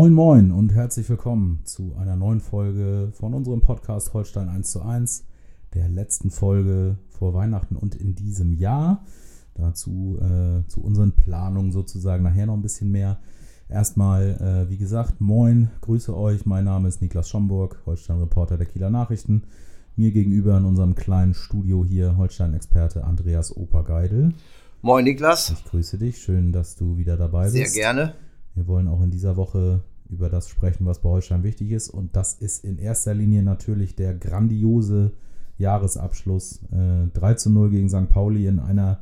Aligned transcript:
Moin 0.00 0.14
Moin 0.14 0.50
und 0.50 0.72
herzlich 0.72 1.10
willkommen 1.10 1.60
zu 1.64 1.94
einer 2.00 2.16
neuen 2.16 2.40
Folge 2.40 3.12
von 3.12 3.34
unserem 3.34 3.60
Podcast 3.60 4.14
Holstein 4.14 4.48
1 4.48 4.70
zu 4.70 4.80
1, 4.80 5.26
der 5.74 5.90
letzten 5.90 6.30
Folge 6.30 6.96
vor 7.10 7.34
Weihnachten 7.34 7.76
und 7.76 7.96
in 7.96 8.14
diesem 8.14 8.54
Jahr. 8.54 9.04
Dazu 9.52 10.18
äh, 10.18 10.66
zu 10.68 10.82
unseren 10.82 11.12
Planungen 11.12 11.70
sozusagen 11.70 12.22
nachher 12.22 12.46
noch 12.46 12.54
ein 12.54 12.62
bisschen 12.62 12.90
mehr. 12.90 13.18
Erstmal, 13.68 14.38
äh, 14.40 14.70
wie 14.70 14.78
gesagt, 14.78 15.20
moin, 15.20 15.68
grüße 15.82 16.16
euch. 16.16 16.46
Mein 16.46 16.64
Name 16.64 16.88
ist 16.88 17.02
Niklas 17.02 17.28
Schomburg, 17.28 17.82
Holstein-Reporter 17.84 18.56
der 18.56 18.68
Kieler 18.68 18.88
Nachrichten. 18.88 19.42
Mir 19.96 20.12
gegenüber 20.12 20.56
in 20.56 20.64
unserem 20.64 20.94
kleinen 20.94 21.34
Studio 21.34 21.84
hier 21.84 22.16
Holstein-Experte 22.16 23.04
Andreas 23.04 23.54
Opergeidel. 23.54 24.32
Moin 24.80 25.04
Niklas. 25.04 25.50
Ich 25.50 25.64
grüße 25.66 25.98
dich, 25.98 26.22
schön, 26.22 26.52
dass 26.52 26.74
du 26.74 26.96
wieder 26.96 27.18
dabei 27.18 27.50
Sehr 27.50 27.64
bist. 27.64 27.74
Sehr 27.74 27.82
gerne. 27.82 28.14
Wir 28.54 28.66
wollen 28.66 28.88
auch 28.88 29.02
in 29.02 29.10
dieser 29.10 29.36
Woche 29.36 29.80
über 30.08 30.28
das 30.28 30.48
sprechen, 30.48 30.86
was 30.86 31.00
bei 31.00 31.08
Holstein 31.08 31.42
wichtig 31.42 31.70
ist. 31.70 31.88
Und 31.88 32.16
das 32.16 32.34
ist 32.34 32.64
in 32.64 32.78
erster 32.78 33.14
Linie 33.14 33.42
natürlich 33.42 33.94
der 33.94 34.14
grandiose 34.14 35.12
Jahresabschluss. 35.58 36.60
Äh, 36.72 37.08
3 37.14 37.34
zu 37.34 37.50
0 37.50 37.70
gegen 37.70 37.88
St. 37.88 38.08
Pauli 38.08 38.46
in 38.46 38.58
einer 38.58 39.00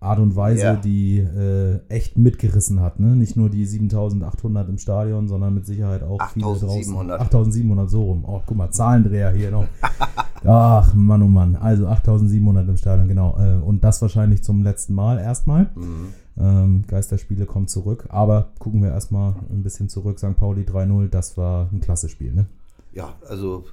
Art 0.00 0.18
und 0.18 0.34
Weise, 0.34 0.62
ja. 0.62 0.76
die 0.76 1.18
äh, 1.18 1.80
echt 1.88 2.16
mitgerissen 2.16 2.80
hat. 2.80 3.00
Ne? 3.00 3.14
Nicht 3.14 3.36
nur 3.36 3.50
die 3.50 3.66
7800 3.66 4.68
im 4.68 4.78
Stadion, 4.78 5.28
sondern 5.28 5.54
mit 5.54 5.66
Sicherheit 5.66 6.02
auch 6.02 6.18
8, 6.18 6.32
viele 6.32 6.46
draußen. 6.46 6.68
8700 6.68 7.90
so 7.90 8.04
rum. 8.04 8.24
Oh, 8.26 8.40
guck 8.44 8.56
mal, 8.56 8.70
Zahlendreher 8.70 9.30
hier 9.30 9.50
noch. 9.50 9.66
Ach, 10.44 10.94
Mann, 10.94 11.22
oh 11.22 11.28
Mann. 11.28 11.56
Also 11.56 11.86
8700 11.86 12.68
im 12.68 12.76
Stadion, 12.76 13.08
genau. 13.08 13.36
Äh, 13.38 13.62
und 13.62 13.84
das 13.84 14.00
wahrscheinlich 14.02 14.42
zum 14.42 14.62
letzten 14.62 14.94
Mal 14.94 15.18
erstmal. 15.18 15.70
Mhm. 15.74 16.14
Ähm, 16.38 16.84
Geisterspiele 16.86 17.46
kommen 17.46 17.68
zurück. 17.68 18.06
Aber 18.08 18.52
gucken 18.58 18.82
wir 18.82 18.90
erstmal 18.90 19.34
ein 19.50 19.62
bisschen 19.62 19.88
zurück. 19.88 20.18
St. 20.18 20.36
Pauli 20.36 20.62
3-0, 20.62 21.08
das 21.08 21.36
war 21.36 21.68
ein 21.72 21.80
klasse 21.80 22.08
Spiel, 22.08 22.32
ne? 22.32 22.46
Ja, 22.92 23.14
also 23.28 23.64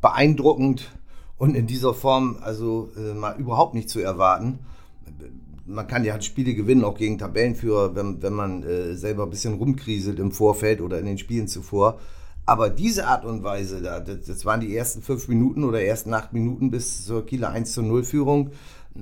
beeindruckend 0.00 0.90
und 1.38 1.54
in 1.54 1.66
dieser 1.66 1.94
Form 1.94 2.38
also 2.40 2.90
äh, 2.96 3.14
mal 3.14 3.36
überhaupt 3.38 3.74
nicht 3.74 3.88
zu 3.88 4.00
erwarten 4.00 4.58
man 5.66 5.86
kann 5.86 6.04
ja 6.04 6.20
Spiele 6.20 6.54
gewinnen, 6.54 6.84
auch 6.84 6.96
gegen 6.96 7.18
Tabellenführer, 7.18 7.94
wenn, 7.94 8.22
wenn 8.22 8.32
man 8.32 8.62
äh, 8.62 8.94
selber 8.94 9.24
ein 9.24 9.30
bisschen 9.30 9.54
rumkriselt 9.54 10.18
im 10.18 10.30
Vorfeld 10.30 10.80
oder 10.80 10.98
in 10.98 11.06
den 11.06 11.18
Spielen 11.18 11.48
zuvor. 11.48 11.98
Aber 12.46 12.70
diese 12.70 13.08
Art 13.08 13.24
und 13.24 13.42
Weise, 13.42 13.82
da, 13.82 13.98
das, 13.98 14.44
waren 14.44 14.60
die 14.60 14.74
ersten 14.74 15.02
fünf 15.02 15.26
Minuten 15.26 15.64
oder 15.64 15.82
ersten 15.82 16.14
acht 16.14 16.32
Minuten 16.32 16.70
bis 16.70 17.04
zur 17.04 17.26
Kieler 17.26 17.50
1 17.50 17.72
zu 17.72 17.82
0 17.82 18.04
Führung. 18.04 18.52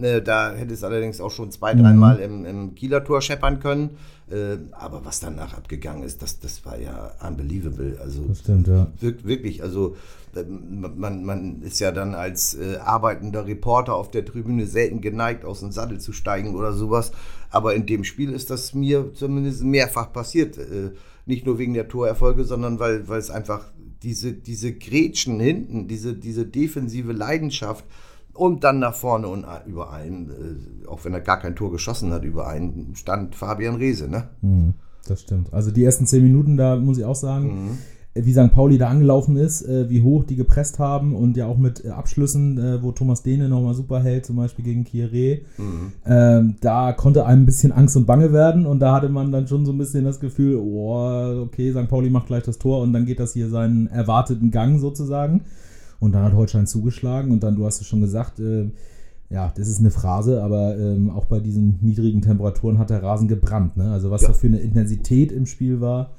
Äh, 0.01 0.23
da 0.23 0.55
hätte 0.55 0.73
es 0.73 0.83
allerdings 0.83 1.21
auch 1.21 1.31
schon 1.31 1.51
zwei, 1.51 1.75
dreimal 1.75 2.17
mhm. 2.17 2.23
im, 2.23 2.47
im 2.47 2.75
Kieler 2.75 3.05
Tor 3.05 3.21
scheppern 3.21 3.61
können. 3.61 3.91
Äh, 4.31 4.57
aber 4.73 5.05
was 5.05 5.21
danach 5.21 5.53
abgegangen 5.53 6.03
ist, 6.05 6.23
das, 6.23 6.41
das 6.41 6.65
war 6.65 6.79
ja 6.79 7.13
unbelievable. 7.21 7.99
Also 8.03 8.23
das 8.27 8.41
stimmt, 8.41 8.67
ja. 8.67 8.87
Wirklich, 9.01 9.63
also 9.63 9.95
man, 10.97 11.25
man 11.25 11.63
ist 11.63 11.79
ja 11.81 11.93
dann 11.93 12.15
als 12.15 12.55
äh, 12.55 12.79
arbeitender 12.79 13.47
Reporter 13.47 13.95
auf 13.95 14.11
der 14.11 14.25
Tribüne 14.25 14.67
selten 14.67 15.03
geneigt, 15.03 15.45
aus 15.45 15.61
dem 15.61 15.71
Sattel 15.71 16.01
zu 16.01 16.13
steigen 16.13 16.55
oder 16.55 16.73
sowas. 16.73 17.13
Aber 17.51 17.75
in 17.75 17.85
dem 17.85 18.05
Spiel 18.05 18.33
ist 18.33 18.49
das 18.49 18.73
mir 18.73 19.13
zumindest 19.13 19.63
mehrfach 19.63 20.13
passiert. 20.13 20.59
Nicht 21.27 21.47
nur 21.47 21.59
wegen 21.59 21.75
der 21.75 21.89
Torerfolge, 21.89 22.45
sondern 22.45 22.79
weil, 22.79 23.09
weil 23.09 23.19
es 23.19 23.31
einfach 23.31 23.73
diese, 24.03 24.33
diese 24.33 24.75
Grätschen 24.75 25.41
hinten, 25.41 25.89
diese, 25.89 26.15
diese 26.15 26.47
defensive 26.47 27.13
Leidenschaft 27.13 27.85
und 28.35 28.65
dann 28.65 28.79
nach 28.79 28.95
vorne 28.95 29.29
und 29.29 29.47
über 29.67 29.93
einen, 29.93 30.31
äh, 30.85 30.87
auch 30.87 31.05
wenn 31.05 31.15
er 31.15 31.21
gar 31.21 31.39
kein 31.39 31.57
Tor 31.57 31.71
geschossen 31.71 32.13
hat, 32.13 32.25
über 32.25 32.47
einen 32.49 32.95
stand 32.95 33.35
Fabian 33.35 33.77
Reese. 33.77 34.09
Ne? 34.09 34.29
Mhm, 34.43 34.75
das 35.07 35.23
stimmt. 35.23 35.53
Also 35.53 35.71
die 35.71 35.85
ersten 35.85 36.07
zehn 36.07 36.23
Minuten, 36.23 36.57
da 36.57 36.77
muss 36.77 36.99
ich 36.99 37.05
auch 37.05 37.15
sagen, 37.15 37.47
mhm 37.47 37.79
wie 38.15 38.33
St. 38.33 38.53
Pauli 38.53 38.79
da 38.79 38.89
angelaufen 38.89 39.37
ist, 39.37 39.63
äh, 39.63 39.91
wie 39.91 40.03
hoch 40.03 40.25
die 40.25 40.37
gepresst 40.37 40.79
haben 40.79 41.17
und 41.17 41.37
ja 41.37 41.47
auch 41.47 41.59
mit 41.59 41.85
äh, 41.85 41.89
Abschlüssen, 41.89 42.59
äh, 42.59 42.83
wo 42.83 42.93
Thomas 42.93 43.23
Dehne 43.23 43.49
nochmal 43.49 43.75
super 43.75 44.01
hält, 44.03 44.25
zum 44.25 44.37
Beispiel 44.37 44.65
gegen 44.65 44.85
Kieré. 44.85 45.41
Mhm. 45.59 45.93
Ähm, 46.07 46.57
da 46.61 46.93
konnte 46.93 47.27
einem 47.27 47.43
ein 47.43 47.47
bisschen 47.47 47.73
Angst 47.73 47.97
und 47.97 48.07
Bange 48.07 48.33
werden 48.33 48.67
und 48.67 48.79
da 48.79 48.95
hatte 48.95 49.09
man 49.09 49.33
dann 49.33 49.49
schon 49.49 49.67
so 49.67 49.73
ein 49.73 49.79
bisschen 49.79 50.05
das 50.05 50.21
Gefühl, 50.21 50.57
oh, 50.57 51.43
okay, 51.43 51.73
St. 51.73 51.89
Pauli 51.89 52.09
macht 52.09 52.29
gleich 52.29 52.45
das 52.45 52.59
Tor 52.59 52.83
und 52.83 52.93
dann 52.93 53.05
geht 53.05 53.19
das 53.19 53.33
hier 53.33 53.49
seinen 53.49 53.89
erwarteten 53.89 54.53
Gang 54.53 54.79
sozusagen. 54.79 55.43
Und 55.99 56.13
dann 56.13 56.25
hat 56.25 56.35
Holstein 56.35 56.67
zugeschlagen 56.67 57.33
und 57.33 57.43
dann, 57.43 57.57
du 57.57 57.65
hast 57.65 57.81
es 57.81 57.87
schon 57.87 58.01
gesagt, 58.01 58.39
äh, 58.39 58.71
ja, 59.31 59.53
das 59.57 59.69
ist 59.69 59.81
eine 59.81 59.91
Phrase, 59.91 60.43
aber 60.43 60.77
ähm, 60.79 61.11
auch 61.11 61.25
bei 61.25 61.41
diesen 61.41 61.79
niedrigen 61.81 62.21
Temperaturen 62.21 62.79
hat 62.79 62.91
der 62.91 63.03
Rasen 63.03 63.27
gebrannt. 63.27 63.77
Ne? 63.77 63.91
Also 63.91 64.11
was 64.11 64.23
ja. 64.23 64.29
da 64.29 64.35
für 64.35 64.47
eine 64.47 64.59
Intensität 64.59 65.33
im 65.33 65.47
Spiel 65.47 65.81
war 65.81 66.11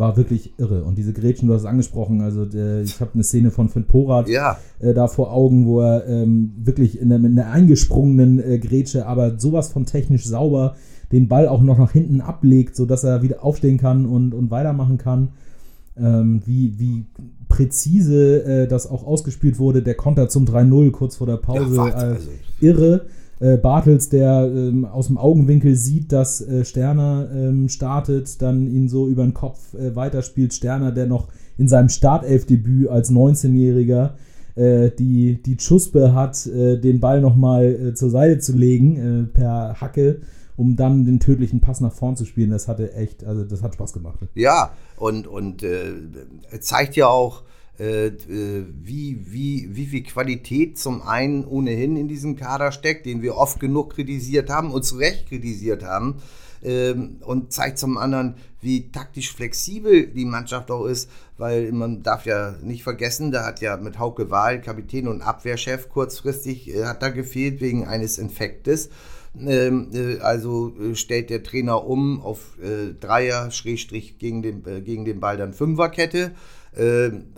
war 0.00 0.16
wirklich 0.16 0.58
irre. 0.58 0.82
Und 0.82 0.98
diese 0.98 1.12
Gretchen, 1.12 1.46
du 1.46 1.54
hast 1.54 1.62
es 1.62 1.66
angesprochen, 1.66 2.22
also 2.22 2.46
der, 2.46 2.82
ich 2.82 3.00
habe 3.00 3.12
eine 3.14 3.22
Szene 3.22 3.52
von 3.52 3.68
Finn 3.68 3.84
Porat 3.84 4.28
ja. 4.28 4.58
äh, 4.80 4.94
da 4.94 5.06
vor 5.06 5.32
Augen, 5.32 5.66
wo 5.66 5.80
er 5.80 6.08
ähm, 6.08 6.52
wirklich 6.56 7.00
in 7.00 7.10
der, 7.10 7.20
mit 7.20 7.30
einer 7.30 7.50
eingesprungenen 7.52 8.40
äh, 8.40 8.58
Grätsche, 8.58 9.06
aber 9.06 9.38
sowas 9.38 9.70
von 9.70 9.86
technisch 9.86 10.26
sauber 10.26 10.74
den 11.12 11.28
Ball 11.28 11.46
auch 11.46 11.60
noch 11.60 11.78
nach 11.78 11.92
hinten 11.92 12.20
ablegt, 12.20 12.74
sodass 12.74 13.04
er 13.04 13.22
wieder 13.22 13.44
aufstehen 13.44 13.78
kann 13.78 14.06
und, 14.06 14.32
und 14.34 14.50
weitermachen 14.50 14.98
kann. 14.98 15.28
Ähm, 15.96 16.40
wie, 16.46 16.78
wie 16.78 17.04
präzise 17.48 18.44
äh, 18.44 18.68
das 18.68 18.88
auch 18.88 19.06
ausgespielt 19.06 19.58
wurde, 19.58 19.82
der 19.82 19.94
Konter 19.94 20.28
zum 20.28 20.46
3-0 20.46 20.92
kurz 20.92 21.16
vor 21.16 21.26
der 21.26 21.36
Pause. 21.36 21.76
Ja, 21.76 21.82
also. 21.82 22.28
irre 22.60 23.06
äh, 23.40 23.56
Bartels, 23.56 24.08
der 24.08 24.50
ähm, 24.54 24.84
aus 24.84 25.08
dem 25.08 25.18
Augenwinkel 25.18 25.74
sieht, 25.74 26.12
dass 26.12 26.40
äh, 26.40 26.64
Sterner 26.64 27.28
ähm, 27.34 27.68
startet, 27.68 28.40
dann 28.40 28.66
ihn 28.66 28.88
so 28.88 29.08
über 29.08 29.22
den 29.22 29.34
Kopf 29.34 29.74
äh, 29.74 29.96
weiterspielt. 29.96 30.54
Sterner, 30.54 30.92
der 30.92 31.06
noch 31.06 31.28
in 31.58 31.66
seinem 31.66 31.88
Startelfdebüt 31.88 32.88
als 32.88 33.10
19-Jähriger 33.10 34.10
äh, 34.54 34.90
die, 34.90 35.42
die 35.42 35.58
Schuspe 35.58 36.14
hat, 36.14 36.46
äh, 36.46 36.78
den 36.78 37.00
Ball 37.00 37.20
nochmal 37.20 37.64
äh, 37.64 37.94
zur 37.94 38.10
Seite 38.10 38.38
zu 38.38 38.56
legen 38.56 39.30
per 39.34 39.80
Hacke 39.80 40.20
um 40.60 40.76
dann 40.76 41.06
den 41.06 41.20
tödlichen 41.20 41.62
Pass 41.62 41.80
nach 41.80 41.94
vorn 41.94 42.16
zu 42.16 42.26
spielen. 42.26 42.50
Das 42.50 42.68
hatte 42.68 42.92
echt, 42.92 43.24
also 43.24 43.44
das 43.44 43.62
hat 43.62 43.72
Spaß 43.72 43.94
gemacht. 43.94 44.18
Ja, 44.34 44.72
und, 44.98 45.26
und 45.26 45.62
äh, 45.62 45.94
zeigt 46.60 46.96
ja 46.96 47.06
auch, 47.06 47.44
wie, 47.80 49.18
wie, 49.24 49.68
wie 49.72 49.86
viel 49.86 50.02
Qualität 50.02 50.78
zum 50.78 51.00
einen 51.00 51.46
ohnehin 51.46 51.96
in 51.96 52.08
diesem 52.08 52.36
Kader 52.36 52.72
steckt, 52.72 53.06
den 53.06 53.22
wir 53.22 53.36
oft 53.36 53.58
genug 53.58 53.94
kritisiert 53.94 54.50
haben 54.50 54.70
und 54.70 54.84
zu 54.84 54.96
Recht 54.96 55.28
kritisiert 55.28 55.82
haben. 55.82 56.16
Ähm, 56.62 57.16
und 57.22 57.52
zeigt 57.54 57.78
zum 57.78 57.96
anderen, 57.96 58.34
wie 58.60 58.90
taktisch 58.92 59.32
flexibel 59.32 60.08
die 60.08 60.26
Mannschaft 60.26 60.70
auch 60.70 60.84
ist, 60.84 61.08
weil 61.38 61.72
man 61.72 62.02
darf 62.02 62.26
ja 62.26 62.54
nicht 62.62 62.82
vergessen, 62.82 63.30
da 63.30 63.46
hat 63.46 63.62
ja 63.62 63.78
mit 63.78 63.98
Hauke 63.98 64.30
Wahl, 64.30 64.60
Kapitän 64.60 65.08
und 65.08 65.22
Abwehrchef, 65.22 65.88
kurzfristig 65.88 66.68
äh, 66.74 66.84
hat 66.84 67.02
da 67.02 67.08
gefehlt 67.08 67.62
wegen 67.62 67.86
eines 67.86 68.18
Infektes. 68.18 68.90
Ähm, 69.38 69.88
äh, 69.94 70.18
also 70.18 70.74
äh, 70.78 70.94
stellt 70.94 71.30
der 71.30 71.42
Trainer 71.42 71.86
um 71.86 72.20
auf 72.20 72.58
äh, 72.62 72.92
Dreier, 73.00 73.50
Schrägstrich 73.50 74.18
gegen 74.18 74.42
den, 74.42 74.66
äh, 74.66 74.82
gegen 74.82 75.06
den 75.06 75.18
Ball 75.18 75.38
dann 75.38 75.54
Fünferkette. 75.54 76.32
Ähm, 76.32 76.32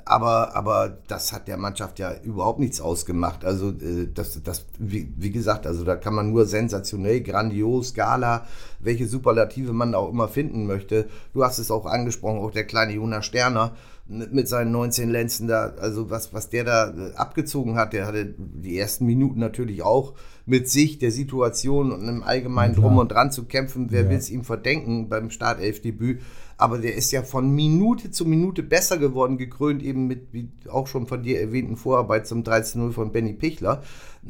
aber, 0.04 0.54
aber 0.54 0.98
das 1.08 1.32
hat 1.32 1.48
der 1.48 1.56
Mannschaft 1.56 1.98
ja 1.98 2.12
überhaupt 2.22 2.58
nichts 2.58 2.80
ausgemacht. 2.80 3.44
Also, 3.44 3.70
äh, 3.70 4.08
das, 4.12 4.42
das 4.42 4.66
wie, 4.78 5.12
wie, 5.16 5.30
gesagt, 5.30 5.66
also 5.66 5.84
da 5.84 5.96
kann 5.96 6.14
man 6.14 6.30
nur 6.30 6.44
sensationell, 6.44 7.22
grandios, 7.22 7.94
Gala, 7.94 8.46
welche 8.78 9.06
Superlative 9.06 9.72
man 9.72 9.94
auch 9.94 10.10
immer 10.10 10.28
finden 10.28 10.66
möchte. 10.66 11.08
Du 11.32 11.44
hast 11.44 11.58
es 11.58 11.70
auch 11.70 11.86
angesprochen, 11.86 12.40
auch 12.40 12.50
der 12.50 12.64
kleine 12.64 12.92
Jonas 12.92 13.24
Sterner 13.24 13.72
mit 14.06 14.48
seinen 14.48 14.72
19 14.72 15.10
Lenzen 15.10 15.48
da, 15.48 15.72
also 15.80 16.10
was, 16.10 16.34
was 16.34 16.50
der 16.50 16.64
da 16.64 16.90
äh, 16.90 17.14
abgezogen 17.14 17.76
hat, 17.76 17.92
der 17.92 18.06
hatte 18.06 18.34
die 18.36 18.78
ersten 18.78 19.06
Minuten 19.06 19.40
natürlich 19.40 19.82
auch 19.82 20.14
mit 20.44 20.68
sich, 20.68 20.98
der 20.98 21.12
Situation 21.12 21.92
und 21.92 22.06
im 22.08 22.22
Allgemeinen 22.22 22.74
drum 22.74 22.98
und 22.98 23.12
dran 23.12 23.30
zu 23.30 23.44
kämpfen. 23.44 23.86
Wer 23.90 24.02
ja. 24.02 24.10
will 24.10 24.16
es 24.16 24.28
ihm 24.28 24.44
verdenken 24.44 25.08
beim 25.08 25.30
Startelfdebüt? 25.30 26.20
Aber 26.56 26.78
der 26.78 26.94
ist 26.94 27.10
ja 27.10 27.22
von 27.22 27.50
Minute 27.54 28.10
zu 28.10 28.24
Minute 28.24 28.62
besser 28.62 28.98
geworden, 28.98 29.38
gekrönt 29.38 29.82
eben 29.82 30.06
mit, 30.06 30.32
wie 30.32 30.48
auch 30.68 30.86
schon 30.86 31.06
von 31.06 31.22
dir 31.22 31.40
erwähnten 31.40 31.76
Vorarbeit 31.76 32.26
zum 32.26 32.42
13-0 32.42 32.92
von 32.92 33.12
Benny 33.12 33.32
Pichler. 33.32 33.82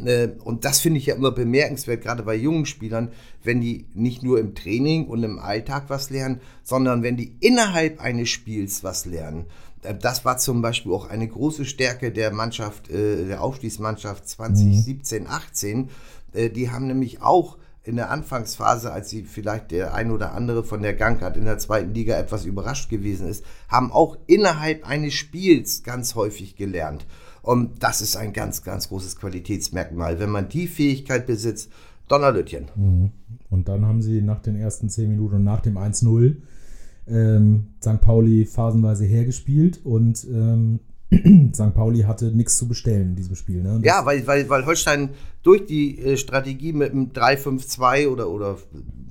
Äh, 0.04 0.28
und 0.44 0.64
das 0.64 0.80
finde 0.80 0.98
ich 0.98 1.06
ja 1.06 1.14
immer 1.14 1.32
bemerkenswert, 1.32 2.02
gerade 2.02 2.22
bei 2.22 2.34
jungen 2.34 2.66
Spielern, 2.66 3.10
wenn 3.42 3.60
die 3.60 3.86
nicht 3.94 4.22
nur 4.22 4.38
im 4.38 4.54
Training 4.54 5.06
und 5.06 5.22
im 5.22 5.38
Alltag 5.38 5.84
was 5.88 6.10
lernen, 6.10 6.40
sondern 6.62 7.02
wenn 7.02 7.16
die 7.16 7.36
innerhalb 7.40 8.00
eines 8.00 8.30
Spiels 8.30 8.82
was 8.82 9.04
lernen. 9.04 9.46
Äh, 9.82 9.94
das 9.94 10.24
war 10.24 10.38
zum 10.38 10.62
Beispiel 10.62 10.92
auch 10.92 11.08
eine 11.08 11.28
große 11.28 11.64
Stärke 11.64 12.12
der 12.12 12.32
Mannschaft, 12.32 12.90
äh, 12.90 13.26
der 13.26 13.42
Aufstiegsmannschaft 13.42 14.28
2017, 14.28 15.26
18. 15.26 15.90
Die 16.34 16.70
haben 16.70 16.86
nämlich 16.86 17.20
auch 17.20 17.58
in 17.84 17.96
der 17.96 18.10
Anfangsphase, 18.10 18.92
als 18.92 19.10
sie 19.10 19.24
vielleicht 19.24 19.72
der 19.72 19.94
ein 19.94 20.10
oder 20.10 20.34
andere 20.34 20.62
von 20.62 20.82
der 20.82 20.94
Gangart 20.94 21.36
in 21.36 21.44
der 21.44 21.58
zweiten 21.58 21.92
Liga 21.94 22.16
etwas 22.16 22.44
überrascht 22.44 22.88
gewesen 22.88 23.28
ist, 23.28 23.44
haben 23.68 23.90
auch 23.90 24.16
innerhalb 24.26 24.88
eines 24.88 25.14
Spiels 25.14 25.82
ganz 25.82 26.14
häufig 26.14 26.56
gelernt. 26.56 27.06
Und 27.42 27.82
das 27.82 28.00
ist 28.00 28.16
ein 28.16 28.32
ganz, 28.32 28.62
ganz 28.62 28.88
großes 28.88 29.16
Qualitätsmerkmal. 29.16 30.20
Wenn 30.20 30.30
man 30.30 30.48
die 30.48 30.68
Fähigkeit 30.68 31.26
besitzt, 31.26 31.72
Donnerlütchen. 32.08 32.66
Mhm. 32.76 33.10
Und 33.50 33.68
dann 33.68 33.86
haben 33.86 34.02
sie 34.02 34.22
nach 34.22 34.40
den 34.40 34.56
ersten 34.56 34.88
zehn 34.88 35.10
Minuten 35.10 35.36
und 35.36 35.44
nach 35.44 35.60
dem 35.60 35.76
1-0 35.76 36.36
ähm, 37.08 37.68
St. 37.80 38.00
Pauli 38.00 38.44
phasenweise 38.44 39.04
hergespielt 39.04 39.84
und 39.84 40.24
ähm, 40.24 40.80
St. 41.54 41.74
Pauli 41.74 42.00
hatte 42.00 42.26
nichts 42.26 42.56
zu 42.56 42.66
bestellen 42.66 43.10
in 43.10 43.16
diesem 43.16 43.36
Spiel. 43.36 43.62
Ne? 43.62 43.80
Ja, 43.84 44.04
weil, 44.06 44.26
weil, 44.26 44.48
weil 44.48 44.66
Holstein 44.66 45.10
durch 45.42 45.66
die 45.66 45.98
äh, 45.98 46.16
Strategie 46.16 46.72
mit 46.72 46.92
einem 46.92 47.08
3-5-2 47.08 48.08
oder, 48.08 48.30
oder 48.30 48.56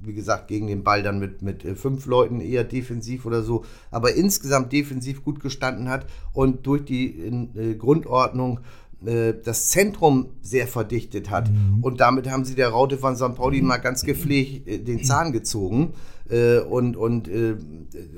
wie 0.03 0.13
gesagt 0.13 0.47
gegen 0.47 0.67
den 0.67 0.83
Ball 0.83 1.03
dann 1.03 1.19
mit, 1.19 1.41
mit 1.41 1.63
äh, 1.63 1.75
fünf 1.75 2.05
Leuten 2.05 2.41
eher 2.41 2.63
defensiv 2.63 3.25
oder 3.25 3.43
so, 3.43 3.65
aber 3.91 4.15
insgesamt 4.15 4.71
defensiv 4.71 5.23
gut 5.23 5.39
gestanden 5.39 5.89
hat 5.89 6.05
und 6.33 6.65
durch 6.65 6.83
die 6.85 7.19
äh, 7.19 7.75
Grundordnung 7.75 8.61
äh, 9.05 9.33
das 9.43 9.69
Zentrum 9.69 10.29
sehr 10.41 10.67
verdichtet 10.67 11.29
hat. 11.29 11.51
Mhm. 11.51 11.83
Und 11.83 11.99
damit 12.01 12.29
haben 12.29 12.45
sie 12.45 12.55
der 12.55 12.69
Raute 12.69 12.97
von 12.97 13.15
St. 13.15 13.35
Pauli 13.35 13.61
mal 13.61 13.77
ganz 13.77 14.03
gepflegt 14.03 14.67
äh, 14.67 14.79
den 14.79 15.03
Zahn 15.03 15.31
gezogen. 15.31 15.93
Äh, 16.31 16.59
und 16.59 16.95
und 16.95 17.27
äh, 17.27 17.57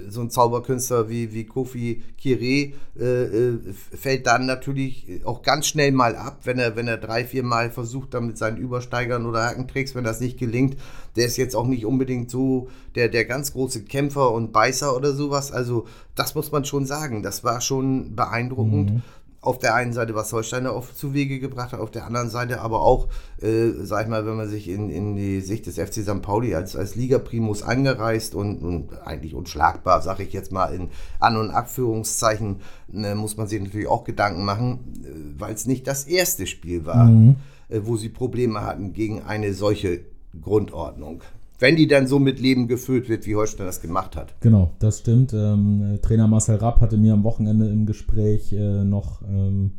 so 0.07 0.21
ein 0.21 0.29
Zauberkünstler 0.29 1.09
wie, 1.09 1.33
wie 1.33 1.45
Kofi 1.45 2.03
Kire 2.15 2.73
äh, 2.95 3.73
fällt 3.91 4.27
dann 4.27 4.45
natürlich 4.45 5.21
auch 5.25 5.41
ganz 5.41 5.65
schnell 5.65 5.91
mal 5.91 6.15
ab, 6.15 6.41
wenn 6.43 6.59
er, 6.59 6.75
wenn 6.75 6.87
er 6.87 6.97
drei, 6.97 7.25
vier 7.25 7.41
Mal 7.41 7.71
versucht, 7.71 8.13
dann 8.13 8.27
mit 8.27 8.37
seinen 8.37 8.57
Übersteigern 8.57 9.25
oder 9.25 9.43
Hackentricks, 9.43 9.95
wenn 9.95 10.03
das 10.03 10.19
nicht 10.19 10.37
gelingt. 10.37 10.77
Der 11.15 11.25
ist 11.25 11.37
jetzt 11.37 11.55
auch 11.55 11.65
nicht 11.65 11.85
unbedingt 11.85 12.29
so 12.29 12.69
der, 12.93 13.09
der 13.09 13.25
ganz 13.25 13.53
große 13.53 13.83
Kämpfer 13.83 14.31
und 14.31 14.51
Beißer 14.51 14.95
oder 14.95 15.13
sowas. 15.13 15.51
Also, 15.51 15.87
das 16.13 16.35
muss 16.35 16.51
man 16.51 16.65
schon 16.65 16.85
sagen. 16.85 17.23
Das 17.23 17.43
war 17.43 17.61
schon 17.61 18.15
beeindruckend. 18.15 18.93
Mhm 18.93 19.01
auf 19.43 19.59
der 19.59 19.75
einen 19.75 19.91
Seite, 19.91 20.15
was 20.15 20.31
Holstein 20.31 20.67
auf 20.67 20.95
zu 20.95 21.13
Wege 21.13 21.39
gebracht 21.39 21.73
hat, 21.73 21.79
auf 21.81 21.91
der 21.91 22.05
anderen 22.05 22.29
Seite 22.29 22.61
aber 22.61 22.81
auch, 22.81 23.09
äh, 23.41 23.71
sag 23.81 24.03
ich 24.03 24.09
mal, 24.09 24.25
wenn 24.25 24.37
man 24.37 24.47
sich 24.47 24.69
in, 24.69 24.89
in 24.89 25.15
die 25.15 25.41
Sicht 25.41 25.65
des 25.65 25.75
FC 25.75 25.95
St. 26.01 26.21
Pauli 26.21 26.55
als, 26.55 26.75
als 26.75 26.95
Liga-Primus 26.95 27.61
angereist 27.61 28.35
und, 28.35 28.59
und 28.59 28.93
eigentlich 29.05 29.35
unschlagbar, 29.35 30.01
sag 30.01 30.19
ich 30.19 30.31
jetzt 30.31 30.53
mal 30.53 30.73
in 30.73 30.89
An- 31.19 31.37
und 31.37 31.51
Abführungszeichen, 31.51 32.61
äh, 32.93 33.15
muss 33.15 33.35
man 33.35 33.47
sich 33.47 33.61
natürlich 33.61 33.87
auch 33.87 34.05
Gedanken 34.05 34.45
machen, 34.45 34.79
äh, 35.03 35.39
weil 35.39 35.53
es 35.53 35.67
nicht 35.67 35.87
das 35.87 36.05
erste 36.05 36.47
Spiel 36.47 36.85
war, 36.85 37.05
mhm. 37.05 37.35
äh, 37.67 37.81
wo 37.83 37.97
sie 37.97 38.09
Probleme 38.09 38.61
hatten 38.61 38.93
gegen 38.93 39.23
eine 39.23 39.53
solche 39.53 40.01
Grundordnung 40.41 41.21
wenn 41.59 41.75
die 41.75 41.87
dann 41.87 42.07
so 42.07 42.19
mit 42.19 42.39
Leben 42.39 42.67
gefüllt 42.67 43.09
wird, 43.09 43.25
wie 43.25 43.35
Holstein 43.35 43.67
das 43.67 43.81
gemacht 43.81 44.15
hat. 44.15 44.33
Genau, 44.41 44.71
das 44.79 44.99
stimmt. 44.99 45.33
Ähm, 45.33 45.99
Trainer 46.01 46.27
Marcel 46.27 46.55
Rapp 46.55 46.81
hatte 46.81 46.97
mir 46.97 47.13
am 47.13 47.23
Wochenende 47.23 47.67
im 47.67 47.85
Gespräch 47.85 48.51
äh, 48.53 48.83
noch 48.83 49.21
ähm, 49.21 49.71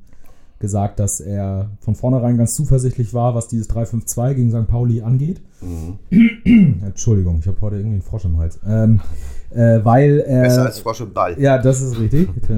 gesagt, 0.61 0.99
dass 0.99 1.21
er 1.21 1.71
von 1.81 1.95
vornherein 1.95 2.39
ganz 2.39 2.55
zuversichtlich 2.55 3.13
war, 3.13 3.35
was 3.35 3.49
dieses 3.49 3.69
3-5-2 3.69 4.35
gegen 4.35 4.51
St. 4.51 4.67
Pauli 4.67 5.03
angeht. 5.03 5.43
Mhm. 5.61 6.81
Entschuldigung, 6.85 7.39
ich 7.41 7.47
habe 7.47 7.61
heute 7.61 7.77
irgendwie 7.77 7.95
einen 7.95 8.03
Frosch 8.03 8.25
im 8.25 8.39
Hals. 8.39 8.59
Ähm, 8.67 9.01
äh, 9.51 9.85
weil 9.85 10.21
er, 10.21 10.43
Besser 10.43 10.65
als 10.65 10.79
Frosch 10.79 11.01
im 11.01 11.13
Ball. 11.13 11.41
Ja, 11.41 11.59
das 11.59 11.83
ist 11.83 11.99
richtig. 11.99 12.29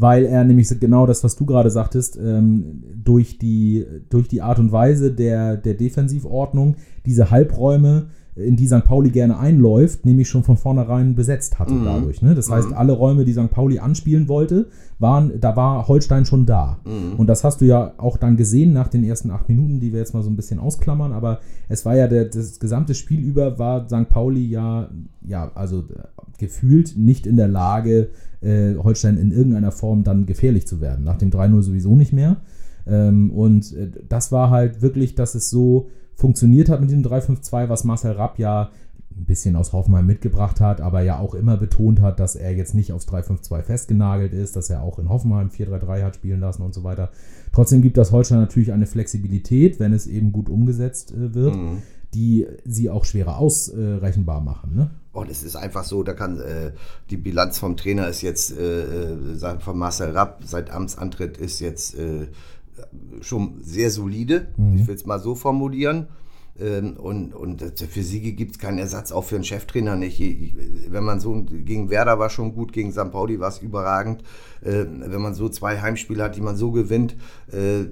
weil 0.00 0.24
er 0.24 0.44
nämlich 0.44 0.68
genau 0.80 1.04
das, 1.04 1.22
was 1.24 1.36
du 1.36 1.44
gerade 1.44 1.70
sagtest, 1.70 2.16
ähm, 2.16 2.82
durch, 2.94 3.36
die, 3.36 3.84
durch 4.08 4.28
die 4.28 4.40
Art 4.40 4.58
und 4.58 4.72
Weise 4.72 5.12
der, 5.12 5.58
der 5.58 5.74
Defensivordnung 5.74 6.76
diese 7.04 7.30
Halbräume, 7.30 8.06
in 8.36 8.56
die 8.56 8.66
St. 8.66 8.84
Pauli 8.84 9.10
gerne 9.10 9.38
einläuft, 9.38 10.06
nämlich 10.06 10.28
schon 10.28 10.44
von 10.44 10.56
vornherein 10.56 11.14
besetzt 11.14 11.58
hatte 11.58 11.74
mhm. 11.74 11.84
dadurch. 11.84 12.22
Ne? 12.22 12.34
Das 12.34 12.48
mhm. 12.48 12.54
heißt, 12.54 12.72
alle 12.72 12.92
Räume, 12.92 13.24
die 13.24 13.32
St. 13.32 13.50
Pauli 13.50 13.78
anspielen 13.78 14.28
wollte, 14.28 14.68
waren, 14.98 15.40
da 15.40 15.56
war 15.56 15.88
Holstein 15.88 16.24
schon 16.24 16.46
da. 16.46 16.78
Mhm. 16.84 17.18
Und 17.18 17.26
das 17.26 17.42
hast 17.42 17.60
du 17.60 17.64
ja 17.64 17.92
auch 17.98 18.16
dann 18.16 18.36
gesehen 18.36 18.72
nach 18.72 18.88
den 18.88 19.04
ersten 19.04 19.30
acht 19.30 19.48
Minuten, 19.48 19.80
die 19.80 19.92
wir 19.92 19.98
jetzt 19.98 20.14
mal 20.14 20.22
so 20.22 20.30
ein 20.30 20.36
bisschen 20.36 20.60
ausklammern, 20.60 21.12
aber 21.12 21.40
es 21.68 21.84
war 21.84 21.96
ja 21.96 22.06
der, 22.06 22.26
das 22.26 22.60
gesamte 22.60 22.94
Spiel 22.94 23.20
über 23.20 23.58
war 23.58 23.88
St. 23.88 24.08
Pauli 24.08 24.46
ja, 24.46 24.90
ja, 25.22 25.50
also 25.54 25.84
gefühlt 26.38 26.96
nicht 26.96 27.26
in 27.26 27.36
der 27.36 27.48
Lage, 27.48 28.08
äh, 28.40 28.74
Holstein 28.76 29.18
in 29.18 29.32
irgendeiner 29.32 29.72
Form 29.72 30.04
dann 30.04 30.26
gefährlich 30.26 30.66
zu 30.66 30.80
werden. 30.80 31.04
Nach 31.04 31.16
dem 31.16 31.30
3-0 31.30 31.62
sowieso 31.62 31.96
nicht 31.96 32.12
mehr. 32.12 32.38
Ähm, 32.86 33.30
und 33.30 33.72
äh, 33.74 33.90
das 34.08 34.32
war 34.32 34.50
halt 34.50 34.82
wirklich, 34.82 35.14
dass 35.14 35.34
es 35.34 35.50
so 35.50 35.88
funktioniert 36.20 36.68
hat 36.68 36.80
mit 36.80 36.90
dem 36.90 37.02
3-5-2, 37.02 37.68
was 37.68 37.84
Marcel 37.84 38.12
Rapp 38.12 38.38
ja 38.38 38.70
ein 39.16 39.24
bisschen 39.24 39.56
aus 39.56 39.72
Hoffenheim 39.72 40.06
mitgebracht 40.06 40.60
hat, 40.60 40.80
aber 40.80 41.02
ja 41.02 41.18
auch 41.18 41.34
immer 41.34 41.56
betont 41.56 42.00
hat, 42.00 42.20
dass 42.20 42.36
er 42.36 42.54
jetzt 42.54 42.74
nicht 42.74 42.92
aufs 42.92 43.08
3-5-2 43.08 43.62
festgenagelt 43.62 44.32
ist, 44.32 44.54
dass 44.54 44.70
er 44.70 44.82
auch 44.82 44.98
in 44.98 45.08
Hoffenheim 45.08 45.48
4-3-3 45.48 46.02
hat 46.04 46.16
spielen 46.16 46.40
lassen 46.40 46.62
und 46.62 46.74
so 46.74 46.84
weiter. 46.84 47.10
Trotzdem 47.52 47.82
gibt 47.82 47.96
das 47.96 48.12
Holstein 48.12 48.38
natürlich 48.38 48.72
eine 48.72 48.86
Flexibilität, 48.86 49.80
wenn 49.80 49.92
es 49.92 50.06
eben 50.06 50.32
gut 50.32 50.48
umgesetzt 50.48 51.12
äh, 51.12 51.34
wird, 51.34 51.56
mhm. 51.56 51.82
die 52.14 52.46
sie 52.64 52.90
auch 52.90 53.04
schwerer 53.04 53.38
ausrechenbar 53.38 54.40
machen. 54.40 54.74
Ne? 54.74 54.90
Und 55.12 55.30
es 55.30 55.42
ist 55.42 55.56
einfach 55.56 55.84
so, 55.84 56.02
da 56.02 56.12
kann 56.12 56.38
äh, 56.38 56.72
die 57.10 57.16
Bilanz 57.16 57.58
vom 57.58 57.76
Trainer 57.76 58.08
ist 58.08 58.22
jetzt, 58.22 58.56
äh, 58.56 58.82
äh 59.12 59.58
von 59.58 59.76
Marcel 59.76 60.10
Rapp 60.10 60.42
seit 60.44 60.70
Amtsantritt 60.70 61.36
ist 61.36 61.60
jetzt 61.60 61.96
äh, 61.98 62.28
schon 63.20 63.62
sehr 63.62 63.90
solide. 63.90 64.48
Mhm. 64.56 64.78
Ich 64.78 64.86
will 64.86 64.94
es 64.94 65.06
mal 65.06 65.20
so 65.20 65.34
formulieren. 65.34 66.08
Ähm, 66.60 66.96
und, 66.96 67.34
und 67.34 67.62
für 67.62 68.02
Siege 68.02 68.32
gibt 68.32 68.52
es 68.52 68.58
keinen 68.58 68.78
Ersatz, 68.78 69.12
auch 69.12 69.24
für 69.24 69.36
einen 69.36 69.44
Cheftrainer 69.44 69.96
nicht. 69.96 70.20
Wenn 70.88 71.04
man 71.04 71.20
so 71.20 71.44
gegen 71.48 71.90
Werder 71.90 72.18
war 72.18 72.28
schon 72.28 72.54
gut, 72.54 72.72
gegen 72.72 72.92
St. 72.92 73.10
Pauli 73.10 73.40
war 73.40 73.48
es 73.48 73.58
überragend. 73.58 74.22
Ähm, 74.62 75.02
wenn 75.06 75.22
man 75.22 75.34
so 75.34 75.48
zwei 75.48 75.80
Heimspiele 75.80 76.22
hat, 76.22 76.36
die 76.36 76.42
man 76.42 76.56
so 76.56 76.70
gewinnt, 76.70 77.16
äh, 77.50 77.86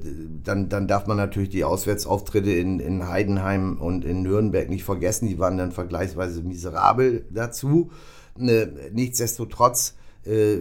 dann, 0.45 0.69
dann 0.69 0.87
darf 0.87 1.07
man 1.07 1.17
natürlich 1.17 1.49
die 1.49 1.65
Auswärtsauftritte 1.65 2.51
in, 2.51 2.81
in 2.81 3.09
Heidenheim 3.09 3.79
und 3.81 4.05
in 4.05 4.23
Nürnberg 4.23 4.69
nicht 4.69 4.85
vergessen. 4.85 5.29
Die 5.29 5.39
waren 5.39 5.57
dann 5.57 5.73
vergleichsweise 5.73 6.43
miserabel 6.43 7.25
dazu. 7.31 7.91
Ne, 8.37 8.71
nichtsdestotrotz 8.93 9.95
äh, 10.25 10.59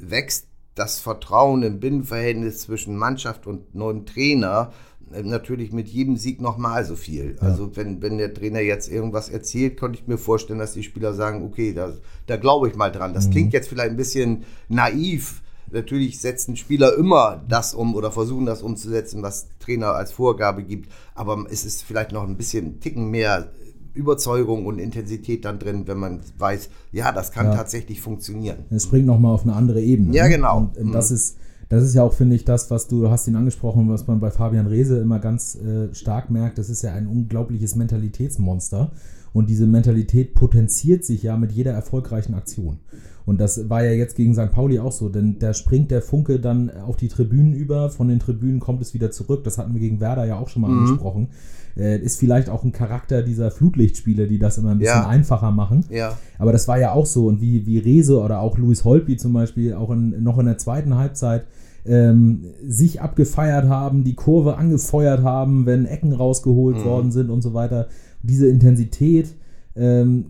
wächst 0.00 0.46
das 0.74 0.98
Vertrauen 0.98 1.62
im 1.62 1.80
Binnenverhältnis 1.80 2.60
zwischen 2.60 2.96
Mannschaft 2.96 3.46
und 3.46 3.74
neuem 3.74 4.06
Trainer 4.06 4.72
äh, 5.12 5.22
natürlich 5.22 5.72
mit 5.72 5.88
jedem 5.88 6.16
Sieg 6.16 6.40
nochmal 6.40 6.84
so 6.84 6.96
viel. 6.96 7.36
Ja. 7.40 7.48
Also 7.48 7.76
wenn, 7.76 8.02
wenn 8.02 8.18
der 8.18 8.32
Trainer 8.32 8.60
jetzt 8.60 8.90
irgendwas 8.90 9.28
erzählt, 9.28 9.78
konnte 9.78 9.98
ich 9.98 10.06
mir 10.06 10.18
vorstellen, 10.18 10.58
dass 10.58 10.72
die 10.72 10.82
Spieler 10.82 11.14
sagen, 11.14 11.44
okay, 11.44 11.72
da, 11.72 11.92
da 12.26 12.36
glaube 12.36 12.68
ich 12.68 12.74
mal 12.74 12.90
dran. 12.90 13.14
Das 13.14 13.26
mhm. 13.26 13.32
klingt 13.32 13.52
jetzt 13.52 13.68
vielleicht 13.68 13.90
ein 13.90 13.96
bisschen 13.96 14.44
naiv. 14.68 15.42
Natürlich 15.70 16.20
setzen 16.20 16.56
Spieler 16.56 16.96
immer 16.96 17.42
das 17.48 17.72
um 17.74 17.94
oder 17.94 18.12
versuchen 18.12 18.44
das 18.44 18.62
umzusetzen, 18.62 19.22
was 19.22 19.48
Trainer 19.58 19.94
als 19.94 20.12
Vorgabe 20.12 20.62
gibt. 20.62 20.90
Aber 21.14 21.46
es 21.50 21.64
ist 21.64 21.82
vielleicht 21.82 22.12
noch 22.12 22.24
ein 22.24 22.36
bisschen 22.36 22.80
Ticken 22.80 23.10
mehr 23.10 23.50
Überzeugung 23.94 24.66
und 24.66 24.78
Intensität 24.78 25.44
dann 25.44 25.58
drin, 25.58 25.86
wenn 25.86 25.98
man 25.98 26.20
weiß, 26.38 26.70
ja, 26.92 27.12
das 27.12 27.32
kann 27.32 27.46
ja. 27.46 27.54
tatsächlich 27.54 28.00
funktionieren. 28.00 28.64
Es 28.70 28.86
bringt 28.86 29.06
nochmal 29.06 29.34
auf 29.34 29.42
eine 29.42 29.54
andere 29.54 29.80
Ebene. 29.80 30.14
Ja, 30.14 30.24
ne? 30.24 30.30
genau. 30.30 30.70
Und, 30.78 30.92
das 30.92 31.10
mhm. 31.10 31.16
ist 31.16 31.36
das 31.72 31.84
ist 31.84 31.94
ja 31.94 32.02
auch, 32.02 32.12
finde 32.12 32.36
ich, 32.36 32.44
das, 32.44 32.70
was 32.70 32.86
du, 32.86 33.00
du 33.00 33.08
hast 33.08 33.26
ihn 33.28 33.34
angesprochen, 33.34 33.88
was 33.88 34.06
man 34.06 34.20
bei 34.20 34.30
Fabian 34.30 34.66
Reese 34.66 34.98
immer 34.98 35.18
ganz 35.20 35.54
äh, 35.54 35.94
stark 35.94 36.28
merkt. 36.28 36.58
Das 36.58 36.68
ist 36.68 36.82
ja 36.82 36.92
ein 36.92 37.06
unglaubliches 37.06 37.76
Mentalitätsmonster. 37.76 38.90
Und 39.32 39.48
diese 39.48 39.66
Mentalität 39.66 40.34
potenziert 40.34 41.02
sich 41.02 41.22
ja 41.22 41.38
mit 41.38 41.50
jeder 41.50 41.72
erfolgreichen 41.72 42.34
Aktion. 42.34 42.80
Und 43.24 43.40
das 43.40 43.70
war 43.70 43.82
ja 43.82 43.92
jetzt 43.92 44.16
gegen 44.16 44.34
St. 44.34 44.52
Pauli 44.52 44.80
auch 44.80 44.92
so, 44.92 45.08
denn 45.08 45.38
da 45.38 45.54
springt 45.54 45.90
der 45.90 46.02
Funke 46.02 46.40
dann 46.40 46.70
auf 46.70 46.96
die 46.96 47.08
Tribünen 47.08 47.54
über, 47.54 47.88
von 47.88 48.08
den 48.08 48.20
Tribünen 48.20 48.60
kommt 48.60 48.82
es 48.82 48.92
wieder 48.92 49.10
zurück. 49.10 49.42
Das 49.44 49.56
hatten 49.56 49.72
wir 49.72 49.80
gegen 49.80 50.00
Werder 50.00 50.26
ja 50.26 50.38
auch 50.38 50.48
schon 50.48 50.60
mal 50.60 50.70
mhm. 50.70 50.80
angesprochen. 50.80 51.28
Äh, 51.76 51.98
ist 51.98 52.18
vielleicht 52.18 52.48
auch 52.50 52.64
ein 52.64 52.72
Charakter 52.72 53.22
dieser 53.22 53.50
Flutlichtspiele, 53.50 54.26
die 54.26 54.38
das 54.38 54.58
immer 54.58 54.70
ein 54.70 54.78
bisschen 54.78 55.02
ja. 55.02 55.08
einfacher 55.08 55.50
machen. 55.50 55.84
Ja. 55.90 56.18
Aber 56.38 56.52
das 56.52 56.68
war 56.68 56.78
ja 56.78 56.92
auch 56.92 57.06
so. 57.06 57.26
Und 57.26 57.40
wie, 57.40 57.66
wie 57.66 57.78
Rese 57.78 58.20
oder 58.20 58.40
auch 58.40 58.58
Luis 58.58 58.84
Holtby 58.84 59.16
zum 59.16 59.32
Beispiel, 59.32 59.74
auch 59.74 59.90
in, 59.90 60.22
noch 60.22 60.38
in 60.38 60.46
der 60.46 60.58
zweiten 60.58 60.96
Halbzeit, 60.96 61.46
ähm, 61.84 62.44
sich 62.66 63.00
abgefeiert 63.00 63.68
haben, 63.68 64.04
die 64.04 64.14
Kurve 64.14 64.56
angefeuert 64.56 65.22
haben, 65.22 65.66
wenn 65.66 65.86
Ecken 65.86 66.12
rausgeholt 66.12 66.78
mhm. 66.78 66.84
worden 66.84 67.12
sind 67.12 67.30
und 67.30 67.42
so 67.42 67.54
weiter. 67.54 67.88
Diese 68.22 68.46
Intensität, 68.46 69.34
ähm, 69.74 70.26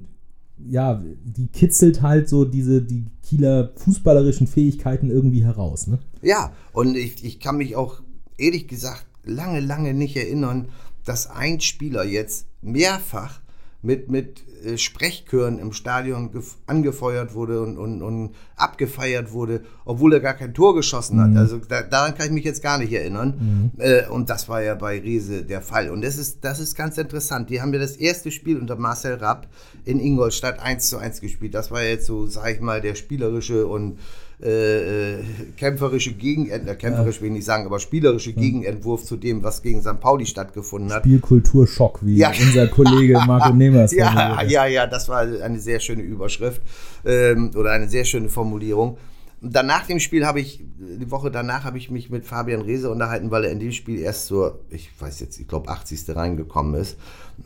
ja, 0.69 1.03
die 1.25 1.49
kitzelt 1.49 2.03
halt 2.03 2.29
so 2.29 2.45
diese, 2.45 2.83
die 2.83 3.07
Kieler 3.23 3.73
fußballerischen 3.77 4.47
Fähigkeiten 4.47 5.11
irgendwie 5.11 5.45
heraus. 5.45 5.87
Ne? 5.87 5.99
Ja, 6.23 6.53
und 6.73 6.97
ich, 6.97 7.25
ich 7.25 7.41
kann 7.41 7.57
mich 7.57 7.77
auch 7.77 8.01
ehrlich 8.39 8.69
gesagt 8.69 9.07
lange, 9.25 9.61
lange 9.61 9.95
nicht 9.95 10.17
erinnern, 10.17 10.69
dass 11.05 11.31
ein 11.31 11.61
Spieler 11.61 12.05
jetzt 12.05 12.47
mehrfach 12.61 13.41
mit, 13.83 14.09
mit 14.09 14.43
äh, 14.65 14.79
Sprechchören 14.79 15.59
im 15.59 15.73
Stadion 15.73 16.31
angefeuert 16.67 17.35
wurde 17.35 17.63
und, 17.63 17.77
und, 17.77 18.01
und 18.01 18.35
abgefeiert 18.55 19.33
wurde, 19.33 19.63
obwohl 19.85 20.15
er 20.15 20.21
gar 20.21 20.35
kein 20.35 20.55
Tor 20.55 20.75
geschossen 20.75 21.21
hat. 21.21 21.31
Mhm. 21.31 21.37
Also 21.37 21.59
da, 21.59 21.83
daran 21.83 22.15
kann 22.15 22.27
ich 22.27 22.33
mich 22.33 22.45
jetzt 22.45 22.63
gar 22.63 22.79
nicht 22.79 22.93
erinnern. 22.93 23.73
Mhm. 23.77 23.81
Äh, 23.81 24.07
und 24.09 24.31
das 24.31 24.49
war 24.49 24.63
ja 24.63 24.77
bei 24.77 25.01
Riese 25.01 25.43
der 25.45 25.63
Fall. 25.63 25.91
Und 25.91 26.03
das 26.03 26.17
ist, 26.17 26.45
das 26.45 26.61
ist 26.61 26.77
ganz 26.77 26.97
interessant. 26.97 27.51
Die 27.51 27.61
haben 27.61 27.73
ja 27.75 27.81
das 27.81 27.97
erste 27.97 28.31
Spiel 28.31 28.59
unter 28.59 28.77
Marcel 28.77 29.15
Rapp 29.15 29.49
in 29.85 29.99
Ingolstadt 29.99 30.61
1 30.61 30.89
zu 30.89 30.99
1 30.99 31.21
gespielt. 31.21 31.55
Das 31.55 31.73
war 31.73 31.83
jetzt 31.83 32.07
so, 32.07 32.27
sag 32.27 32.55
ich 32.55 32.61
mal, 32.61 32.81
der 32.81 32.95
spielerische 32.95 33.67
und 33.67 33.99
äh, 34.45 35.19
äh, 35.21 35.25
kämpferische 35.57 36.13
Gegenentwurf, 36.15 36.79
kämpferisch 36.79 37.21
will 37.21 37.29
ich 37.29 37.35
nicht 37.35 37.45
sagen, 37.45 37.65
aber 37.65 37.79
spielerische 37.79 38.33
Gegenentwurf 38.33 39.05
zu 39.05 39.17
dem, 39.17 39.45
was 39.45 39.63
gegen 39.63 39.81
St. 39.83 40.01
Pauli 40.01 40.27
stattgefunden 40.27 40.93
hat. 40.93 41.05
Spielkulturschock, 41.05 42.01
wie 42.03 42.17
ja. 42.17 42.33
unser 42.41 42.67
Kollege 42.67 43.21
Marco 43.25 43.53
Nemers. 43.55 43.93
ja, 43.93 44.43
ja, 44.43 44.67
ja, 44.67 44.87
das 44.89 45.09
war 45.09 45.21
eine 45.21 45.61
sehr 45.61 45.79
schöne 45.79 46.03
Überschrift 46.03 46.61
ähm, 47.05 47.53
oder 47.55 47.71
eine 47.71 47.89
sehr 47.89 48.05
schöne 48.05 48.29
Formulierung. 48.29 48.99
Dann 49.41 49.67
nach 49.67 49.87
dem 49.87 50.01
Spiel 50.01 50.27
habe 50.27 50.41
ich, 50.41 50.65
die 50.79 51.11
Woche 51.11 51.31
danach 51.31 51.65
habe 51.65 51.79
ich 51.79 51.91
mich 51.91 52.11
mit 52.11 52.25
Fabian 52.25 52.63
Reese 52.63 52.91
unterhalten, 52.91 53.31
weil 53.31 53.45
er 53.45 53.53
in 53.53 53.61
dem 53.61 53.73
Spiel 53.73 54.01
erst 54.01 54.27
zur, 54.27 54.61
ich 54.71 54.91
weiß 55.01 55.21
jetzt, 55.21 55.39
ich 55.39 55.47
glaube 55.47 55.69
80. 55.69 56.17
reingekommen 56.17 56.81
ist. 56.81 56.97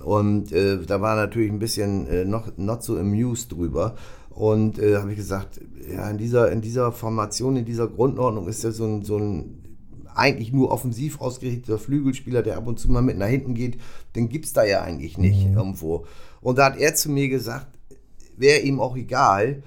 Und 0.01 0.53
äh, 0.53 0.79
da 0.79 1.01
war 1.01 1.17
natürlich 1.17 1.51
ein 1.51 1.59
bisschen 1.59 2.07
äh, 2.07 2.25
noch 2.25 2.57
not 2.57 2.83
so 2.83 2.99
amused 2.99 3.53
drüber. 3.53 3.97
Und 4.37 4.79
äh, 4.79 4.99
habe 4.99 5.13
ich 5.13 5.17
gesagt, 5.17 5.63
ja, 5.91 6.11
in 6.11 6.19
dieser, 6.19 6.53
in 6.53 6.61
dieser 6.61 6.93
Formation, 6.93 7.57
in 7.57 7.65
dieser 7.65 7.89
Grundordnung 7.89 8.47
ist 8.49 8.63
ja 8.65 8.71
so 8.71 8.85
ein, 8.85 9.03
so 9.03 9.17
ein 9.17 9.63
eigentlich 10.15 10.53
nur 10.53 10.71
offensiv 10.71 11.23
ausgerichteter 11.23 11.79
Flügelspieler, 11.79 12.43
der 12.43 12.59
ab 12.59 12.67
und 12.67 12.79
zu 12.79 12.93
mal 12.93 13.01
mit 13.01 13.17
nach 13.17 13.29
hinten 13.29 13.55
geht, 13.55 13.79
den 14.15 14.29
gibt 14.29 14.45
es 14.45 14.53
da 14.53 14.63
ja 14.63 14.83
eigentlich 14.83 15.17
nicht 15.17 15.49
mhm. 15.49 15.57
irgendwo. 15.57 16.05
Und 16.43 16.59
da 16.59 16.67
hat 16.67 16.79
er 16.79 16.95
zu 16.95 17.11
mir 17.11 17.31
gesagt, 17.31 17.67
wäre 18.37 18.61
ihm 18.61 18.79
auch 18.79 18.95
egal, 18.95 19.63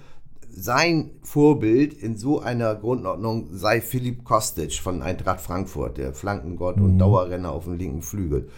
sein 0.51 1.09
Vorbild 1.23 1.93
in 1.93 2.15
so 2.15 2.39
einer 2.39 2.75
Grundordnung 2.75 3.47
sei 3.51 3.81
Philipp 3.81 4.23
Kostic 4.23 4.73
von 4.73 5.01
Eintracht 5.01 5.41
Frankfurt, 5.41 5.97
der 5.97 6.13
Flankengott 6.13 6.77
mhm. 6.77 6.83
und 6.83 6.99
Dauerrenner 6.99 7.51
auf 7.51 7.63
dem 7.63 7.73
linken 7.73 8.03
Flügel. 8.03 8.49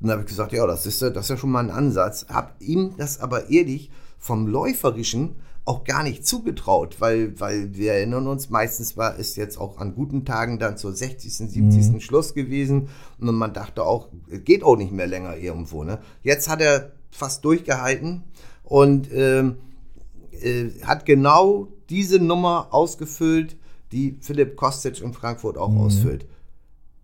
Und 0.00 0.08
da 0.08 0.14
habe 0.14 0.22
ich 0.22 0.28
gesagt, 0.28 0.52
ja, 0.52 0.66
das 0.66 0.84
ist, 0.84 1.00
das 1.00 1.16
ist 1.16 1.28
ja 1.28 1.36
schon 1.36 1.52
mal 1.52 1.62
ein 1.62 1.70
Ansatz. 1.70 2.26
Hab 2.28 2.56
ihm 2.60 2.94
das 2.96 3.20
aber 3.20 3.50
ehrlich 3.50 3.92
vom 4.18 4.48
Läuferischen 4.48 5.36
auch 5.64 5.84
gar 5.84 6.02
nicht 6.02 6.26
zugetraut, 6.26 6.96
weil, 7.00 7.38
weil 7.38 7.74
wir 7.74 7.92
erinnern 7.92 8.26
uns, 8.26 8.50
meistens 8.50 8.96
war 8.96 9.18
es 9.18 9.36
jetzt 9.36 9.58
auch 9.58 9.78
an 9.78 9.94
guten 9.94 10.24
Tagen 10.24 10.58
dann 10.58 10.76
zur 10.76 10.92
60., 10.92 11.32
70. 11.32 11.92
Mhm. 11.92 12.00
Schluss 12.00 12.34
gewesen 12.34 12.88
und 13.20 13.34
man 13.34 13.52
dachte 13.52 13.84
auch, 13.84 14.08
geht 14.44 14.64
auch 14.64 14.76
nicht 14.76 14.92
mehr 14.92 15.06
länger 15.06 15.36
irgendwo. 15.36 15.84
Ne? 15.84 15.98
Jetzt 16.22 16.48
hat 16.48 16.60
er 16.60 16.92
fast 17.10 17.44
durchgehalten 17.44 18.24
und 18.64 19.12
ähm, 19.12 19.58
äh, 20.32 20.70
hat 20.82 21.04
genau 21.04 21.68
diese 21.90 22.18
Nummer 22.18 22.68
ausgefüllt, 22.70 23.56
die 23.92 24.16
Philipp 24.20 24.56
Kostic 24.56 25.00
in 25.00 25.12
Frankfurt 25.12 25.58
auch 25.58 25.70
mhm. 25.70 25.80
ausfüllt. 25.80 26.26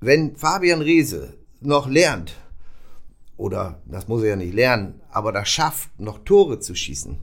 Wenn 0.01 0.37
Fabian 0.37 0.81
Reese 0.81 1.35
noch 1.61 1.89
lernt, 1.89 2.35
oder 3.37 3.83
das 3.87 4.09
muss 4.09 4.23
er 4.23 4.31
ja 4.31 4.37
nicht 4.37 4.55
lernen, 4.55 5.01
aber 5.11 5.33
das 5.33 5.49
schafft, 5.49 5.99
noch 6.01 6.19
Tore 6.25 6.61
zu 6.61 6.75
schießen, 6.75 7.19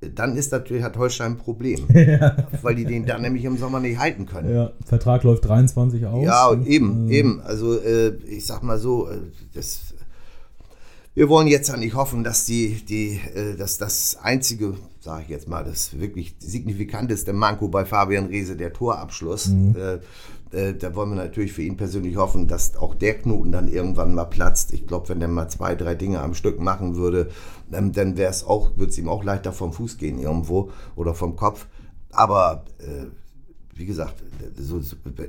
dann 0.00 0.36
ist 0.36 0.52
natürlich, 0.52 0.82
hat 0.82 0.96
Holstein 0.96 1.32
ein 1.32 1.38
Problem. 1.38 1.86
Ja. 2.08 2.36
Weil 2.62 2.74
die 2.76 2.84
den 2.84 3.04
dann 3.04 3.22
nämlich 3.22 3.44
im 3.44 3.58
Sommer 3.58 3.80
nicht 3.80 3.98
halten 3.98 4.24
können. 4.24 4.54
Ja, 4.54 4.72
Vertrag 4.84 5.24
läuft 5.24 5.46
23 5.46 6.06
aus. 6.06 6.24
Ja, 6.24 6.54
eben, 6.64 7.10
äh, 7.10 7.18
eben. 7.18 7.40
Also 7.40 7.78
äh, 7.78 8.14
ich 8.26 8.46
sag 8.46 8.62
mal 8.62 8.78
so, 8.78 9.08
äh, 9.08 9.18
das, 9.52 9.94
wir 11.18 11.28
wollen 11.28 11.48
jetzt 11.48 11.68
ja 11.68 11.76
nicht 11.76 11.96
hoffen, 11.96 12.22
dass 12.22 12.44
die, 12.44 12.80
die, 12.88 13.20
äh, 13.34 13.56
dass 13.56 13.76
das 13.76 14.18
einzige, 14.22 14.74
sage 15.00 15.24
ich 15.24 15.28
jetzt 15.28 15.48
mal, 15.48 15.64
das 15.64 15.98
wirklich 15.98 16.36
signifikanteste 16.38 17.32
Manko 17.32 17.66
bei 17.66 17.84
Fabian 17.84 18.26
Reese 18.26 18.56
der 18.56 18.72
Torabschluss. 18.72 19.48
Mhm. 19.48 19.74
Äh, 19.76 19.98
äh, 20.56 20.74
da 20.74 20.94
wollen 20.94 21.10
wir 21.10 21.16
natürlich 21.16 21.52
für 21.52 21.62
ihn 21.62 21.76
persönlich 21.76 22.16
hoffen, 22.16 22.46
dass 22.46 22.76
auch 22.76 22.94
der 22.94 23.18
Knoten 23.18 23.50
dann 23.50 23.66
irgendwann 23.66 24.14
mal 24.14 24.26
platzt. 24.26 24.72
Ich 24.72 24.86
glaube, 24.86 25.08
wenn 25.08 25.20
er 25.20 25.26
mal 25.26 25.48
zwei, 25.48 25.74
drei 25.74 25.96
Dinge 25.96 26.20
am 26.20 26.34
Stück 26.34 26.60
machen 26.60 26.94
würde, 26.94 27.30
ähm, 27.72 27.90
dann 27.90 28.16
wäre 28.16 28.30
es 28.30 28.44
auch, 28.44 28.76
würde 28.76 28.92
es 28.92 28.98
ihm 28.98 29.08
auch 29.08 29.24
leichter 29.24 29.52
vom 29.52 29.72
Fuß 29.72 29.98
gehen 29.98 30.20
irgendwo 30.20 30.70
oder 30.94 31.14
vom 31.14 31.34
Kopf. 31.34 31.66
Aber 32.12 32.64
äh, 32.78 33.06
wie 33.78 33.86
gesagt, 33.86 34.22
so, 34.58 34.80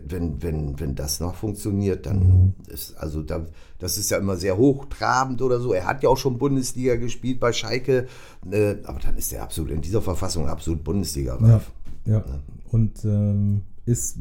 wenn, 0.08 0.42
wenn, 0.42 0.80
wenn 0.80 0.96
das 0.96 1.20
noch 1.20 1.36
funktioniert, 1.36 2.08
dann 2.08 2.18
mhm. 2.18 2.54
ist, 2.68 2.98
also 2.98 3.22
da, 3.22 3.46
das 3.78 3.98
ist 4.00 4.10
ja 4.10 4.18
immer 4.18 4.38
sehr 4.38 4.58
hochtrabend 4.58 5.42
oder 5.44 5.60
so. 5.60 5.72
Er 5.72 5.86
hat 5.86 6.02
ja 6.02 6.10
auch 6.10 6.18
schon 6.18 6.40
Bundesliga 6.40 6.96
gespielt 6.96 7.40
bei 7.40 7.54
Schalke, 7.54 8.08
äh, 8.50 8.76
aber 8.84 9.00
dann 9.00 9.18
ist 9.18 9.32
er 9.32 9.44
absolut 9.44 9.72
in 9.72 9.82
dieser 9.82 10.02
Verfassung 10.02 10.48
absolut 10.48 10.84
Bundesliga. 10.84 11.38
Ja, 11.40 11.48
ja. 11.48 11.62
ja. 12.06 12.26
Und 12.72 13.06
ähm, 13.06 13.62
ist, 13.86 14.18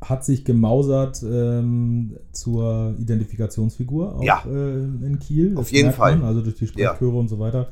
hat 0.00 0.24
sich 0.24 0.44
gemausert 0.44 1.22
ähm, 1.22 2.16
zur 2.32 2.94
Identifikationsfigur 2.98 4.16
auch 4.16 4.22
ja. 4.22 4.42
äh, 4.44 4.74
in 5.06 5.20
Kiel. 5.20 5.50
Das 5.50 5.60
Auf 5.60 5.72
jeden 5.72 5.92
Fall. 5.92 6.16
Man, 6.16 6.26
also 6.26 6.40
durch 6.40 6.56
die 6.56 6.66
Sprechchöre 6.66 7.16
und 7.16 7.28
so 7.28 7.38
weiter 7.38 7.68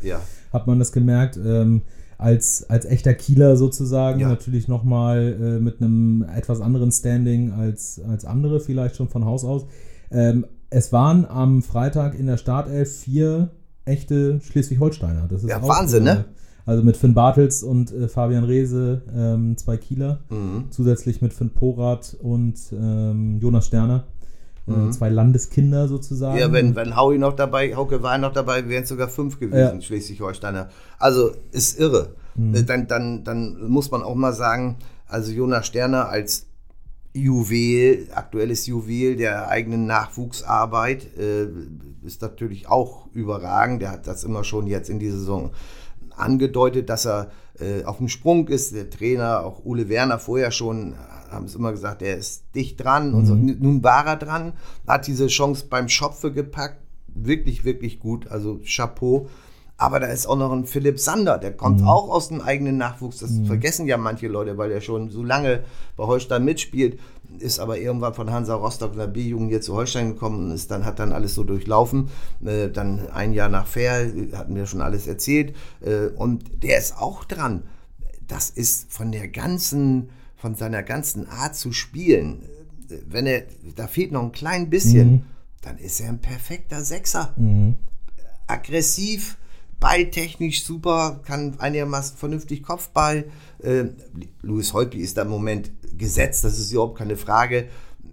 hat 0.53 0.67
man 0.69 0.79
das 0.79 0.93
gemerkt. 0.93 1.37
Ähm, 1.37 1.83
als, 2.19 2.69
als 2.69 2.85
echter 2.87 3.15
Kieler 3.15 3.57
sozusagen 3.57 4.21
ja. 4.21 4.29
natürlich 4.29 4.69
nochmal 4.69 5.37
äh, 5.41 5.61
mit 5.61 5.81
einem 5.81 6.25
etwas 6.35 6.61
anderen 6.61 6.91
Standing 6.93 7.53
als, 7.53 8.01
als 8.09 8.25
andere 8.25 8.61
vielleicht 8.61 8.97
schon 8.97 9.09
von 9.09 9.25
Haus 9.25 9.45
aus. 9.45 9.67
Ähm, 10.11 10.47
es 10.71 10.93
waren 10.93 11.27
am 11.27 11.63
Freitag 11.63 12.19
in 12.19 12.27
der 12.27 12.37
Startelf 12.37 12.91
vier 13.01 13.51
echte 13.85 14.41
Schleswig-Holsteiner. 14.41 15.27
Das 15.29 15.45
ist 15.45 15.51
ja, 15.51 15.63
Wahnsinn, 15.63 16.05
ne? 16.05 16.25
Also 16.65 16.83
mit 16.83 16.97
Finn 16.97 17.15
Bartels 17.15 17.63
und 17.63 17.93
äh, 17.93 18.09
Fabian 18.09 18.43
Reese, 18.43 19.03
ähm, 19.15 19.57
zwei 19.57 19.77
Kieler. 19.77 20.21
Mhm. 20.31 20.65
Zusätzlich 20.71 21.23
mit 21.23 21.33
Finn 21.33 21.51
Porath 21.51 22.17
und 22.21 22.59
ähm, 22.73 23.39
Jonas 23.39 23.67
Sterner. 23.67 24.05
Äh, 24.69 24.73
mhm. 24.73 24.93
zwei 24.93 25.09
Landeskinder 25.09 25.89
sozusagen. 25.89 26.39
Ja, 26.39 26.53
wenn, 26.53 26.75
wenn 26.75 26.97
Howie 26.97 27.19
noch 27.19 27.35
dabei, 27.35 27.75
Hauke 27.77 28.03
war 28.03 28.19
noch 28.19 28.33
dabei, 28.33 28.69
wären 28.69 28.83
es 28.83 28.89
sogar 28.89 29.09
fünf 29.09 29.39
gewesen, 29.39 29.77
ja. 29.77 29.81
Schleswig-Holsteiner. 29.81 30.69
Also 30.99 31.33
ist 31.53 31.79
irre. 31.79 32.11
Mhm. 32.35 32.55
Äh, 32.55 32.63
dann, 32.65 32.87
dann, 32.89 33.25
dann 33.25 33.69
muss 33.69 33.91
man 33.91 34.03
auch 34.03 34.15
mal 34.15 34.33
sagen, 34.33 34.77
also 35.07 35.31
Jonas 35.31 35.67
Sterner 35.67 36.09
als 36.09 36.47
Juwel, 37.13 38.09
aktuelles 38.15 38.67
Juwel 38.67 39.17
der 39.17 39.49
eigenen 39.49 39.87
Nachwuchsarbeit, 39.87 41.17
äh, 41.17 41.47
ist 42.05 42.21
natürlich 42.23 42.69
auch 42.69 43.07
überragend. 43.13 43.83
Der 43.83 43.93
hat 43.93 44.07
das 44.07 44.25
immer 44.25 44.45
schon 44.45 44.67
jetzt 44.67 44.91
in 44.91 44.99
dieser 44.99 45.19
Saison 45.19 45.51
angedeutet, 46.17 46.89
dass 46.89 47.07
er 47.07 47.31
äh, 47.59 47.85
auf 47.85 47.99
dem 47.99 48.09
Sprung 48.09 48.49
ist. 48.49 48.75
Der 48.75 48.91
Trainer, 48.91 49.45
auch 49.45 49.65
Ule 49.65 49.89
Werner 49.89 50.19
vorher 50.19 50.51
schon, 50.51 50.95
haben 51.31 51.47
es 51.47 51.55
immer 51.55 51.73
gesagt, 51.73 52.03
er 52.03 52.17
ist 52.17 52.45
dicht 52.55 52.83
dran. 52.83 53.11
Mhm. 53.11 53.15
Und 53.15 53.27
so, 53.27 53.35
nun 53.35 53.83
war 53.83 54.07
er 54.07 54.17
dran, 54.17 54.55
hat 54.87 55.07
diese 55.07 55.29
Chance 55.29 55.67
beim 55.69 55.89
Schopfe 55.89 56.33
gepackt. 56.33 56.81
Wirklich, 57.09 57.65
wirklich 57.65 57.99
gut. 57.99 58.29
Also 58.29 58.61
Chapeau. 58.65 59.29
Aber 59.79 60.01
da 60.01 60.07
ist 60.07 60.27
auch 60.27 60.37
noch 60.37 60.53
ein 60.53 60.65
Philipp 60.65 60.99
Sander, 60.99 61.37
der 61.37 61.53
kommt 61.53 61.83
mhm. 61.83 61.89
auch 61.89 62.09
aus 62.09 62.29
dem 62.29 62.41
eigenen 62.41 62.79
Nachwuchs. 62.79 63.19
Das 63.19 63.31
mhm. 63.33 63.45
vergessen 63.45 63.87
ja 63.87 63.99
manche 63.99 64.27
Leute, 64.27 64.57
weil 64.57 64.71
er 64.71 64.81
schon 64.81 65.11
so 65.11 65.23
lange 65.23 65.65
bei 65.97 66.05
Holstein 66.05 66.47
mitspielt, 66.47 66.99
ist 67.39 67.59
aber 67.59 67.79
irgendwann 67.79 68.15
von 68.15 68.31
Hansa 68.31 68.55
Rostock 68.55 68.93
in 68.93 68.99
der 68.99 69.07
B-Jugend 69.07 69.51
hier 69.51 69.61
zu 69.61 69.75
Holstein 69.75 70.13
gekommen 70.13 70.47
und 70.47 70.51
ist 70.53 70.71
dann, 70.71 70.85
hat 70.85 70.99
dann 70.99 71.13
alles 71.13 71.35
so 71.35 71.45
durchlaufen. 71.45 72.09
Äh, 72.45 72.69
dann 72.69 73.09
ein 73.11 73.33
Jahr 73.33 73.49
nach 73.49 73.67
Fair, 73.67 74.11
hatten 74.33 74.55
wir 74.55 74.67
schon 74.67 74.81
alles 74.81 75.07
erzählt. 75.07 75.55
Äh, 75.81 76.09
und 76.17 76.63
der 76.63 76.79
ist 76.79 76.97
auch 76.97 77.25
dran. 77.25 77.65
Das 78.27 78.51
ist 78.51 78.93
von 78.93 79.13
der 79.13 79.29
ganzen, 79.29 80.11
von 80.37 80.55
seiner 80.55 80.83
ganzen 80.83 81.29
Art 81.29 81.57
zu 81.57 81.73
spielen. 81.73 82.43
Wenn 83.09 83.27
er, 83.27 83.43
da 83.75 83.87
fehlt 83.87 84.13
noch 84.13 84.23
ein 84.23 84.33
klein 84.33 84.71
bisschen, 84.71 85.11
mhm. 85.11 85.23
dann 85.63 85.79
ist 85.79 86.01
er 86.01 86.09
ein 86.09 86.21
perfekter 86.21 86.83
Sechser. 86.83 87.35
Mhm. 87.37 87.77
Aggressiv, 88.47 89.37
balltechnisch 89.81 90.65
super, 90.65 91.21
kann 91.25 91.55
einigermaßen 91.59 92.17
vernünftig 92.17 92.63
Kopfball. 92.63 93.25
Äh, 93.63 93.85
Louis 94.43 94.73
Holtby 94.73 94.99
ist 94.99 95.17
da 95.17 95.23
im 95.23 95.29
Moment 95.29 95.71
gesetzt, 95.97 96.45
das 96.45 96.59
ist 96.59 96.73
überhaupt 96.73 96.99
keine 96.99 97.17
Frage. 97.17 97.69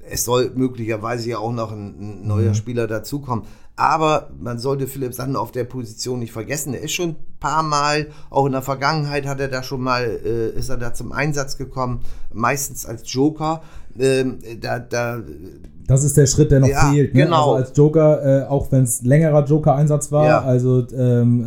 Es 0.10 0.26
soll 0.26 0.52
möglicherweise 0.56 1.30
ja 1.30 1.38
auch 1.38 1.54
noch 1.54 1.72
ein, 1.72 1.96
ein 2.00 2.28
neuer 2.28 2.50
mhm. 2.50 2.56
Spieler 2.56 2.88
dazukommen. 2.88 3.46
Aber 3.76 4.30
man 4.40 4.60
sollte 4.60 4.86
Philipp 4.88 5.14
Sander 5.16 5.42
auf 5.42 5.52
der 5.52 5.64
Position 5.64 6.20
nicht 6.20 6.32
vergessen. 6.32 6.76
Er 6.76 6.82
ist 6.82 6.92
schon 6.94 7.10
ein 7.10 7.16
paar 7.40 7.64
Mal, 7.64 8.08
auch 8.30 8.46
in 8.46 8.52
der 8.52 8.62
Vergangenheit 8.62 9.26
hat 9.26 9.40
er 9.40 9.48
da 9.48 9.64
schon 9.64 9.82
mal, 9.82 10.04
äh, 10.04 10.50
ist 10.50 10.70
er 10.70 10.78
da 10.78 10.94
zum 10.94 11.12
Einsatz 11.12 11.58
gekommen, 11.58 12.02
meistens 12.32 12.86
als 12.86 13.12
Joker. 13.12 13.62
Ähm, 14.00 14.38
da, 14.62 14.78
da, 14.78 15.22
das 15.88 16.04
ist 16.04 16.16
der 16.18 16.28
Schritt, 16.28 16.52
der 16.52 16.60
noch 16.60 16.68
Ja, 16.68 16.92
fehlt. 16.92 17.16
Ne? 17.16 17.24
genau. 17.24 17.54
Also 17.54 17.66
als 17.70 17.78
Joker, 17.78 18.44
äh, 18.44 18.46
auch 18.48 18.72
wenn 18.72 18.84
es 18.84 19.02
längerer 19.02 19.44
Joker-Einsatz 19.44 20.12
war, 20.12 20.26
Ja. 20.28 20.42
also 20.44 20.86
ähm, 20.96 21.44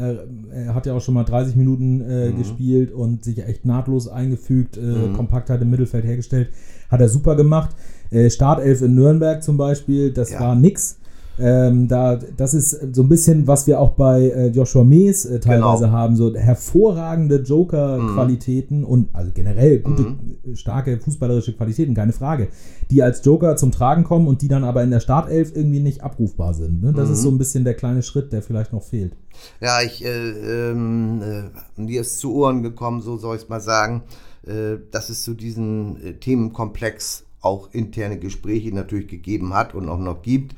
er, 0.52 0.74
hat 0.74 0.84
ja 0.86 0.94
auch 0.94 1.00
schon 1.00 1.14
mal 1.14 1.24
30 1.24 1.54
Minuten 1.54 2.00
äh, 2.00 2.30
Mhm. 2.30 2.38
gespielt 2.38 2.92
und 2.92 3.22
sich 3.24 3.38
echt 3.46 3.64
nahtlos 3.64 4.08
eingefügt, 4.08 4.76
äh, 4.78 5.12
Kompaktheit 5.14 5.62
im 5.62 5.70
Mittelfeld 5.70 6.04
hergestellt. 6.04 6.48
Hat 6.90 7.00
er 7.00 7.08
super 7.08 7.36
gemacht. 7.36 7.70
Äh, 8.10 8.30
Startelf 8.30 8.82
in 8.82 8.94
Nürnberg 8.96 9.42
zum 9.44 9.56
Beispiel, 9.56 10.12
das 10.12 10.30
Ja. 10.32 10.40
war 10.40 10.54
nix. 10.56 10.98
Ähm, 11.38 11.86
da, 11.86 12.16
das 12.36 12.54
ist 12.54 12.94
so 12.94 13.02
ein 13.02 13.08
bisschen, 13.10 13.46
was 13.46 13.66
wir 13.66 13.78
auch 13.78 13.90
bei 13.90 14.22
äh, 14.30 14.46
Joshua 14.48 14.84
Mees 14.84 15.26
äh, 15.26 15.38
teilweise 15.38 15.84
Genau. 15.84 15.96
haben, 15.96 16.16
so 16.16 16.34
hervorragende 16.34 17.36
Joker-Qualitäten 17.42 18.84
und 18.84 19.08
also 19.12 19.30
generell 19.34 19.80
gute, 19.80 20.02
Mhm. 20.02 20.56
starke 20.56 20.98
fußballerische 20.98 21.52
Qualitäten, 21.54 21.94
keine 21.94 22.12
Frage, 22.12 22.48
die 22.90 23.02
als 23.02 23.24
Joker 23.24 23.56
zum 23.56 23.70
Tragen 23.72 24.04
kommen 24.04 24.26
und 24.28 24.42
die 24.42 24.48
dann 24.48 24.64
aber 24.64 24.82
in 24.82 24.90
der 24.90 25.00
Startelf 25.00 25.52
irgendwie 25.54 25.80
nicht 25.80 26.02
abrufbar 26.02 26.54
sind. 26.54 26.82
Ne? 26.82 26.92
Das 26.92 27.10
ist 27.10 27.18
Mhm. 27.18 27.22
so 27.22 27.30
ein 27.30 27.38
bisschen 27.38 27.64
der 27.64 27.74
kleine 27.74 28.02
Schritt, 28.02 28.32
der 28.32 28.42
vielleicht 28.42 28.72
noch 28.72 28.82
fehlt. 28.82 29.12
Ja, 29.60 29.82
ich, 29.82 30.04
äh, 30.04 30.70
ähm, 30.70 31.20
äh, 31.22 31.80
mir 31.80 32.00
ist 32.00 32.18
zu 32.18 32.34
Ohren 32.34 32.62
gekommen, 32.62 33.00
so 33.02 33.16
soll 33.18 33.36
ich 33.36 33.42
es 33.42 33.48
mal 33.48 33.60
sagen, 33.60 34.02
äh, 34.46 34.76
dass 34.90 35.10
es 35.10 35.22
zu 35.22 35.34
diesem 35.34 35.96
äh, 36.02 36.12
Themenkomplex 36.14 37.24
auch 37.42 37.68
interne 37.72 38.18
Gespräche 38.18 38.74
natürlich 38.74 39.08
gegeben 39.08 39.54
hat 39.54 39.74
und 39.74 39.88
auch 39.88 39.98
noch 39.98 40.22
gibt. 40.22 40.54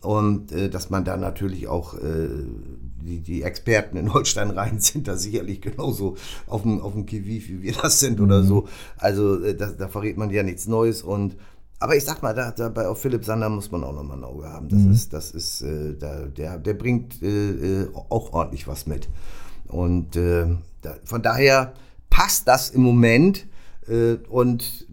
Und 0.00 0.52
äh, 0.52 0.70
dass 0.70 0.90
man 0.90 1.04
da 1.04 1.16
natürlich 1.16 1.66
auch, 1.66 1.94
äh, 1.94 2.28
die, 3.02 3.20
die 3.20 3.42
Experten 3.42 3.96
in 3.96 4.12
Holstein 4.12 4.50
Rhein 4.50 4.80
sind 4.80 5.08
da 5.08 5.16
sicherlich 5.16 5.60
genauso 5.60 6.16
auf 6.46 6.62
dem, 6.62 6.80
auf 6.80 6.92
dem 6.92 7.06
Kiviv, 7.06 7.48
wie 7.48 7.62
wir 7.62 7.72
das 7.72 8.00
sind 8.00 8.20
oder 8.20 8.44
so. 8.44 8.68
Also 8.96 9.42
äh, 9.42 9.56
da, 9.56 9.70
da 9.70 9.88
verrät 9.88 10.16
man 10.16 10.30
ja 10.30 10.42
nichts 10.42 10.66
Neues 10.68 11.02
und 11.02 11.36
aber 11.80 11.94
ich 11.94 12.04
sag 12.04 12.22
mal, 12.22 12.34
da, 12.34 12.68
bei 12.70 12.88
auf 12.88 13.00
Philipp 13.00 13.24
Sander 13.24 13.48
muss 13.48 13.70
man 13.70 13.84
auch 13.84 13.92
nochmal 13.92 14.18
ein 14.18 14.24
Auge 14.24 14.48
haben. 14.48 14.68
Das 14.68 14.80
ist, 14.80 15.12
das 15.12 15.30
ist, 15.30 15.62
äh, 15.62 15.94
da, 15.96 16.26
der, 16.26 16.58
der 16.58 16.74
bringt 16.74 17.22
äh, 17.22 17.82
äh, 17.82 17.88
auch 17.94 18.32
ordentlich 18.32 18.66
was 18.66 18.86
mit. 18.86 19.08
Und 19.68 20.16
da, 20.16 20.58
von 21.04 21.22
daher 21.22 21.74
passt 22.08 22.48
das 22.48 22.70
im 22.70 22.80
Moment. 22.80 23.46
Und 24.30 24.86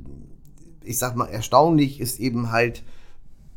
ich 0.84 1.00
sag 1.00 1.16
mal, 1.16 1.28
erstaunlich 1.28 2.02
ist 2.02 2.20
eben 2.20 2.52
halt, 2.52 2.84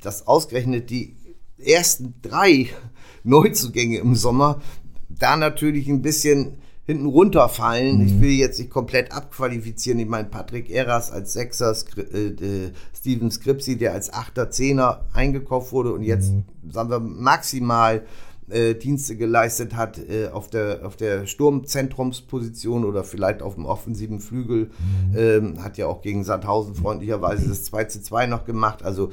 dass 0.00 0.28
ausgerechnet 0.28 0.90
die 0.90 1.16
ersten 1.58 2.14
drei 2.22 2.68
Neuzugänge 3.24 3.98
im 3.98 4.14
Sommer 4.14 4.60
da 5.08 5.36
natürlich 5.36 5.88
ein 5.88 6.02
bisschen 6.02 6.58
hinten 6.84 7.06
runterfallen. 7.06 8.00
Ich 8.00 8.20
will 8.20 8.30
jetzt 8.30 8.58
nicht 8.58 8.70
komplett 8.70 9.12
abqualifizieren. 9.12 9.98
Ich 10.00 10.08
meine, 10.08 10.28
Patrick 10.28 10.70
Eras 10.70 11.10
als 11.10 11.34
Sechser, 11.34 11.76
äh, 11.96 12.28
äh, 12.28 12.70
Steven 12.96 13.30
Skripsi, 13.30 13.76
der 13.76 13.92
als 13.92 14.12
Achter, 14.12 14.50
Zehner 14.50 15.04
eingekauft 15.12 15.72
wurde 15.72 15.92
und 15.92 16.02
jetzt, 16.02 16.32
sagen 16.70 16.90
wir, 16.90 17.00
maximal 17.00 18.06
äh, 18.50 18.74
Dienste 18.74 19.16
geleistet 19.16 19.76
hat 19.76 19.98
äh, 19.98 20.28
auf 20.28 20.48
der, 20.48 20.86
auf 20.86 20.96
der 20.96 21.26
Sturmzentrumsposition 21.26 22.84
oder 22.84 23.04
vielleicht 23.04 23.42
auf 23.42 23.54
dem 23.54 23.66
offensiven 23.66 24.20
Flügel. 24.20 24.70
Ähm, 25.16 25.62
hat 25.62 25.78
ja 25.78 25.86
auch 25.86 26.02
gegen 26.02 26.24
Sandhausen 26.24 26.74
freundlicherweise 26.74 27.48
das 27.48 27.64
2 27.64 27.84
zu 27.84 28.02
2 28.02 28.26
noch 28.26 28.44
gemacht. 28.44 28.82
Also 28.82 29.12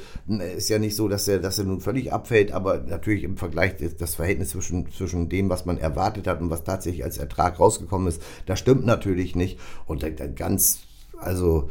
ist 0.57 0.69
ja 0.69 0.79
nicht 0.79 0.95
so, 0.95 1.07
dass 1.07 1.27
er, 1.27 1.39
dass 1.39 1.59
er 1.59 1.65
nun 1.65 1.81
völlig 1.81 2.13
abfällt, 2.13 2.51
aber 2.51 2.79
natürlich 2.79 3.23
im 3.23 3.37
Vergleich 3.37 3.75
das, 3.97 4.15
Verhältnis 4.15 4.49
zwischen, 4.49 4.91
zwischen 4.91 5.29
dem, 5.29 5.49
was 5.49 5.65
man 5.65 5.77
erwartet 5.77 6.27
hat 6.27 6.41
und 6.41 6.49
was 6.49 6.63
tatsächlich 6.63 7.03
als 7.03 7.17
Ertrag 7.17 7.59
rausgekommen 7.59 8.07
ist, 8.07 8.21
das 8.45 8.59
stimmt 8.59 8.85
natürlich 8.85 9.35
nicht. 9.35 9.59
Und 9.85 10.03
dann, 10.03 10.15
dann 10.15 10.35
ganz, 10.35 10.79
also 11.17 11.69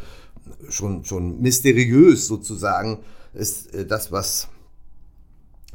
schon, 0.69 1.05
schon 1.05 1.41
mysteriös 1.41 2.27
sozusagen 2.27 3.01
ist 3.33 3.75
äh, 3.75 3.87
das, 3.87 4.13
was 4.13 4.49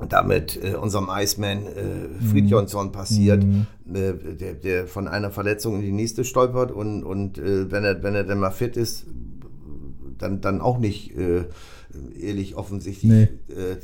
damit 0.08 0.60
äh, 0.63 0.75
unserem 0.75 1.10
Iceman 1.12 1.60
äh, 1.65 2.24
Fridjonsson 2.32 2.91
passiert, 2.91 3.44
äh, 3.44 4.13
der, 4.36 4.53
der 4.53 4.88
von 4.88 5.08
einer 5.08 5.32
Verletzung 5.32 5.75
in 5.75 5.82
die 5.82 5.91
nächste 5.91 6.24
stolpert 6.24 6.72
und, 6.72 7.03
und 7.03 7.38
äh, 7.38 7.70
wenn, 7.72 7.84
er, 7.84 8.01
wenn 8.03 8.15
er 8.15 8.24
dann 8.24 8.39
mal 8.39 8.51
fit 8.51 8.77
ist, 8.77 9.06
dann, 10.18 10.41
dann 10.41 10.62
auch 10.62 10.77
nicht 10.79 11.15
äh, 11.18 11.46
ehrlich 12.20 12.56
offensichtlich, 12.56 13.12
Nee. 13.12 13.24
äh, 13.53 13.77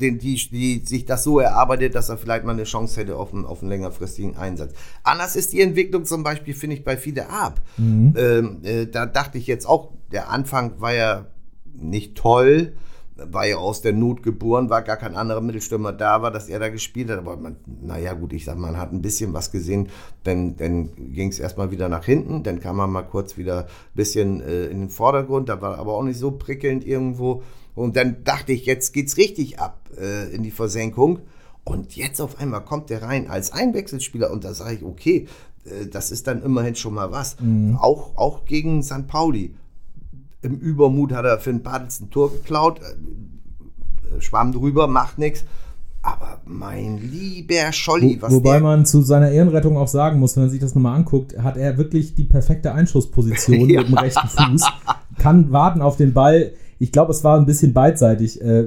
den, 0.00 0.18
die, 0.18 0.34
die 0.36 0.82
sich 0.86 1.04
das 1.06 1.24
so 1.24 1.38
erarbeitet, 1.40 1.94
dass 1.94 2.08
er 2.08 2.16
vielleicht 2.18 2.44
mal 2.44 2.52
eine 2.52 2.64
Chance 2.64 3.00
hätte 3.00 3.16
auf 3.16 3.32
einen, 3.34 3.44
auf 3.44 3.62
einen 3.62 3.70
längerfristigen 3.70 4.36
Einsatz. 4.36 4.72
Anders 5.02 5.34
ist 5.34 5.52
die 5.52 5.60
Entwicklung 5.60 6.04
zum 6.04 6.22
Beispiel, 6.22 6.54
finde 6.54 6.76
ich, 6.76 6.84
bei 6.84 6.96
Fide 6.96 7.28
Ab. 7.30 7.60
Ähm, 7.78 8.58
äh, 8.62 8.86
da 8.86 9.06
dachte 9.06 9.38
ich 9.38 9.46
jetzt 9.46 9.66
auch, 9.66 9.92
der 10.12 10.30
Anfang 10.30 10.80
war 10.80 10.94
ja 10.94 11.26
nicht 11.74 12.16
toll, 12.16 12.74
war 13.18 13.46
ja 13.46 13.56
aus 13.56 13.82
der 13.82 13.92
Not 13.92 14.22
geboren, 14.22 14.70
war 14.70 14.82
gar 14.82 14.96
kein 14.96 15.16
anderer 15.16 15.40
Mittelstürmer 15.40 15.92
da 15.92 16.22
war, 16.22 16.30
dass 16.30 16.48
er 16.48 16.58
da 16.60 16.68
gespielt 16.68 17.10
hat. 17.10 17.18
Aber 17.18 17.36
man, 17.36 17.56
naja, 17.66 18.14
gut, 18.14 18.32
ich 18.32 18.44
sag, 18.44 18.56
man 18.56 18.76
hat 18.76 18.92
ein 18.92 19.02
bisschen 19.02 19.32
was 19.32 19.50
gesehen. 19.50 19.88
Dann, 20.22 20.56
dann 20.56 20.90
ging 21.12 21.28
es 21.28 21.38
erstmal 21.38 21.70
wieder 21.70 21.88
nach 21.88 22.04
hinten. 22.04 22.42
Dann 22.42 22.60
kam 22.60 22.76
man 22.76 22.90
mal 22.90 23.02
kurz 23.02 23.36
wieder 23.36 23.64
ein 23.64 23.94
bisschen 23.94 24.40
äh, 24.40 24.66
in 24.66 24.80
den 24.80 24.90
Vordergrund. 24.90 25.48
Da 25.48 25.60
war 25.60 25.78
aber 25.78 25.94
auch 25.94 26.04
nicht 26.04 26.18
so 26.18 26.30
prickelnd 26.30 26.86
irgendwo. 26.86 27.42
Und 27.74 27.96
dann 27.96 28.24
dachte 28.24 28.52
ich, 28.52 28.66
jetzt 28.66 28.92
geht's 28.92 29.16
richtig 29.16 29.58
ab 29.58 29.88
äh, 30.00 30.32
in 30.32 30.42
die 30.42 30.50
Versenkung. 30.50 31.20
Und 31.64 31.96
jetzt 31.96 32.20
auf 32.20 32.38
einmal 32.40 32.64
kommt 32.64 32.88
der 32.88 33.02
rein 33.02 33.28
als 33.28 33.52
Einwechselspieler. 33.52 34.30
Und 34.30 34.44
da 34.44 34.54
sage 34.54 34.76
ich, 34.76 34.84
okay, 34.84 35.26
äh, 35.64 35.86
das 35.86 36.12
ist 36.12 36.28
dann 36.28 36.42
immerhin 36.42 36.76
schon 36.76 36.94
mal 36.94 37.10
was. 37.10 37.36
Auch, 37.80 38.16
auch 38.16 38.44
gegen 38.44 38.82
St. 38.82 39.08
Pauli 39.08 39.54
im 40.42 40.58
Übermut 40.58 41.12
hat 41.12 41.24
er 41.24 41.38
Finn 41.38 41.62
Bartels 41.62 42.00
ein 42.00 42.10
Tor 42.10 42.30
geklaut, 42.32 42.80
äh, 42.80 44.20
schwamm 44.20 44.52
drüber, 44.52 44.86
macht 44.86 45.18
nichts. 45.18 45.44
Aber 46.00 46.40
mein 46.46 46.98
lieber 46.98 47.72
Scholli, 47.72 48.18
was 48.22 48.32
wobei 48.32 48.60
man 48.60 48.86
zu 48.86 49.02
seiner 49.02 49.30
Ehrenrettung 49.30 49.76
auch 49.76 49.88
sagen 49.88 50.20
muss, 50.20 50.36
wenn 50.36 50.44
man 50.44 50.50
sich 50.50 50.60
das 50.60 50.74
nochmal 50.74 50.96
anguckt, 50.96 51.36
hat 51.38 51.56
er 51.56 51.76
wirklich 51.76 52.14
die 52.14 52.24
perfekte 52.24 52.72
Einschussposition 52.72 53.58
Ja. 53.68 53.80
mit 53.80 53.88
dem 53.90 53.98
rechten 53.98 54.28
Fuß, 54.28 54.62
kann 55.18 55.50
warten 55.50 55.82
auf 55.82 55.96
den 55.96 56.14
Ball. 56.14 56.52
Ich 56.80 56.92
glaube, 56.92 57.10
es 57.10 57.24
war 57.24 57.38
ein 57.38 57.44
bisschen 57.46 57.72
beidseitig. 57.72 58.40
Äh, 58.40 58.60
äh, 58.60 58.66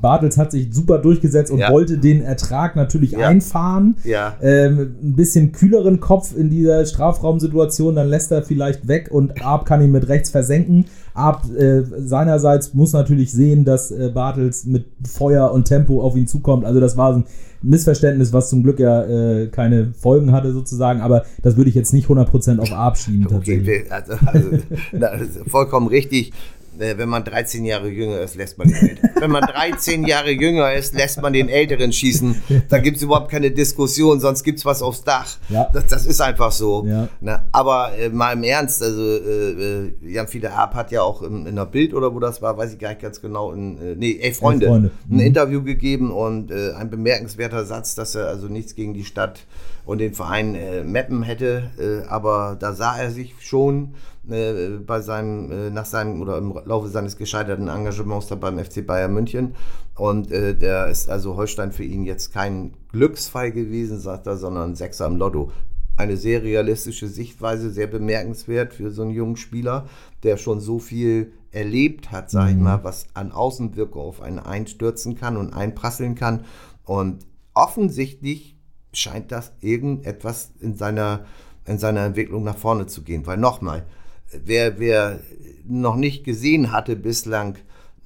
Bartels 0.00 0.38
hat 0.38 0.52
sich 0.52 0.68
super 0.72 0.98
durchgesetzt 0.98 1.50
und 1.50 1.58
Ja. 1.58 1.72
wollte 1.72 1.98
den 1.98 2.22
Ertrag 2.22 2.76
natürlich 2.76 3.12
Ja. 3.12 3.26
einfahren. 3.28 3.96
Ja. 4.04 4.36
Ähm, 4.40 4.94
ein 5.02 5.16
bisschen 5.16 5.50
kühleren 5.50 5.98
Kopf 5.98 6.36
in 6.36 6.50
dieser 6.50 6.86
Strafraumsituation, 6.86 7.96
dann 7.96 8.08
lässt 8.08 8.30
er 8.30 8.42
vielleicht 8.42 8.86
weg 8.86 9.08
und 9.10 9.44
Arp 9.44 9.66
kann 9.66 9.82
ihn 9.82 9.90
mit 9.90 10.08
rechts 10.08 10.30
versenken. 10.30 10.84
Arp 11.14 11.46
äh, 11.58 11.82
seinerseits 11.98 12.74
muss 12.74 12.92
natürlich 12.92 13.32
sehen, 13.32 13.64
dass 13.64 13.90
äh, 13.90 14.10
Bartels 14.14 14.64
mit 14.64 14.84
Feuer 15.04 15.50
und 15.50 15.64
Tempo 15.64 16.00
auf 16.00 16.14
ihn 16.16 16.28
zukommt. 16.28 16.64
Also 16.64 16.78
das 16.78 16.96
war 16.96 17.12
so 17.14 17.18
ein 17.20 17.24
Missverständnis, 17.60 18.32
was 18.32 18.50
zum 18.50 18.62
Glück 18.62 18.78
ja 18.78 19.02
äh, 19.04 19.48
keine 19.48 19.92
Folgen 19.98 20.30
hatte 20.30 20.52
sozusagen, 20.52 21.00
aber 21.00 21.24
das 21.42 21.56
würde 21.56 21.68
ich 21.70 21.74
jetzt 21.74 21.92
nicht 21.92 22.06
100% 22.08 22.60
auf 22.60 22.70
Arp 22.72 22.96
schieben 22.96 23.26
tatsächlich. 23.28 23.82
Okay, 23.82 23.84
also, 23.90 24.12
also, 24.26 24.48
na, 24.92 25.10
vollkommen 25.48 25.88
richtig. 25.88 26.32
Äh, 26.78 26.96
Wenn 26.98 27.08
man 27.08 27.24
13 27.24 27.64
Jahre 27.64 27.88
jünger 27.88 28.20
ist, 28.20 28.34
lässt 28.36 28.58
man 28.58 28.68
den 28.68 28.76
Älteren. 28.76 29.10
Wenn 29.18 29.30
man 29.30 29.42
13 29.42 30.04
Jahre 30.06 30.30
jünger 30.30 30.72
ist, 30.72 30.94
lässt 30.94 31.20
man 31.20 31.32
den 31.32 31.48
Älteren 31.48 31.92
schießen. 31.92 32.42
Da 32.68 32.78
gibt 32.78 32.98
es 32.98 33.02
überhaupt 33.02 33.30
keine 33.30 33.50
Diskussion, 33.50 34.20
sonst 34.20 34.44
gibt 34.44 34.58
es 34.58 34.64
was 34.64 34.82
aufs 34.82 35.02
Dach. 35.02 35.26
Ja. 35.48 35.68
Das, 35.72 35.86
das 35.86 36.06
ist 36.06 36.20
einfach 36.20 36.52
so. 36.52 36.84
Ja. 36.86 37.08
Na, 37.20 37.44
aber 37.52 37.92
äh, 37.98 38.08
mal 38.10 38.32
im 38.32 38.42
Ernst, 38.42 38.82
also 38.82 39.02
äh, 39.02 39.50
äh, 39.86 39.92
Jan 40.02 40.28
Fiede 40.28 40.52
Arp 40.52 40.74
hat 40.74 40.90
ja 40.92 41.02
auch 41.02 41.22
in, 41.22 41.46
in 41.46 41.56
der 41.56 41.66
Bild 41.66 41.94
oder 41.94 42.14
wo 42.14 42.20
das 42.20 42.40
war, 42.42 42.56
weiß 42.56 42.72
ich 42.72 42.78
gar 42.78 42.90
nicht 42.90 43.02
ganz 43.02 43.20
genau, 43.20 43.52
in, 43.52 43.78
äh, 43.78 43.94
nee, 43.96 44.18
ey 44.20 44.32
Freunde, 44.32 44.66
Ey, 44.66 44.70
Freunde. 44.72 44.90
ein 45.10 45.14
Mhm. 45.14 45.20
Interview 45.20 45.62
gegeben 45.62 46.10
und 46.12 46.50
äh, 46.50 46.72
ein 46.72 46.90
bemerkenswerter 46.90 47.64
Satz, 47.64 47.94
dass 47.94 48.14
er 48.14 48.28
also 48.28 48.46
nichts 48.46 48.74
gegen 48.74 48.94
die 48.94 49.04
Stadt 49.04 49.40
und 49.84 49.98
den 49.98 50.14
Verein 50.14 50.54
äh, 50.54 50.84
Meppen 50.84 51.22
hätte, 51.22 51.70
äh, 51.78 52.06
aber 52.08 52.56
da 52.60 52.72
sah 52.74 52.98
er 52.98 53.10
sich 53.10 53.34
schon 53.40 53.94
äh, 54.30 54.78
bei 54.84 55.00
seinem, 55.00 55.50
äh, 55.50 55.70
nach 55.70 55.84
seinem 55.84 56.20
oder 56.20 56.38
im 56.38 56.58
Laufe 56.64 56.88
seines 56.88 57.16
gescheiterten 57.16 57.68
Engagements 57.68 58.28
da 58.28 58.34
beim 58.34 58.58
FC 58.58 58.86
Bayern 58.86 59.14
München. 59.14 59.54
Und 59.94 60.30
äh, 60.30 60.54
der 60.54 60.88
ist 60.88 61.08
also 61.08 61.36
Holstein 61.36 61.72
für 61.72 61.84
ihn 61.84 62.04
jetzt 62.04 62.32
kein 62.32 62.74
Glücksfall 62.92 63.52
gewesen, 63.52 63.98
sagt 63.98 64.26
er, 64.26 64.36
sondern 64.36 64.74
Sechser 64.74 65.06
im 65.06 65.16
Lotto. 65.16 65.50
Eine 65.96 66.16
sehr 66.16 66.42
realistische 66.42 67.08
Sichtweise, 67.08 67.70
sehr 67.70 67.88
bemerkenswert 67.88 68.74
für 68.74 68.90
so 68.92 69.02
einen 69.02 69.10
jungen 69.10 69.36
Spieler, 69.36 69.86
der 70.22 70.36
schon 70.36 70.60
so 70.60 70.78
viel 70.78 71.32
erlebt 71.50 72.12
hat, 72.12 72.30
sag 72.30 72.50
ich 72.50 72.56
mal, 72.56 72.84
was 72.84 73.06
an 73.14 73.32
Außenwirkung 73.32 74.02
auf 74.02 74.20
einen 74.20 74.38
einstürzen 74.38 75.16
kann 75.16 75.36
und 75.36 75.52
einprasseln 75.54 76.14
kann. 76.14 76.44
Und 76.84 77.26
offensichtlich 77.54 78.56
scheint 78.92 79.32
das 79.32 79.52
irgendetwas 79.60 80.52
in 80.60 80.76
seiner, 80.76 81.24
in 81.66 81.78
seiner 81.78 82.04
Entwicklung 82.04 82.44
nach 82.44 82.56
vorne 82.56 82.86
zu 82.86 83.02
gehen. 83.02 83.26
Weil 83.26 83.38
nochmal, 83.38 83.84
wer, 84.44 84.78
wer 84.78 85.20
noch 85.66 85.96
nicht 85.96 86.24
gesehen 86.24 86.72
hatte 86.72 86.96
bislang, 86.96 87.56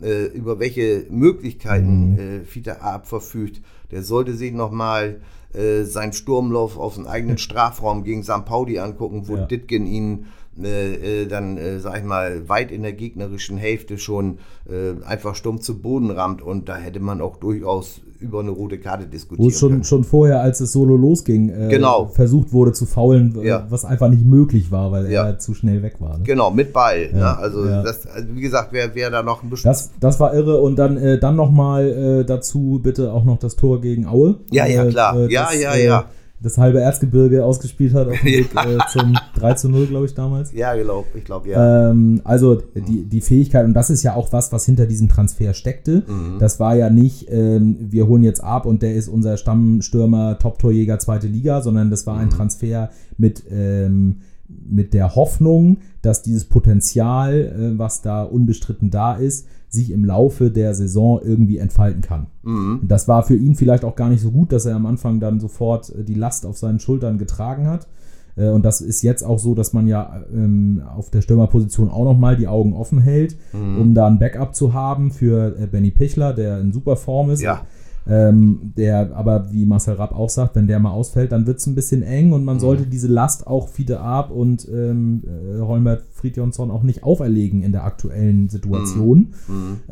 äh, 0.00 0.24
über 0.26 0.58
welche 0.58 1.06
Möglichkeiten 1.10 2.18
äh, 2.18 2.44
Fiete 2.44 2.82
Arp 2.82 3.06
verfügt, 3.06 3.60
der 3.90 4.02
sollte 4.02 4.34
sich 4.34 4.52
nochmal 4.52 5.20
äh, 5.54 5.84
seinen 5.84 6.12
Sturmlauf 6.12 6.76
auf 6.76 6.96
den 6.96 7.06
eigenen 7.06 7.38
Strafraum 7.46 8.04
gegen 8.04 8.22
St. 8.22 8.44
Pauli 8.44 8.78
angucken, 8.78 9.28
wo 9.28 9.36
Ja. 9.36 9.46
Ditgen 9.46 9.86
ihn 9.86 10.26
äh, 10.60 11.22
äh, 11.22 11.26
dann, 11.26 11.56
äh, 11.56 11.80
sag 11.80 11.98
ich 11.98 12.04
mal, 12.04 12.48
weit 12.48 12.72
in 12.72 12.82
der 12.82 12.92
gegnerischen 12.92 13.56
Hälfte 13.56 13.96
schon 13.96 14.38
äh, 14.68 15.02
einfach 15.04 15.34
stumm 15.34 15.60
zu 15.60 15.80
Boden 15.80 16.10
rammt. 16.10 16.42
Und 16.42 16.68
da 16.68 16.76
hätte 16.76 17.00
man 17.00 17.20
auch 17.20 17.36
durchaus 17.36 18.02
über 18.22 18.40
eine 18.40 18.50
rote 18.50 18.78
Karte 18.78 19.06
diskutieren 19.06 19.44
Wo 19.44 19.48
es 19.48 19.58
schon, 19.58 19.70
können. 19.70 19.84
schon 19.84 20.04
vorher, 20.04 20.40
als 20.40 20.60
es 20.60 20.72
solo 20.72 20.96
losging, 20.96 21.50
äh, 21.50 21.68
Genau. 21.68 22.06
versucht 22.06 22.52
wurde 22.52 22.72
zu 22.72 22.86
faulen, 22.86 23.34
äh, 23.42 23.46
Ja. 23.48 23.66
was 23.68 23.84
einfach 23.84 24.08
nicht 24.08 24.24
möglich 24.24 24.70
war, 24.70 24.92
weil 24.92 25.10
Ja. 25.10 25.26
er 25.26 25.38
zu 25.38 25.52
schnell 25.54 25.82
weg 25.82 25.96
war. 26.00 26.18
Ne? 26.18 26.24
Genau, 26.24 26.50
mit 26.50 26.72
Ball. 26.72 27.10
Ja, 27.12 27.18
ne? 27.18 27.38
Also, 27.38 27.66
ja. 27.66 27.82
das, 27.82 28.06
also, 28.06 28.28
wie 28.34 28.40
gesagt, 28.40 28.68
wer, 28.72 28.94
wer 28.94 29.10
da 29.10 29.22
noch 29.22 29.42
ein 29.42 29.50
bisschen. 29.50 29.68
Das, 29.70 29.90
das 30.00 30.20
war 30.20 30.32
irre 30.34 30.60
und 30.60 30.76
dann, 30.76 30.96
äh, 30.96 31.18
dann 31.18 31.36
nochmal 31.36 31.88
äh, 32.20 32.24
dazu 32.24 32.80
bitte 32.82 33.12
auch 33.12 33.24
noch 33.24 33.38
das 33.38 33.56
Tor 33.56 33.80
gegen 33.80 34.06
Aue. 34.06 34.36
Ja, 34.50 34.66
ja, 34.66 34.84
Äh, 34.84 34.88
klar. 34.90 35.16
äh, 35.18 35.32
Ja, 35.32 35.42
das, 35.50 35.60
ja, 35.60 35.72
äh, 35.74 35.84
ja. 35.84 36.04
Das 36.42 36.58
halbe 36.58 36.80
Erzgebirge 36.80 37.44
ausgespielt 37.44 37.94
hat 37.94 38.08
auf 38.08 38.18
dem 38.20 38.24
Weg 38.32 38.50
äh, 38.54 38.78
zum 38.90 39.14
3 39.36 39.54
zu 39.54 39.68
0, 39.68 39.86
glaube 39.86 40.06
ich, 40.06 40.14
damals. 40.14 40.52
ja, 40.52 40.74
glaub, 40.74 41.06
ich 41.14 41.24
glaube, 41.24 41.48
ja. 41.50 41.90
Ähm, 41.90 42.20
also 42.24 42.56
die, 42.56 43.04
die 43.04 43.20
Fähigkeit, 43.20 43.64
und 43.64 43.74
das 43.74 43.90
ist 43.90 44.02
ja 44.02 44.14
auch 44.14 44.32
was, 44.32 44.52
was 44.52 44.66
hinter 44.66 44.86
diesem 44.86 45.08
Transfer 45.08 45.54
steckte. 45.54 46.02
Mhm. 46.06 46.38
Das 46.38 46.58
war 46.60 46.74
ja 46.74 46.90
nicht, 46.90 47.28
ähm, 47.30 47.76
wir 47.78 48.06
holen 48.08 48.22
jetzt 48.24 48.42
ab 48.42 48.66
und 48.66 48.82
der 48.82 48.94
ist 48.94 49.08
unser 49.08 49.36
Stammstürmer, 49.36 50.38
Top-Torjäger, 50.38 50.98
zweite 50.98 51.26
Liga, 51.28 51.62
sondern 51.62 51.90
das 51.90 52.06
war 52.06 52.16
ein 52.18 52.26
Mhm. 52.26 52.30
Transfer 52.30 52.90
mit, 53.18 53.44
ähm, 53.50 54.18
mit 54.48 54.92
der 54.94 55.14
Hoffnung, 55.14 55.78
dass 56.02 56.22
dieses 56.22 56.44
Potenzial, 56.44 57.34
äh, 57.74 57.78
was 57.78 58.02
da 58.02 58.22
unbestritten 58.24 58.90
da 58.90 59.14
ist, 59.14 59.46
sich 59.72 59.90
im 59.90 60.04
Laufe 60.04 60.50
der 60.50 60.74
Saison 60.74 61.20
irgendwie 61.22 61.56
entfalten 61.56 62.02
kann. 62.02 62.26
Mhm. 62.42 62.80
Das 62.82 63.08
war 63.08 63.22
für 63.22 63.36
ihn 63.36 63.54
vielleicht 63.54 63.84
auch 63.84 63.96
gar 63.96 64.10
nicht 64.10 64.20
so 64.20 64.30
gut, 64.30 64.52
dass 64.52 64.66
er 64.66 64.76
am 64.76 64.84
Anfang 64.86 65.18
dann 65.18 65.40
sofort 65.40 65.90
äh, 65.94 66.04
die 66.04 66.14
Last 66.14 66.44
auf 66.44 66.58
seinen 66.58 66.78
Schultern 66.78 67.16
getragen 67.16 67.66
hat. 67.66 67.88
Äh, 68.36 68.50
Und 68.50 68.64
das 68.64 68.82
ist 68.82 69.02
jetzt 69.02 69.22
auch 69.22 69.38
so, 69.38 69.54
dass 69.54 69.72
man 69.72 69.86
ja 69.88 70.22
ähm, 70.32 70.82
auf 70.94 71.08
der 71.08 71.22
Stürmerposition 71.22 71.88
auch 71.88 72.04
nochmal 72.04 72.36
die 72.36 72.48
Augen 72.48 72.74
offen 72.74 72.98
hält, 72.98 73.36
um 73.52 73.94
da 73.94 74.06
ein 74.06 74.18
Backup 74.18 74.54
zu 74.54 74.74
haben 74.74 75.10
für 75.10 75.56
äh, 75.58 75.66
Benny 75.66 75.90
Pichler, 75.90 76.34
der 76.34 76.60
in 76.60 76.72
super 76.72 76.96
Form 76.96 77.30
ist. 77.30 77.40
Ja. 77.40 77.62
Ähm, 78.08 78.72
der 78.76 79.14
aber, 79.14 79.52
wie 79.52 79.64
Marcel 79.64 79.94
Rapp 79.94 80.12
auch 80.12 80.28
sagt, 80.28 80.56
wenn 80.56 80.66
der 80.66 80.80
mal 80.80 80.90
ausfällt, 80.90 81.30
dann 81.30 81.46
wird 81.46 81.58
es 81.58 81.66
ein 81.66 81.74
bisschen 81.74 82.02
eng 82.02 82.32
und 82.32 82.44
man 82.44 82.58
sollte 82.58 82.86
diese 82.86 83.06
Last 83.06 83.46
auch 83.46 83.68
Fiete 83.68 84.00
Arp 84.00 84.30
und 84.30 84.66
ähm, 84.68 85.22
äh, 85.24 85.60
Holmert 85.60 86.02
Fridjonsson 86.12 86.70
auch 86.70 86.82
nicht 86.82 87.04
auferlegen 87.04 87.62
in 87.62 87.72
der 87.72 87.84
aktuellen 87.84 88.48
Situation. 88.48 89.34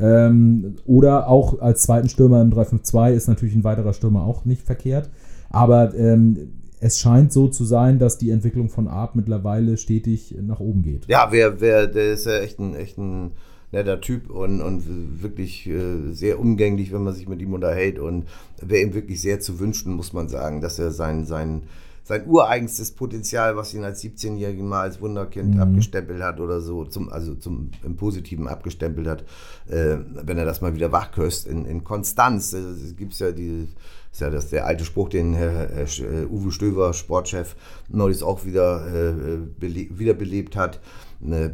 Ähm, 0.01 0.77
oder 0.87 1.29
auch 1.29 1.61
als 1.61 1.83
zweiten 1.83 2.09
Stürmer 2.09 2.43
im 2.43 2.53
3-5-2 2.53 3.13
ist 3.13 3.29
natürlich 3.29 3.55
ein 3.55 3.65
weiterer 3.65 3.93
Stürmer 3.93 4.25
auch 4.25 4.45
nicht 4.45 4.63
verkehrt. 4.63 5.09
Aber 5.51 5.95
ähm, 5.95 6.51
es 6.81 6.99
scheint 6.99 7.33
so 7.33 7.49
zu 7.49 7.65
sein, 7.65 7.99
dass 7.99 8.19
die 8.19 8.31
Entwicklung 8.31 8.69
von 8.69 8.89
Arp 8.89 9.15
mittlerweile 9.15 9.77
stetig 9.77 10.35
nach 10.41 10.61
oben 10.61 10.83
geht. 10.83 11.07
Ja, 11.09 11.29
wer, 11.31 11.61
wer, 11.61 11.87
der 11.87 12.15
ist 12.15 12.27
ja 12.27 12.39
echt 12.39 12.59
ein, 12.59 12.75
echt 12.75 12.99
ein 12.99 13.33
netter 13.73 14.01
Typ 14.01 14.31
und, 14.31 14.61
und 14.61 15.23
wirklich 15.23 15.67
äh, 15.67 16.13
sehr 16.13 16.41
umgänglich, 16.41 16.93
wenn 16.93 17.05
man 17.05 17.15
sich 17.15 17.29
mit 17.29 17.41
ihm 17.41 17.55
unterhält. 17.55 17.99
Und 17.99 18.27
wäre 18.61 18.83
ihm 18.83 18.95
wirklich 18.95 19.21
sehr 19.21 19.41
zu 19.41 19.61
wünschen, 19.61 19.95
muss 19.95 20.13
man 20.13 20.29
sagen, 20.29 20.61
dass 20.61 20.79
er 20.79 20.91
sein, 20.91 21.25
sein, 21.25 21.63
sein 22.03 22.27
ureigenstes 22.27 22.91
Potenzial, 22.91 23.57
was 23.57 23.73
ihn 23.73 23.85
als 23.85 24.03
17-Jährigen 24.03 24.67
mal 24.67 24.83
als 24.83 25.01
Wunderkind 25.01 25.61
abgestempelt 25.61 26.23
hat 26.23 26.41
oder 26.41 26.61
so, 26.61 26.85
zum, 26.85 27.11
also 27.11 27.35
zum 27.35 27.71
im 27.85 27.97
Positiven 27.97 28.49
abgestempelt 28.49 29.07
hat, 29.07 29.25
äh, 29.69 29.99
wenn 30.25 30.39
er 30.39 30.45
das 30.45 30.61
mal 30.61 30.75
wieder 30.75 30.91
wachköst 30.91 31.47
in, 31.47 31.65
in 31.65 31.85
Konstanz. 31.85 32.53
Es 32.53 32.97
gibt 32.97 33.19
ja 33.19 33.31
die 33.31 33.69
ist 34.13 34.21
ja 34.21 34.31
das 34.31 34.51
der 34.51 34.67
alte 34.67 34.85
Spruch, 34.85 35.09
den 35.09 35.35
Herr, 35.35 35.69
Herr 35.69 35.85
äh, 35.85 36.27
Uwe 36.27 36.51
Stöver, 36.51 36.93
Sportchef, 36.93 37.55
neulich 37.89 38.23
auch 38.23 38.45
wieder 38.45 38.87
äh, 38.89 39.37
bele 39.37 39.87
wiederbelebt 39.91 40.57
hat. 40.57 40.81
Eine 41.23 41.45
äh, 41.45 41.51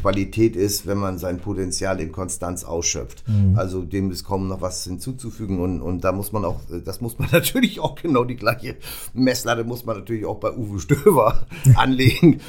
Qualität 0.00 0.56
ist, 0.56 0.86
wenn 0.86 0.98
man 0.98 1.18
sein 1.18 1.38
Potenzial 1.38 2.00
in 2.00 2.12
Konstanz 2.12 2.64
ausschöpft. 2.64 3.24
Also 3.54 3.82
dem 3.82 4.10
ist 4.10 4.24
kaum 4.24 4.48
noch 4.48 4.60
was 4.60 4.84
hinzuzufügen 4.84 5.60
und, 5.60 5.80
und 5.82 6.04
da 6.04 6.12
muss 6.12 6.32
man 6.32 6.44
auch, 6.44 6.60
äh, 6.70 6.80
das 6.80 7.00
muss 7.00 7.18
man 7.18 7.28
natürlich 7.32 7.80
auch 7.80 7.94
genau 7.94 8.24
die 8.24 8.36
gleiche 8.36 8.76
Messlatte 9.12 9.64
muss 9.64 9.84
man 9.84 9.98
natürlich 9.98 10.24
auch 10.24 10.38
bei 10.38 10.52
Uwe 10.52 10.80
Stöver 10.80 11.46
anlegen. 11.74 12.40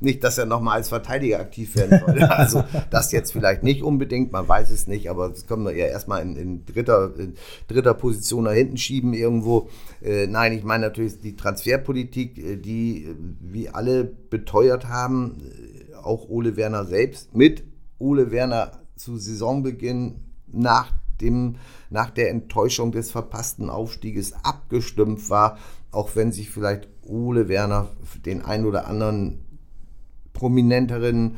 nicht, 0.00 0.24
dass 0.24 0.38
er 0.38 0.46
nochmal 0.46 0.78
als 0.78 0.88
Verteidiger 0.88 1.40
aktiv 1.40 1.74
werden 1.76 2.00
soll. 2.04 2.14
Also 2.34 2.64
das 2.90 3.12
jetzt 3.12 3.32
vielleicht 3.32 3.62
nicht 3.62 3.82
unbedingt, 3.82 4.32
man 4.32 4.48
weiß 4.48 4.70
es 4.70 4.86
nicht, 4.86 5.08
aber 5.08 5.28
das 5.28 5.46
können 5.46 5.64
wir 5.64 5.76
ja 5.76 5.86
erstmal 5.86 6.22
in, 6.22 6.36
in, 6.36 6.66
dritter, 6.66 7.12
in 7.16 7.34
dritter 7.68 7.94
Position 7.94 8.44
nach 8.44 8.52
hinten 8.52 8.76
schieben 8.76 9.14
irgendwo. 9.14 9.68
Äh, 10.02 10.26
nein, 10.26 10.52
ich 10.52 10.64
meine 10.64 10.86
natürlich 10.86 11.20
die 11.20 11.36
Transferpolitik, 11.36 12.38
äh, 12.38 12.56
die 12.56 13.14
wie 13.40 13.68
alle 13.68 14.04
beteuert 14.04 14.88
haben, 14.88 14.93
äh, 14.94 15.94
auch 15.94 16.28
Ole 16.28 16.56
Werner 16.56 16.84
selbst, 16.84 17.34
mit 17.34 17.64
Ole 17.98 18.30
Werner 18.30 18.72
zu 18.96 19.16
Saisonbeginn 19.16 20.20
nach 20.46 20.92
dem, 21.20 21.56
nach 21.90 22.10
der 22.10 22.30
Enttäuschung 22.30 22.92
des 22.92 23.10
verpassten 23.10 23.70
Aufstieges 23.70 24.34
abgestimmt 24.44 25.30
war, 25.30 25.58
auch 25.90 26.16
wenn 26.16 26.32
sich 26.32 26.50
vielleicht 26.50 26.88
Ole 27.02 27.48
Werner 27.48 27.88
den 28.24 28.42
ein 28.42 28.66
oder 28.66 28.86
anderen 28.86 29.40
prominenteren, 30.32 31.36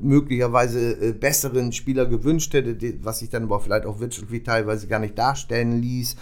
möglicherweise 0.00 1.00
äh, 1.00 1.12
besseren 1.12 1.72
Spieler 1.72 2.06
gewünscht 2.06 2.54
hätte, 2.54 2.76
was 3.04 3.20
sich 3.20 3.28
dann 3.28 3.44
aber 3.44 3.60
vielleicht 3.60 3.86
auch 3.86 4.00
wirtschaftlich 4.00 4.42
teilweise 4.42 4.88
gar 4.88 4.98
nicht 4.98 5.16
darstellen 5.16 5.80
ließ. 5.80 6.16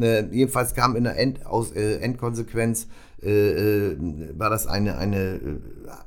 Äh, 0.00 0.24
jedenfalls 0.30 0.74
kam 0.74 0.96
in 0.96 1.04
der 1.04 1.18
End, 1.18 1.44
aus, 1.44 1.72
Endkonsequenz 1.72 2.86
äh, 3.26 3.90
äh, 3.90 3.98
war 4.38 4.50
das 4.50 4.66
eine, 4.66 4.98
eine 4.98 5.34
äh, 5.34 5.40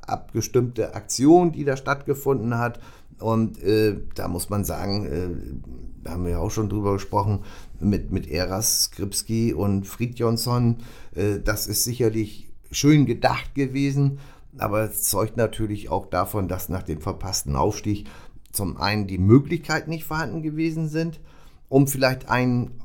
abgestimmte 0.06 0.94
Aktion, 0.94 1.52
die 1.52 1.64
da 1.64 1.76
stattgefunden 1.76 2.58
hat. 2.58 2.80
Und 3.18 3.62
äh, 3.62 3.98
da 4.14 4.28
muss 4.28 4.48
man 4.48 4.64
sagen, 4.64 5.04
äh, 5.06 5.28
da 6.02 6.12
haben 6.12 6.24
wir 6.24 6.40
auch 6.40 6.50
schon 6.50 6.70
drüber 6.70 6.94
gesprochen, 6.94 7.40
mit, 7.78 8.10
mit 8.10 8.30
Eras, 8.30 8.84
Skripski 8.84 9.52
und 9.52 9.86
Fridjonsson, 9.86 10.78
äh, 11.14 11.40
das 11.44 11.66
ist 11.66 11.84
sicherlich 11.84 12.48
schön 12.70 13.04
gedacht 13.04 13.54
gewesen, 13.54 14.18
aber 14.56 14.82
es 14.82 15.02
zeugt 15.02 15.36
natürlich 15.36 15.90
auch 15.90 16.06
davon, 16.06 16.48
dass 16.48 16.68
nach 16.70 16.82
dem 16.82 17.00
verpassten 17.00 17.56
Aufstieg 17.56 18.06
zum 18.52 18.78
einen 18.78 19.06
die 19.06 19.18
Möglichkeiten 19.18 19.90
nicht 19.90 20.04
vorhanden 20.04 20.42
gewesen 20.42 20.88
sind, 20.88 21.20
um 21.68 21.86
vielleicht 21.86 22.28
einen 22.28 22.79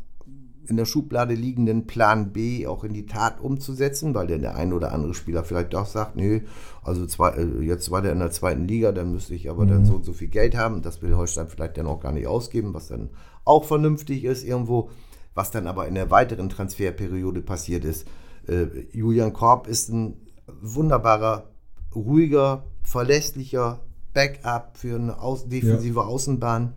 in 0.67 0.77
der 0.77 0.85
Schublade 0.85 1.33
liegenden 1.33 1.87
Plan 1.87 2.31
B 2.33 2.67
auch 2.67 2.83
in 2.83 2.93
die 2.93 3.05
Tat 3.05 3.41
umzusetzen, 3.41 4.13
weil 4.13 4.27
denn 4.27 4.41
der 4.41 4.55
ein 4.55 4.73
oder 4.73 4.91
andere 4.91 5.13
Spieler 5.13 5.43
vielleicht 5.43 5.73
doch 5.73 5.85
sagt, 5.85 6.15
nö, 6.15 6.41
also 6.83 7.05
zwei, 7.05 7.31
äh, 7.31 7.61
jetzt 7.61 7.91
war 7.91 8.01
der 8.01 8.11
in 8.11 8.19
der 8.19 8.31
zweiten 8.31 8.67
Liga, 8.67 8.91
dann 8.91 9.11
müsste 9.11 9.35
ich 9.35 9.49
aber 9.49 9.65
dann 9.65 9.85
so 9.85 9.95
und 9.95 10.05
so 10.05 10.13
viel 10.13 10.27
Geld 10.27 10.55
haben. 10.55 10.81
Das 10.81 11.01
will 11.01 11.15
Holstein 11.15 11.49
vielleicht 11.49 11.77
dann 11.77 11.87
auch 11.87 11.99
gar 11.99 12.11
nicht 12.11 12.27
ausgeben, 12.27 12.73
was 12.73 12.87
dann 12.87 13.09
auch 13.43 13.63
vernünftig 13.65 14.23
ist 14.23 14.43
irgendwo. 14.43 14.89
Was 15.33 15.51
dann 15.51 15.67
aber 15.67 15.87
in 15.87 15.95
der 15.95 16.11
weiteren 16.11 16.47
Transferperiode 16.47 17.41
passiert 17.41 17.83
ist. 17.83 18.07
Äh, 18.47 18.67
Julian 18.91 19.33
Korb 19.33 19.67
ist 19.67 19.89
ein 19.89 20.15
wunderbarer, 20.61 21.49
ruhiger, 21.93 22.63
verlässlicher 22.83 23.81
Backup 24.13 24.77
für 24.77 24.95
eine 24.95 25.19
Aus 25.19 25.49
defensive 25.49 26.05
Außenbahn. 26.05 26.73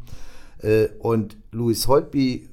Äh, 0.61 0.89
und 0.99 1.37
Louis 1.53 1.87
Holtby 1.87 2.49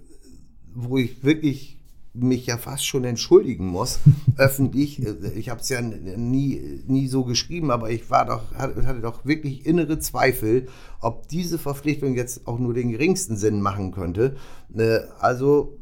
wo 0.76 0.98
ich 0.98 1.24
wirklich 1.24 1.78
mich 2.14 2.46
ja 2.46 2.58
fast 2.58 2.86
schon 2.86 3.04
entschuldigen 3.04 3.68
muss, 3.68 4.00
öffentlich. 4.38 5.02
Ich 5.36 5.50
habe 5.50 5.60
es 5.62 5.70
ja 5.70 5.82
nie, 5.82 6.82
nie 6.88 7.08
so 7.08 7.26
geschrieben, 7.26 7.72
aber 7.72 7.90
ich 7.90 8.10
war 8.10 8.26
doch, 8.26 8.54
hatte, 8.56 9.02
doch 9.02 9.26
wirklich 9.26 9.66
innere 9.66 10.00
Zweifel, 10.00 10.68
ob 11.02 11.28
diese 11.28 11.58
Verpflichtung 11.58 12.16
jetzt 12.16 12.48
auch 12.48 12.60
nur 12.60 12.74
den 12.74 12.90
geringsten 12.92 13.36
Sinn 13.36 13.62
machen 13.62 13.92
könnte. 13.92 14.38
Äh, 14.78 15.00
Also 15.20 15.78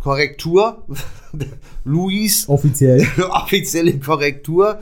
Korrektur, 0.00 0.86
Luis, 1.84 2.48
Offiziell. 2.48 3.06
offizielle 3.30 3.98
Korrektur. 3.98 4.80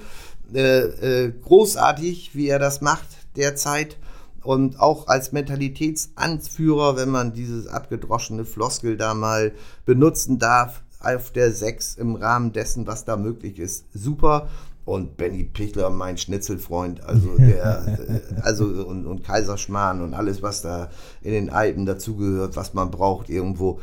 Äh, 0.52 1.26
äh, 1.26 1.32
großartig, 1.42 2.32
wie 2.34 2.48
er 2.48 2.58
das 2.58 2.80
macht 2.80 3.08
derzeit. 3.36 3.96
Und 4.44 4.78
auch 4.78 5.08
als 5.08 5.32
Mentalitätsanführer, 5.32 6.96
wenn 6.96 7.08
man 7.08 7.32
dieses 7.32 7.66
abgedroschene 7.66 8.44
Floskel 8.44 8.96
da 8.96 9.14
mal 9.14 9.52
benutzen 9.86 10.38
darf, 10.38 10.82
auf 11.00 11.30
der 11.32 11.50
6 11.50 11.96
im 11.96 12.14
Rahmen 12.14 12.52
dessen, 12.52 12.86
was 12.86 13.04
da 13.04 13.16
möglich 13.16 13.58
ist. 13.58 13.86
Super. 13.92 14.48
Und 14.84 15.16
Benny 15.16 15.44
Pichler, 15.44 15.88
mein 15.88 16.18
Schnitzelfreund, 16.18 17.02
also 17.04 17.34
der, 17.38 18.22
also 18.42 18.64
und, 18.64 19.06
und 19.06 19.24
Kaiserschmarrn 19.24 20.02
und 20.02 20.12
alles, 20.12 20.42
was 20.42 20.60
da 20.60 20.90
in 21.22 21.32
den 21.32 21.50
Alpen 21.50 21.86
dazugehört, 21.86 22.56
was 22.56 22.74
man 22.74 22.90
braucht 22.90 23.30
irgendwo. 23.30 23.80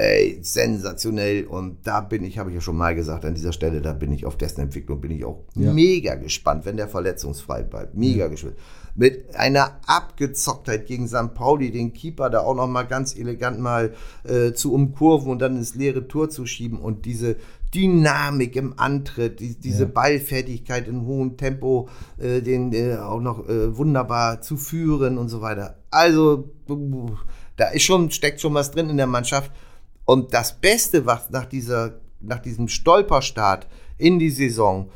Ey, 0.00 0.38
sensationell. 0.40 1.44
Und 1.44 1.86
da 1.86 2.00
bin 2.00 2.24
ich, 2.24 2.38
habe 2.38 2.48
ich 2.48 2.54
ja 2.54 2.60
schon 2.62 2.78
mal 2.78 2.94
gesagt, 2.94 3.24
an 3.26 3.34
dieser 3.34 3.52
Stelle, 3.52 3.82
da 3.82 3.92
bin 3.92 4.10
ich 4.12 4.24
auf 4.24 4.36
dessen 4.38 4.62
Entwicklung, 4.62 4.98
bin 5.00 5.10
ich 5.10 5.26
auch 5.26 5.44
Ja. 5.54 5.72
mega 5.74 6.14
gespannt, 6.14 6.64
wenn 6.64 6.78
der 6.78 6.88
verletzungsfrei 6.88 7.64
bleibt. 7.64 7.94
Mega 7.94 8.28
gespannt. 8.28 8.56
Mit 8.94 9.36
einer 9.36 9.78
Abgezocktheit 9.86 10.86
gegen 10.86 11.06
St. 11.06 11.34
Pauli, 11.34 11.70
den 11.70 11.92
Keeper 11.92 12.30
da 12.30 12.40
auch 12.40 12.54
noch 12.54 12.66
mal 12.66 12.84
ganz 12.84 13.14
elegant 13.14 13.60
mal 13.60 13.92
äh, 14.24 14.52
zu 14.52 14.72
umkurven 14.72 15.30
und 15.30 15.38
dann 15.40 15.56
ins 15.56 15.74
leere 15.74 16.08
Tor 16.08 16.30
zu 16.30 16.46
schieben 16.46 16.78
und 16.80 17.04
diese 17.04 17.36
Dynamik 17.74 18.56
im 18.56 18.78
Antritt, 18.78 19.38
die, 19.40 19.54
diese 19.54 19.84
Ja. 19.84 19.90
Ballfertigkeit 19.90 20.88
in 20.88 21.04
hohem 21.04 21.36
Tempo, 21.36 21.88
äh, 22.18 22.40
den 22.40 22.72
äh, 22.72 22.96
auch 22.96 23.20
noch 23.20 23.46
äh, 23.48 23.76
wunderbar 23.76 24.40
zu 24.40 24.56
führen 24.56 25.18
und 25.18 25.28
so 25.28 25.42
weiter. 25.42 25.76
Also, 25.90 26.50
da 27.56 27.68
ist 27.68 27.82
schon, 27.82 28.10
steckt 28.10 28.40
schon 28.40 28.54
was 28.54 28.70
drin 28.70 28.88
in 28.88 28.96
der 28.96 29.06
Mannschaft. 29.06 29.52
Und 30.10 30.34
das 30.34 30.54
Beste, 30.54 31.06
was 31.06 31.30
nach, 31.30 31.44
dieser, 31.44 32.00
nach 32.18 32.40
diesem 32.40 32.66
Stolperstart 32.66 33.68
in 33.96 34.18
die 34.18 34.30
Saison, 34.30 34.90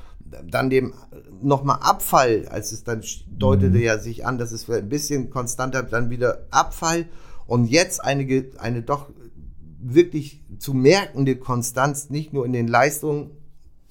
dann 0.45 0.71
dem 0.71 0.93
nochmal 1.41 1.79
Abfall, 1.83 2.49
als 2.49 2.73
es 2.73 2.83
dann 2.83 3.05
deutete 3.29 3.79
ja 3.79 4.01
sich 4.01 4.27
an, 4.27 4.39
dass 4.39 4.51
es 4.51 4.69
ein 4.69 4.89
bisschen 4.89 5.31
konstanter, 5.31 5.85
dann 5.85 6.11
wieder 6.11 6.49
Abfall 6.51 7.07
und 7.47 7.67
jetzt 7.67 8.05
eine, 8.05 8.47
eine 8.59 8.83
doch 8.83 9.09
wirklich 9.79 10.43
zu 10.59 10.75
merkende 10.75 11.37
Konstanz, 11.37 12.11
nicht 12.11 12.33
nur 12.33 12.45
in 12.45 12.53
den 12.53 12.67
Leistungen, 12.67 13.31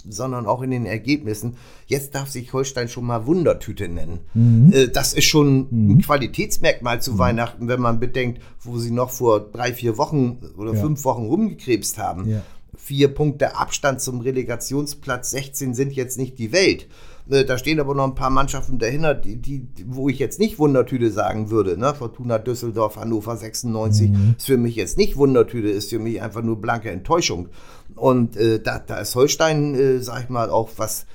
sondern 0.08 0.46
auch 0.46 0.62
in 0.62 0.72
den 0.72 0.86
Ergebnissen. 0.86 1.56
Jetzt 1.88 2.16
darf 2.16 2.30
sich 2.30 2.52
Holstein 2.54 2.90
schon 2.90 3.06
mal 3.06 3.26
Wundertüte 3.26 3.88
nennen. 3.88 4.72
Äh, 4.74 4.88
Das 4.90 5.14
ist 5.14 5.26
schon 5.26 5.68
ein 5.72 6.02
Qualitätsmerkmal 6.02 7.02
zu 7.02 7.18
Weihnachten, 7.20 7.68
wenn 7.68 7.80
man 7.82 8.00
bedenkt, 8.00 8.42
wo 8.62 8.78
sie 8.78 8.92
noch 8.92 9.10
vor 9.10 9.40
drei, 9.40 9.74
vier 9.74 9.98
Wochen 9.98 10.40
oder 10.58 10.74
Ja. 10.74 10.82
fünf 10.82 11.04
Wochen 11.06 11.26
rumgekrebst 11.26 11.98
haben. 11.98 12.30
Ja. 12.30 12.42
Vier 12.76 13.08
Punkte 13.14 13.56
Abstand 13.56 14.02
zum 14.02 14.20
Relegationsplatz 14.22 15.32
16 15.32 15.74
sind 15.74 15.94
jetzt 15.94 16.18
nicht 16.18 16.40
die 16.40 16.52
Welt. 16.52 16.88
Äh, 17.30 17.46
Da 17.46 17.58
stehen 17.58 17.80
aber 17.80 17.96
noch 17.96 18.06
ein 18.06 18.16
paar 18.16 18.30
Mannschaften 18.30 18.80
dahinter, 18.80 19.14
die, 19.14 19.38
die, 19.38 19.68
wo 19.88 20.10
ich 20.10 20.20
jetzt 20.20 20.40
nicht 20.40 20.60
Wundertüte 20.60 21.12
sagen 21.12 21.50
würde. 21.50 21.78
Ne? 21.78 21.94
Fortuna 21.94 22.38
Düsseldorf, 22.38 22.98
Hannover 22.98 23.38
96 23.38 24.12
ist 24.38 24.46
für 24.46 24.58
mich 24.58 24.76
jetzt 24.76 24.98
nicht 24.98 25.16
Wundertüte, 25.16 25.70
ist 25.70 25.90
für 25.90 26.00
mich 26.00 26.22
einfach 26.22 26.42
nur 26.42 26.60
blanke 26.60 26.90
Enttäuschung. 26.92 27.50
Und 27.96 28.38
äh, 28.38 28.60
da, 28.60 28.80
da 28.80 28.98
ist 28.98 29.16
Holstein, 29.16 29.76
äh, 29.76 30.00
sag 30.00 30.24
ich 30.24 30.30
mal, 30.30 30.50
auch 30.50 30.70
was 30.78 31.06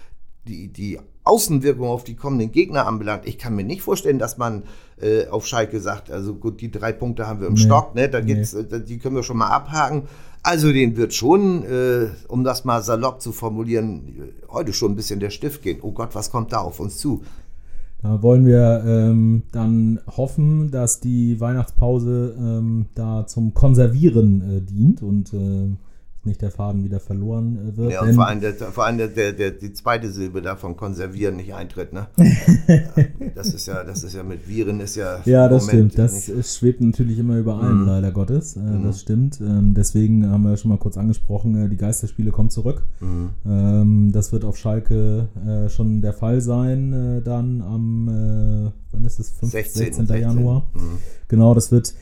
die, 0.46 0.68
die 0.68 0.98
Außenwirkung 1.28 1.88
auf 1.88 2.04
die 2.04 2.16
kommenden 2.16 2.50
Gegner 2.52 2.86
anbelangt. 2.86 3.26
Ich 3.26 3.38
kann 3.38 3.54
mir 3.54 3.64
nicht 3.64 3.82
vorstellen, 3.82 4.18
dass 4.18 4.38
man 4.38 4.62
äh, 5.00 5.26
auf 5.28 5.46
Schalke 5.46 5.78
sagt, 5.80 6.10
also 6.10 6.34
gut, 6.34 6.60
die 6.60 6.70
drei 6.70 6.92
Punkte 6.92 7.26
haben 7.26 7.40
wir 7.40 7.46
im 7.48 7.54
Nee. 7.54 7.60
Stock, 7.60 7.94
ne? 7.94 8.08
da 8.08 8.20
Nee. 8.20 8.34
gibt's, 8.34 8.54
äh, 8.54 8.80
die 8.82 8.98
können 8.98 9.14
wir 9.16 9.22
schon 9.22 9.36
mal 9.38 9.48
abhaken. 9.48 10.02
Also 10.42 10.72
den 10.72 10.96
wird 10.96 11.12
schon, 11.14 11.64
äh, 11.64 12.06
um 12.28 12.44
das 12.44 12.64
mal 12.64 12.82
salopp 12.82 13.20
zu 13.20 13.32
formulieren, 13.32 14.02
äh, 14.18 14.52
heute 14.52 14.72
schon 14.72 14.92
ein 14.92 14.96
bisschen 14.96 15.20
der 15.20 15.30
Stift 15.30 15.62
gehen. 15.62 15.78
Oh 15.82 15.92
Gott, 15.92 16.14
was 16.14 16.30
kommt 16.30 16.52
da 16.52 16.58
auf 16.58 16.80
uns 16.80 16.96
zu? 16.98 17.22
Da 18.02 18.22
wollen 18.22 18.46
wir 18.46 18.84
ähm, 18.86 19.42
dann 19.50 19.98
hoffen, 20.16 20.70
dass 20.70 21.00
die 21.00 21.40
Weihnachtspause 21.40 22.36
ähm, 22.38 22.86
da 22.94 23.26
zum 23.26 23.54
Konservieren 23.54 24.58
äh, 24.58 24.60
dient 24.60 25.02
und 25.02 25.34
äh, 25.34 25.74
nicht 26.24 26.42
der 26.42 26.50
Faden 26.50 26.84
wieder 26.84 27.00
verloren 27.00 27.58
äh, 27.72 27.76
wird. 27.76 27.92
Ja, 27.92 28.02
und 28.02 28.14
vor 28.14 28.26
allem, 28.26 28.40
der, 28.40 28.54
vor 28.54 28.84
allem 28.84 28.98
der, 28.98 29.08
der, 29.08 29.32
der, 29.32 29.50
die 29.52 29.72
zweite 29.72 30.10
Silbe 30.10 30.42
davon 30.42 30.76
konservieren 30.76 31.36
nicht 31.36 31.54
eintritt, 31.54 31.92
ne? 31.92 32.08
das 33.34 33.54
ist 33.54 33.66
ja, 33.66 33.84
das 33.84 34.02
ist 34.02 34.14
ja 34.14 34.22
mit 34.22 34.46
Viren 34.48 34.80
ist 34.80 34.96
ja. 34.96 35.20
Ja, 35.24 35.48
das 35.48 35.66
Moment 35.66 35.92
stimmt. 35.92 35.98
Das 35.98 36.28
nicht- 36.28 36.46
schwebt 36.58 36.80
natürlich 36.80 37.18
immer 37.18 37.36
über 37.38 37.56
allem, 37.62 37.80
Mhm. 37.82 37.86
leider 37.86 38.10
Gottes. 38.12 38.56
Äh, 38.56 38.60
Das 38.82 39.00
stimmt. 39.00 39.40
Ähm, 39.40 39.74
deswegen 39.74 40.28
haben 40.28 40.42
wir 40.42 40.56
schon 40.56 40.70
mal 40.70 40.78
kurz 40.78 40.96
angesprochen, 40.96 41.54
äh, 41.56 41.68
die 41.68 41.76
Geisterspiele 41.76 42.30
kommen 42.30 42.50
zurück. 42.50 42.82
Mhm. 43.00 43.28
Ähm, 43.46 44.12
das 44.12 44.32
wird 44.32 44.44
auf 44.44 44.56
Schalke 44.56 45.28
äh, 45.46 45.68
schon 45.68 46.02
der 46.02 46.12
Fall 46.12 46.40
sein, 46.40 46.92
äh, 46.92 47.22
dann 47.22 47.62
am, 47.62 48.08
äh, 48.08 48.70
wann 48.92 49.04
ist 49.04 49.18
es? 49.20 49.30
5, 49.30 49.52
16. 49.52 49.94
16. 50.06 50.20
Januar. 50.20 50.66
Mhm. 50.74 50.98
Genau, 51.28 51.54
das 51.54 51.70
wird, 51.72 51.94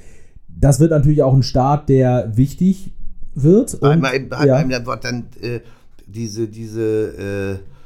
das 0.48 0.80
wird 0.80 0.90
natürlich 0.90 1.22
auch 1.22 1.34
ein 1.34 1.42
Start, 1.42 1.88
der 1.88 2.36
wichtig 2.36 2.92
wird. 3.36 3.74
Und, 3.74 3.88
Einmal 3.88 4.14
im, 4.14 4.30
ja, 4.30 4.56
einmal 4.56 4.84
Wort 4.86 5.04
dann 5.04 5.26
äh, 5.40 5.60
diese, 6.06 6.48
diese 6.48 7.60
äh, 7.62 7.76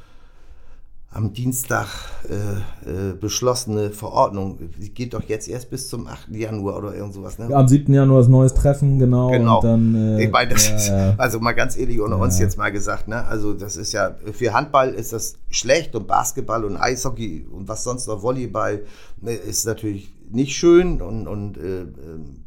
am 1.13 1.33
Dienstag 1.33 1.87
äh, 2.29 2.89
äh, 2.89 3.13
beschlossene 3.19 3.89
Verordnung, 3.89 4.59
die 4.77 4.93
geht 4.93 5.13
doch 5.13 5.23
jetzt 5.23 5.49
erst 5.49 5.69
bis 5.69 5.89
zum 5.89 6.07
8. 6.07 6.29
Januar 6.29 6.77
oder 6.77 6.95
irgend 6.95 7.13
sowas, 7.13 7.37
ne? 7.37 7.53
am 7.53 7.67
7. 7.67 7.93
Januar 7.93 8.21
ist 8.21 8.29
neues 8.29 8.53
Treffen, 8.53 8.97
genau. 8.97 9.29
Genau. 9.29 9.61
Dann, 9.61 9.93
äh, 9.93 10.23
Ich 10.23 10.31
meine, 10.31 10.51
das 10.51 10.69
ist, 10.69 10.89
also 11.17 11.41
mal 11.41 11.51
ganz 11.51 11.77
ehrlich 11.77 11.99
unter 11.99 12.17
uns 12.17 12.39
jetzt 12.39 12.57
mal 12.57 12.71
gesagt, 12.71 13.09
ne? 13.09 13.25
Also 13.25 13.53
das 13.53 13.75
ist 13.75 13.91
ja, 13.91 14.15
für 14.31 14.53
Handball 14.53 14.93
ist 14.93 15.11
das 15.11 15.35
schlecht 15.49 15.93
und 15.95 16.07
Basketball 16.07 16.63
und 16.63 16.77
Eishockey 16.77 17.45
und 17.51 17.67
was 17.67 17.83
sonst 17.83 18.07
noch 18.07 18.23
Volleyball 18.23 18.83
ne, 19.19 19.33
ist 19.33 19.65
natürlich 19.65 20.13
nicht 20.31 20.55
schön 20.55 21.01
und, 21.01 21.27
und 21.27 21.57
äh, 21.57 21.81
äh, 21.81 21.87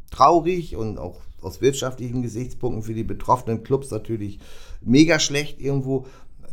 traurig 0.09 0.75
und 0.75 0.97
auch 0.97 1.21
aus 1.45 1.61
wirtschaftlichen 1.61 2.21
Gesichtspunkten 2.21 2.83
für 2.83 2.93
die 2.93 3.03
betroffenen 3.03 3.63
Clubs 3.63 3.91
natürlich 3.91 4.39
mega 4.81 5.19
schlecht 5.19 5.61
irgendwo. 5.61 6.05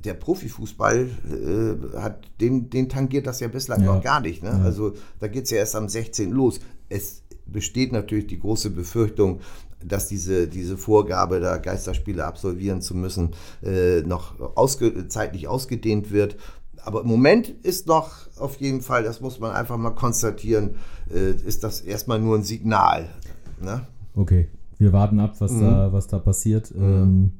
Der 0.05 0.15
Profifußball 0.15 1.09
äh, 1.31 1.99
hat 1.99 2.29
den, 2.41 2.71
den 2.71 2.89
tangiert 2.89 3.27
das 3.27 3.41
ja 3.41 3.49
bislang 3.49 3.83
Ja. 3.83 3.95
noch 3.95 4.03
gar 4.03 4.21
nicht. 4.21 4.43
Ne? 4.43 4.51
Ja. 4.51 4.65
Also 4.65 4.95
da 5.21 5.29
geht 5.29 5.45
es 5.45 5.51
ja 5.51 5.59
erst 5.59 5.77
am 5.77 5.89
16. 5.89 6.31
los. 6.31 6.61
Es 6.89 7.23
besteht 7.47 7.93
natürlich 7.93 8.27
die 8.27 8.39
große 8.41 8.71
Befürchtung, 8.71 9.41
dass 9.85 10.09
diese, 10.09 10.47
diese 10.49 10.77
Vorgabe, 10.77 11.41
da 11.41 11.57
Geisterspiele 11.59 12.25
absolvieren 12.25 12.81
zu 12.83 12.95
müssen, 12.95 13.31
äh, 13.63 14.01
noch 14.03 14.41
ausge 14.57 15.09
zeitlich 15.09 15.49
ausgedehnt 15.49 16.11
wird. 16.11 16.37
Aber 16.85 17.03
im 17.03 17.09
Moment 17.09 17.49
ist 17.49 17.87
noch 17.87 18.11
auf 18.39 18.57
jeden 18.57 18.81
Fall, 18.81 19.05
das 19.05 19.21
muss 19.21 19.39
man 19.39 19.53
einfach 19.53 19.77
mal 19.77 19.91
konstatieren, 19.91 20.77
äh, 21.13 21.31
ist 21.47 21.63
das 21.63 21.81
erstmal 21.81 22.19
nur 22.19 22.37
ein 22.37 22.43
Signal. 22.43 23.09
Ne? 23.61 23.87
Okay, 24.17 24.49
wir 24.83 24.93
warten 24.93 25.21
ab, 25.21 25.35
was, 25.39 25.53
Mhm. 25.53 25.61
da, 25.63 25.93
was 25.93 26.07
da 26.09 26.19
passiert. 26.19 26.73
Ähm, 26.77 27.33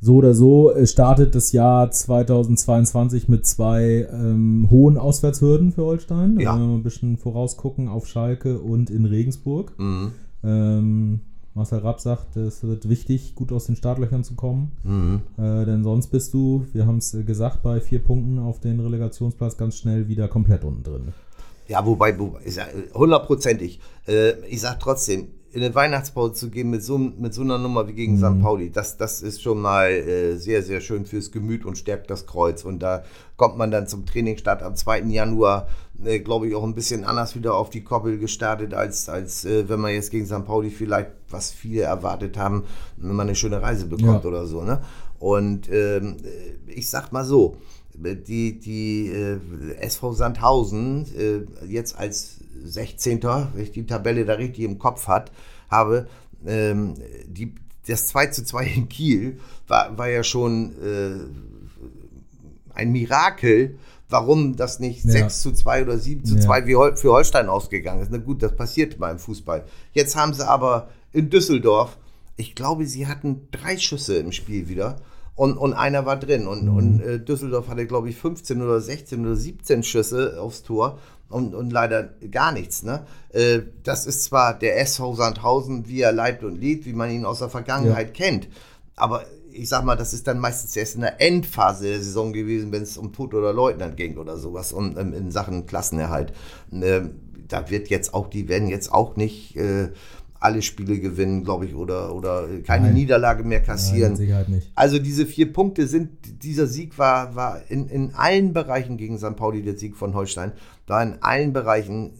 so 0.00 0.16
oder 0.16 0.34
so 0.34 0.72
startet 0.84 1.34
das 1.34 1.52
Jahr 1.52 1.90
2022 1.90 3.28
mit 3.28 3.46
zwei 3.46 4.06
ähm, 4.12 4.68
hohen 4.70 4.98
Auswärtshürden 4.98 5.72
für 5.72 5.82
Holstein. 5.84 6.38
Ja. 6.38 6.54
Wenn 6.54 6.60
wir 6.60 6.66
mal 6.68 6.74
ein 6.76 6.82
bisschen 6.82 7.16
vorausgucken 7.16 7.88
auf 7.88 8.06
Schalke 8.06 8.58
und 8.58 8.90
in 8.90 9.04
Regensburg. 9.06 9.72
Mhm. 9.78 10.12
Ähm, 10.42 11.20
Marcel 11.54 11.78
Rapp 11.78 12.00
sagt, 12.00 12.36
es 12.36 12.64
wird 12.64 12.88
wichtig, 12.88 13.34
gut 13.36 13.52
aus 13.52 13.66
den 13.66 13.76
Startlöchern 13.76 14.24
zu 14.24 14.34
kommen. 14.34 14.72
Mhm. 14.82 15.20
Äh, 15.42 15.64
denn 15.64 15.84
sonst 15.84 16.08
bist 16.08 16.34
du, 16.34 16.66
wir 16.72 16.84
haben 16.86 16.98
es 16.98 17.14
äh, 17.14 17.22
gesagt, 17.22 17.62
bei 17.62 17.80
vier 17.80 18.00
Punkten 18.00 18.38
auf 18.40 18.60
den 18.60 18.80
Relegationsplatz 18.80 19.56
ganz 19.56 19.76
schnell 19.76 20.08
wieder 20.08 20.26
komplett 20.28 20.64
unten 20.64 20.82
drin. 20.82 21.02
Ja, 21.68 21.86
wobei, 21.86 22.18
wobei 22.18 22.40
hundertprozentig. 22.92 23.80
Äh, 24.06 24.32
ich 24.50 24.60
sag 24.60 24.80
trotzdem, 24.80 25.28
in 25.54 25.62
eine 25.62 25.74
Weihnachtspause 25.74 26.34
zu 26.34 26.50
gehen 26.50 26.68
mit 26.70 26.82
so, 26.82 26.98
mit 26.98 27.32
so 27.32 27.42
einer 27.42 27.58
Nummer 27.58 27.86
wie 27.86 27.92
gegen 27.92 28.18
St. 28.18 28.42
Pauli, 28.42 28.70
das, 28.70 28.96
das 28.96 29.22
ist 29.22 29.40
schon 29.40 29.60
mal 29.60 29.88
äh, 29.88 30.36
sehr, 30.36 30.62
sehr 30.64 30.80
schön 30.80 31.06
fürs 31.06 31.30
Gemüt 31.30 31.64
und 31.64 31.78
stärkt 31.78 32.10
das 32.10 32.26
Kreuz. 32.26 32.64
Und 32.64 32.80
da 32.80 33.04
kommt 33.36 33.56
man 33.56 33.70
dann 33.70 33.86
zum 33.86 34.04
Trainingsstart 34.04 34.62
am 34.64 34.74
2. 34.74 35.02
Januar, 35.02 35.68
äh, 36.04 36.18
glaube 36.18 36.48
ich, 36.48 36.56
auch 36.56 36.64
ein 36.64 36.74
bisschen 36.74 37.04
anders 37.04 37.36
wieder 37.36 37.54
auf 37.54 37.70
die 37.70 37.84
Koppel 37.84 38.18
gestartet, 38.18 38.74
als, 38.74 39.08
als 39.08 39.44
äh, 39.44 39.68
wenn 39.68 39.78
man 39.78 39.92
jetzt 39.92 40.10
gegen 40.10 40.26
St. 40.26 40.44
Pauli 40.44 40.70
vielleicht, 40.70 41.10
was 41.30 41.52
viele 41.52 41.82
erwartet 41.82 42.36
haben, 42.36 42.64
wenn 42.96 43.14
man 43.14 43.28
eine 43.28 43.36
schöne 43.36 43.62
Reise 43.62 43.86
bekommt 43.86 44.24
Ja. 44.24 44.28
oder 44.28 44.46
so. 44.46 44.62
Ne? 44.62 44.80
Und 45.20 45.70
ähm, 45.70 46.16
ich 46.66 46.90
sag 46.90 47.12
mal 47.12 47.24
so, 47.24 47.56
die, 47.94 48.58
die 48.58 49.08
äh, 49.08 49.38
SV 49.80 50.14
Sandhausen 50.14 51.06
äh, 51.16 51.66
jetzt 51.66 51.96
als 51.96 52.40
16. 52.62 53.22
wenn 53.22 53.62
ich 53.62 53.72
die 53.72 53.86
Tabelle 53.86 54.24
da 54.24 54.34
richtig 54.34 54.64
im 54.64 54.78
Kopf 54.78 55.06
hat, 55.08 55.32
habe, 55.70 56.06
ähm, 56.46 56.94
die, 57.26 57.54
das 57.86 58.06
2 58.08 58.26
zu 58.28 58.44
2 58.44 58.66
in 58.66 58.88
Kiel 58.88 59.38
war, 59.68 59.96
war 59.98 60.08
ja 60.08 60.22
schon 60.22 60.72
äh, 60.82 61.18
ein 62.74 62.92
Mirakel, 62.92 63.78
warum 64.08 64.56
das 64.56 64.80
nicht 64.80 65.04
Ja. 65.04 65.10
6 65.12 65.40
zu 65.40 65.52
2 65.52 65.82
oder 65.82 65.98
7 65.98 66.24
zu 66.24 66.36
Ja. 66.36 66.40
2 66.42 66.66
wie 66.66 66.76
Hol 66.76 66.96
für 66.96 67.12
Holstein 67.12 67.48
ausgegangen 67.48 68.02
ist. 68.02 68.10
Na 68.10 68.18
gut, 68.18 68.42
das 68.42 68.54
passiert 68.54 68.98
mal 68.98 69.10
im 69.12 69.18
Fußball. 69.18 69.64
Jetzt 69.92 70.16
haben 70.16 70.34
sie 70.34 70.46
aber 70.46 70.88
in 71.12 71.30
Düsseldorf, 71.30 71.96
ich 72.36 72.54
glaube, 72.54 72.86
sie 72.86 73.06
hatten 73.06 73.48
drei 73.52 73.78
Schüsse 73.78 74.16
im 74.16 74.32
Spiel 74.32 74.68
wieder. 74.68 74.96
Und, 75.36 75.56
und 75.56 75.72
einer 75.72 76.06
war 76.06 76.16
drin. 76.16 76.46
Und, 76.46 76.68
und 76.68 77.00
äh, 77.00 77.18
Düsseldorf 77.18 77.68
hatte, 77.68 77.86
glaube 77.86 78.08
ich, 78.08 78.16
15 78.16 78.62
oder 78.62 78.80
16 78.80 79.20
oder 79.24 79.34
17 79.34 79.82
Schüsse 79.82 80.40
aufs 80.40 80.62
Tor 80.62 80.98
und, 81.34 81.54
und 81.54 81.70
leider 81.70 82.10
gar 82.30 82.52
nichts. 82.52 82.84
Ne? 82.84 83.04
Äh, 83.30 83.62
das 83.82 84.06
ist 84.06 84.22
zwar 84.24 84.56
der 84.56 84.80
SV 84.80 85.14
Sandhausen, 85.14 85.88
wie 85.88 86.00
er 86.00 86.12
leibt 86.12 86.44
und 86.44 86.60
lebt, 86.60 86.86
wie 86.86 86.92
man 86.92 87.10
ihn 87.10 87.24
aus 87.24 87.40
der 87.40 87.48
Vergangenheit 87.48 88.14
kennt. 88.14 88.48
Aber 88.94 89.24
ich 89.52 89.68
sag 89.68 89.84
mal, 89.84 89.96
das 89.96 90.14
ist 90.14 90.26
dann 90.28 90.38
meistens 90.38 90.76
erst 90.76 90.94
in 90.94 91.00
der 91.00 91.20
Endphase 91.20 91.88
der 91.88 91.98
Saison 91.98 92.32
gewesen, 92.32 92.70
wenn 92.72 92.82
es 92.82 92.96
um 92.96 93.12
Tod 93.12 93.34
oder 93.34 93.52
Leutnant 93.52 93.96
ging 93.96 94.16
oder 94.16 94.36
sowas 94.38 94.72
und 94.72 94.96
ähm, 94.96 95.12
in 95.12 95.30
Sachen 95.32 95.66
Klassenerhalt. 95.66 96.32
Ähm, 96.72 97.16
da 97.48 97.68
wird 97.68 97.88
jetzt 97.88 98.14
auch, 98.14 98.28
die 98.28 98.48
werden 98.48 98.68
jetzt 98.68 98.92
auch 98.92 99.16
nicht 99.16 99.56
äh, 99.56 99.90
alle 100.44 100.62
Spiele 100.62 101.00
gewinnen, 101.00 101.42
glaube 101.42 101.66
ich, 101.66 101.74
oder, 101.74 102.14
oder 102.14 102.46
keine 102.64 102.86
Nein. 102.86 102.94
Niederlage 102.94 103.42
mehr 103.44 103.62
kassieren. 103.62 104.12
Nein, 104.12 104.16
Sicherheit 104.16 104.48
nicht. 104.48 104.70
Also 104.74 104.98
diese 104.98 105.26
vier 105.26 105.52
Punkte 105.52 105.86
sind, 105.86 106.10
dieser 106.42 106.66
Sieg 106.66 106.98
war, 106.98 107.34
war 107.34 107.62
in, 107.68 107.88
in 107.88 108.12
allen 108.14 108.52
Bereichen 108.52 108.96
gegen 108.96 109.18
St. 109.18 109.36
Pauli, 109.36 109.62
der 109.62 109.76
Sieg 109.78 109.96
von 109.96 110.14
Holstein, 110.14 110.52
war 110.86 111.02
in 111.02 111.14
allen 111.22 111.52
Bereichen 111.52 112.12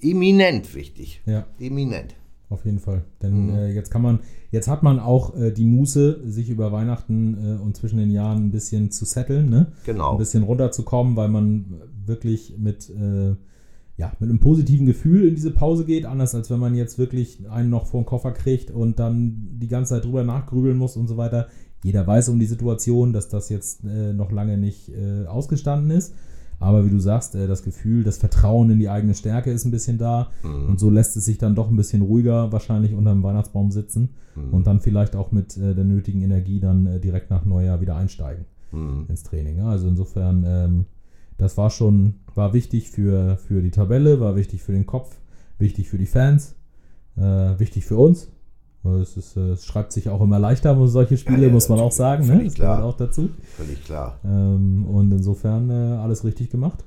eminent 0.00 0.74
wichtig. 0.74 1.22
Ja. 1.26 1.46
Eminent. 1.58 2.14
Auf 2.50 2.64
jeden 2.66 2.80
Fall. 2.80 3.02
Denn 3.22 3.46
Mhm. 3.46 3.54
äh, 3.54 3.72
jetzt 3.72 3.90
kann 3.90 4.02
man, 4.02 4.20
jetzt 4.50 4.68
hat 4.68 4.82
man 4.82 4.98
auch 5.00 5.34
äh, 5.36 5.50
die 5.52 5.64
Muße, 5.64 6.20
sich 6.30 6.50
über 6.50 6.70
Weihnachten 6.72 7.58
äh, 7.58 7.62
und 7.62 7.76
zwischen 7.76 7.96
den 7.98 8.10
Jahren 8.10 8.44
ein 8.46 8.50
bisschen 8.50 8.90
zu 8.90 9.06
setteln, 9.06 9.48
ne? 9.48 9.72
Genau. 9.86 10.12
Ein 10.12 10.18
bisschen 10.18 10.42
runterzukommen, 10.42 11.16
weil 11.16 11.28
man 11.28 11.80
wirklich 12.04 12.56
mit, 12.58 12.90
äh, 12.90 13.34
ja, 13.96 14.12
mit 14.18 14.30
einem 14.30 14.40
positiven 14.40 14.86
Gefühl 14.86 15.26
in 15.28 15.34
diese 15.34 15.50
Pause 15.50 15.84
geht, 15.84 16.06
anders 16.06 16.34
als 16.34 16.50
wenn 16.50 16.58
man 16.58 16.74
jetzt 16.74 16.98
wirklich 16.98 17.48
einen 17.50 17.70
noch 17.70 17.86
vor 17.86 18.00
den 18.00 18.06
Koffer 18.06 18.32
kriegt 18.32 18.70
und 18.70 18.98
dann 18.98 19.48
die 19.52 19.68
ganze 19.68 19.94
Zeit 19.94 20.04
drüber 20.04 20.24
nachgrübeln 20.24 20.76
muss 20.76 20.96
und 20.96 21.08
so 21.08 21.16
weiter. 21.16 21.48
Jeder 21.84 22.06
weiß 22.06 22.28
um 22.28 22.38
die 22.38 22.46
Situation, 22.46 23.12
dass 23.12 23.28
das 23.28 23.48
jetzt 23.48 23.84
äh, 23.84 24.12
noch 24.12 24.30
lange 24.30 24.56
nicht 24.56 24.90
äh, 24.90 25.26
ausgestanden 25.26 25.90
ist. 25.90 26.14
Aber 26.60 26.86
wie 26.86 26.90
du 26.90 27.00
sagst, 27.00 27.34
äh, 27.34 27.48
das 27.48 27.64
Gefühl, 27.64 28.04
das 28.04 28.18
Vertrauen 28.18 28.70
in 28.70 28.78
die 28.78 28.88
eigene 28.88 29.14
Stärke 29.14 29.50
ist 29.50 29.64
ein 29.64 29.72
bisschen 29.72 29.98
da. 29.98 30.30
Und 30.68 30.78
so 30.78 30.90
lässt 30.90 31.16
es 31.16 31.24
sich 31.24 31.38
dann 31.38 31.56
doch 31.56 31.68
ein 31.68 31.76
bisschen 31.76 32.02
ruhiger 32.02 32.52
wahrscheinlich 32.52 32.94
unter 32.94 33.10
dem 33.12 33.24
Weihnachtsbaum 33.24 33.72
sitzen 33.72 34.10
und 34.52 34.66
dann 34.66 34.80
vielleicht 34.80 35.16
auch 35.16 35.32
mit 35.32 35.56
äh, 35.56 35.74
der 35.74 35.84
nötigen 35.84 36.22
Energie 36.22 36.60
dann 36.60 36.86
äh, 36.86 37.00
direkt 37.00 37.30
nach 37.30 37.44
Neujahr 37.44 37.80
wieder 37.80 37.96
einsteigen 37.96 38.46
ins 39.08 39.22
Training. 39.22 39.58
Ja, 39.58 39.66
also 39.66 39.86
insofern, 39.86 40.44
ähm, 40.46 40.86
das 41.42 41.56
war 41.58 41.70
schon, 41.70 42.20
war 42.34 42.52
wichtig 42.52 42.90
für, 42.90 43.36
für 43.36 43.62
die 43.62 43.70
Tabelle, 43.70 44.20
war 44.20 44.36
wichtig 44.36 44.62
für 44.62 44.72
den 44.72 44.86
Kopf, 44.86 45.16
wichtig 45.58 45.88
für 45.88 45.98
die 45.98 46.06
Fans, 46.06 46.54
äh, 47.16 47.20
wichtig 47.20 47.84
für 47.84 47.96
uns. 47.96 48.28
Es, 48.84 49.16
ist, 49.16 49.36
äh, 49.36 49.50
es 49.50 49.64
schreibt 49.64 49.92
sich 49.92 50.08
auch 50.08 50.20
immer 50.20 50.38
leichter, 50.38 50.76
solche 50.86 51.16
Spiele, 51.16 51.42
Ja, 51.42 51.46
ja, 51.48 51.52
muss 51.52 51.68
man 51.68 51.80
auch 51.80 51.92
sagen. 51.92 52.26
Ne? 52.26 52.44
Das 52.44 52.54
gehört 52.54 52.78
klar. 52.78 52.84
auch 52.84 52.96
dazu. 52.96 53.30
Völlig 53.56 53.84
klar. 53.84 54.18
Ähm, 54.24 54.86
und 54.86 55.10
insofern 55.12 55.70
äh, 55.70 55.96
alles 55.98 56.24
richtig 56.24 56.50
gemacht. 56.50 56.84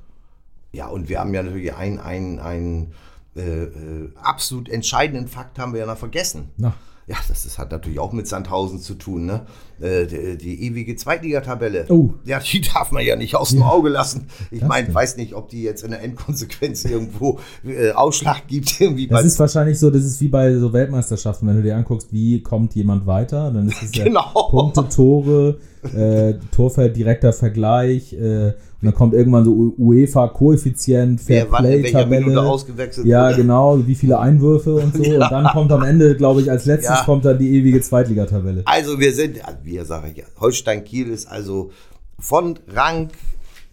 Ja, 0.72 0.88
und 0.88 1.08
wir 1.08 1.20
haben 1.20 1.32
ja 1.32 1.42
natürlich 1.42 1.74
einen, 1.74 1.98
einen, 1.98 2.38
einen 2.38 2.92
äh, 3.34 3.64
äh, 3.64 4.10
absolut 4.22 4.68
entscheidenden 4.68 5.28
Fakt 5.28 5.58
haben 5.58 5.72
wir 5.72 5.80
ja 5.80 5.86
noch 5.86 5.98
vergessen. 5.98 6.50
Na, 6.56 6.74
Ja, 7.08 7.16
das 7.28 7.46
ist, 7.46 7.56
hat 7.56 7.70
natürlich 7.70 8.00
auch 8.00 8.12
mit 8.12 8.26
Sandhausen 8.26 8.80
zu 8.80 8.94
tun, 8.94 9.26
ne? 9.26 9.46
Äh, 9.80 10.06
die, 10.06 10.36
die 10.36 10.64
ewige 10.64 10.96
Zweitligatabelle. 10.96 11.86
Oh. 11.88 12.14
Ja, 12.24 12.40
die 12.40 12.60
darf 12.74 12.90
man 12.90 13.04
ja 13.04 13.14
nicht 13.14 13.36
aus 13.36 13.50
dem 13.50 13.62
Auge 13.62 13.90
lassen. 13.90 14.26
Ich 14.50 14.62
meine, 14.62 14.92
weiß 14.92 15.16
nicht, 15.16 15.32
ob 15.34 15.48
die 15.48 15.62
jetzt 15.62 15.84
in 15.84 15.92
der 15.92 16.02
Endkonsequenz 16.02 16.84
irgendwo 16.84 17.38
äh, 17.64 17.92
Ausschlag 17.92 18.48
gibt. 18.48 18.80
Irgendwie 18.80 19.06
das 19.06 19.24
ist 19.24 19.38
wahrscheinlich 19.38 19.78
so, 19.78 19.90
das 19.90 20.02
ist 20.02 20.20
wie 20.20 20.26
bei 20.26 20.52
so 20.56 20.72
Weltmeisterschaften, 20.72 21.46
wenn 21.46 21.56
du 21.56 21.62
dir 21.62 21.76
anguckst, 21.76 22.12
wie 22.12 22.42
kommt 22.42 22.74
jemand 22.74 23.06
weiter, 23.06 23.52
dann 23.52 23.68
ist 23.68 23.82
es 23.84 23.94
ja 23.94 24.04
Genau. 24.16 24.48
Punkte, 24.50 24.88
Tore, 24.88 25.58
äh, 25.94 26.34
Torfeld, 26.50 26.96
direkter 26.96 27.32
Vergleich, 27.32 28.14
äh, 28.14 28.54
dann 28.86 28.94
kommt 28.94 29.14
irgendwann 29.14 29.44
so 29.44 29.74
UEFA-Koeffizient, 29.78 31.20
Fairplay-Tabelle. 31.20 32.40
ausgewechselt 32.42 33.06
Ja, 33.06 33.26
wurde. 33.28 33.36
genau, 33.36 33.86
wie 33.86 33.94
viele 33.94 34.18
Einwürfe 34.18 34.74
und 34.76 34.94
so. 34.96 35.02
Und 35.14 35.20
dann 35.20 35.46
kommt 35.46 35.72
am 35.72 35.82
Ende, 35.82 36.16
glaube 36.16 36.40
ich, 36.40 36.50
als 36.50 36.64
letztes 36.66 36.98
Ja. 36.98 37.04
kommt 37.04 37.24
dann 37.24 37.38
die 37.38 37.56
ewige 37.56 37.80
Zweitligatabelle. 37.80 38.62
Also 38.66 38.98
wir 38.98 39.12
sind, 39.12 39.44
also 39.46 39.58
wir 39.62 39.84
sage 39.84 40.10
ich 40.10 40.16
ja, 40.18 40.24
Holstein 40.40 40.84
Kiel 40.84 41.08
ist 41.10 41.26
also 41.26 41.70
von 42.18 42.58
Rang, 42.74 43.08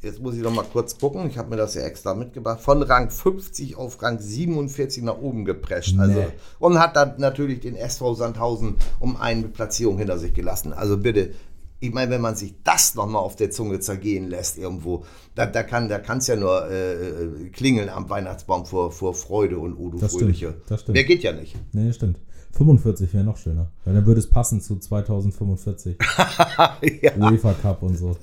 jetzt 0.01 0.21
muss 0.21 0.35
ich 0.35 0.41
noch 0.41 0.53
mal 0.53 0.65
kurz 0.71 0.97
gucken, 0.99 1.27
ich 1.29 1.37
habe 1.37 1.49
mir 1.49 1.55
das 1.57 1.75
ja 1.75 1.81
extra 1.83 2.13
mitgebracht, 2.13 2.59
von 2.59 2.81
Rang 2.83 3.09
50 3.09 3.77
auf 3.77 4.01
Rang 4.01 4.19
47 4.19 5.03
nach 5.03 5.17
oben 5.17 5.45
geprescht. 5.45 5.95
Also, 5.97 6.19
Nee. 6.19 6.25
Und 6.59 6.79
hat 6.79 6.95
dann 6.95 7.13
natürlich 7.19 7.61
den 7.61 7.75
SV 7.75 8.13
Sandhausen 8.15 8.75
um 8.99 9.15
eine 9.15 9.43
Platzierung 9.43 9.97
hinter 9.97 10.17
sich 10.17 10.33
gelassen. 10.33 10.73
Also 10.73 10.97
bitte, 10.97 11.29
ich 11.83 11.93
meine, 11.93 12.11
wenn 12.11 12.21
man 12.21 12.35
sich 12.35 12.55
das 12.63 12.95
noch 12.95 13.07
mal 13.07 13.19
auf 13.19 13.35
der 13.35 13.51
Zunge 13.51 13.79
zergehen 13.79 14.29
lässt 14.29 14.57
irgendwo, 14.57 15.03
da, 15.35 15.45
da 15.45 15.63
kann 15.63 15.89
da 15.89 15.99
kann's 15.99 16.27
ja 16.27 16.35
nur 16.37 16.69
äh, 16.69 16.93
äh, 16.93 17.49
klingeln 17.49 17.89
am 17.89 18.09
Weihnachtsbaum 18.09 18.65
vor, 18.65 18.91
vor 18.91 19.13
Freude 19.13 19.59
und 19.59 19.73
Udo 19.77 19.97
Das 19.97 20.11
stimmt, 20.11 20.21
Fröhliche. 20.23 20.53
das 20.69 20.81
stimmt. 20.81 20.95
Der 20.97 21.03
geht 21.03 21.23
ja 21.23 21.33
nicht. 21.33 21.55
Nee, 21.73 21.91
stimmt. 21.91 22.19
45 22.55 23.11
wäre 23.15 23.23
noch 23.23 23.37
schöner. 23.37 23.71
Weil 23.83 23.95
dann 23.95 24.05
würde 24.05 24.19
es 24.19 24.29
passen 24.29 24.61
zu 24.61 24.77
2045. 24.77 25.97
ja. 27.01 27.11
UEFA 27.17 27.53
Cup 27.53 27.81
und 27.81 27.97
so. 27.97 28.15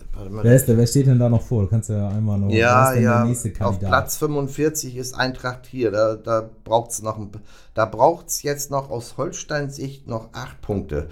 Wer, 0.42 0.54
ist 0.54 0.68
wer 0.68 0.86
steht 0.86 1.08
denn 1.08 1.18
da 1.18 1.28
noch 1.28 1.42
vor? 1.42 1.62
Du 1.62 1.68
kannst 1.68 1.90
ja 1.90 2.08
einmal 2.08 2.38
noch. 2.38 2.48
Ja, 2.50 2.94
ja. 2.94 3.18
der 3.22 3.24
nächste 3.24 3.48
Auf 3.50 3.54
Kandidat? 3.58 3.88
Platz 3.90 4.16
45 4.18 4.96
ist 4.96 5.14
Eintracht 5.14 5.66
hier. 5.66 5.90
Da, 5.90 6.14
da 6.14 6.48
braucht 6.64 6.92
es 6.92 7.02
noch, 7.02 7.18
ein- 7.18 7.30
da 7.74 7.86
braucht's 7.86 8.42
jetzt 8.42 8.70
noch 8.70 8.88
aus 8.88 9.16
Holsteins 9.16 9.76
Sicht 9.76 10.06
noch 10.06 10.28
acht 10.32 10.60
Punkte. 10.62 11.08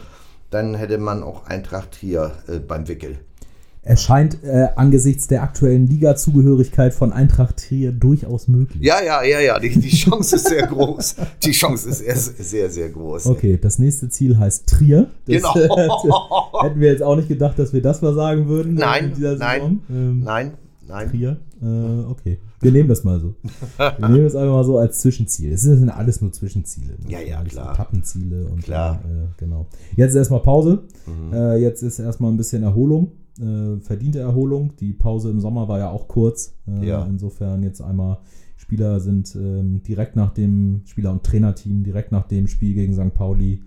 Dann 0.51 0.75
hätte 0.75 0.99
man 0.99 1.23
auch 1.23 1.47
Eintracht 1.47 1.95
hier 1.95 2.33
äh, 2.49 2.59
beim 2.59 2.89
Wickel. 2.89 3.19
Erscheint 3.83 4.43
äh, 4.45 4.69
angesichts 4.77 5.29
der 5.29 5.43
aktuellen 5.43 5.87
Liga-Zugehörigkeit 5.87 6.93
von 6.93 7.11
Eintracht 7.13 7.57
Trier 7.69 7.93
durchaus 7.93 8.47
möglich. 8.49 8.83
Ja, 8.83 9.03
ja, 9.03 9.23
ja, 9.23 9.41
ja. 9.41 9.59
Die, 9.59 9.71
die 9.71 9.89
Chance 9.89 10.37
ist 10.37 10.49
sehr 10.49 10.67
groß. 10.67 11.17
Die 11.43 11.53
Chance 11.53 11.89
ist 11.89 11.99
sehr, 11.99 12.17
sehr, 12.17 12.71
sehr 12.71 12.89
groß. 12.91 13.27
Okay, 13.27 13.59
das 13.61 13.79
nächste 13.79 14.11
Ziel 14.11 14.37
heißt 14.39 14.67
Trier. 14.67 15.09
Das, 15.27 15.37
Genau. 15.43 15.55
hätten 16.63 16.81
wir 16.81 16.91
jetzt 16.93 17.03
auch 17.03 17.17
nicht 17.17 17.29
gedacht, 17.29 17.59
dass 17.59 17.73
wir 17.73 17.81
das 17.81 18.03
mal 18.03 18.15
sagen 18.15 18.47
würden. 18.49 18.77
äh, 18.77 18.81
Nein, 18.81 19.13
nein. 19.39 19.81
Ähm, 19.89 20.21
Nein, 20.23 20.53
nein. 20.87 21.11
Trier. 21.11 21.37
Äh, 21.63 22.11
okay. 22.11 22.39
Wir 22.61 22.73
nehmen 22.73 22.88
das 22.88 23.05
mal 23.05 23.21
so. 23.21 23.35
Wir 23.99 24.09
nehmen 24.09 24.25
das 24.25 24.35
einfach 24.35 24.55
mal 24.55 24.64
so 24.64 24.79
als 24.79 24.99
Zwischenziel. 25.01 25.53
Es 25.53 25.62
sind 25.62 25.88
alles 25.90 26.21
nur 26.21 26.33
Zwischenziele. 26.33 26.94
ne? 26.99 27.11
Ja, 27.11 27.21
ja, 27.21 27.42
klar. 27.44 27.73
Etappenziele 27.75 28.47
und 28.47 28.62
Klar. 28.62 29.01
Äh, 29.05 29.27
genau. 29.38 29.66
Jetzt 29.97 30.11
ist 30.11 30.16
erstmal 30.16 30.40
Pause. 30.40 30.83
Mhm. 31.07 31.33
Äh, 31.33 31.57
jetzt 31.59 31.83
ist 31.83 31.99
erstmal 31.99 32.31
ein 32.33 32.37
bisschen 32.37 32.62
Erholung. 32.62 33.12
Äh, 33.40 33.81
verdiente 33.81 34.18
Erholung. 34.18 34.75
Die 34.81 34.92
Pause 34.92 35.31
im 35.31 35.40
Sommer 35.40 35.68
war 35.68 35.79
ja 35.79 35.90
auch 35.90 36.09
kurz. 36.09 36.55
Äh, 36.66 36.87
Ja. 36.87 37.05
Insofern 37.07 37.62
jetzt 37.62 37.81
einmal. 37.81 38.18
Spieler 38.57 38.99
sind 39.01 39.35
ähm, 39.37 39.83
direkt 39.85 40.16
nach 40.16 40.35
dem 40.35 40.83
Spieler- 40.85 41.12
und 41.12 41.23
Trainerteam, 41.23 41.85
direkt 41.85 42.11
nach 42.12 42.27
dem 42.27 42.49
Spiel 42.49 42.75
gegen 42.75 42.92
St. 42.92 43.14
Pauli, 43.14 43.62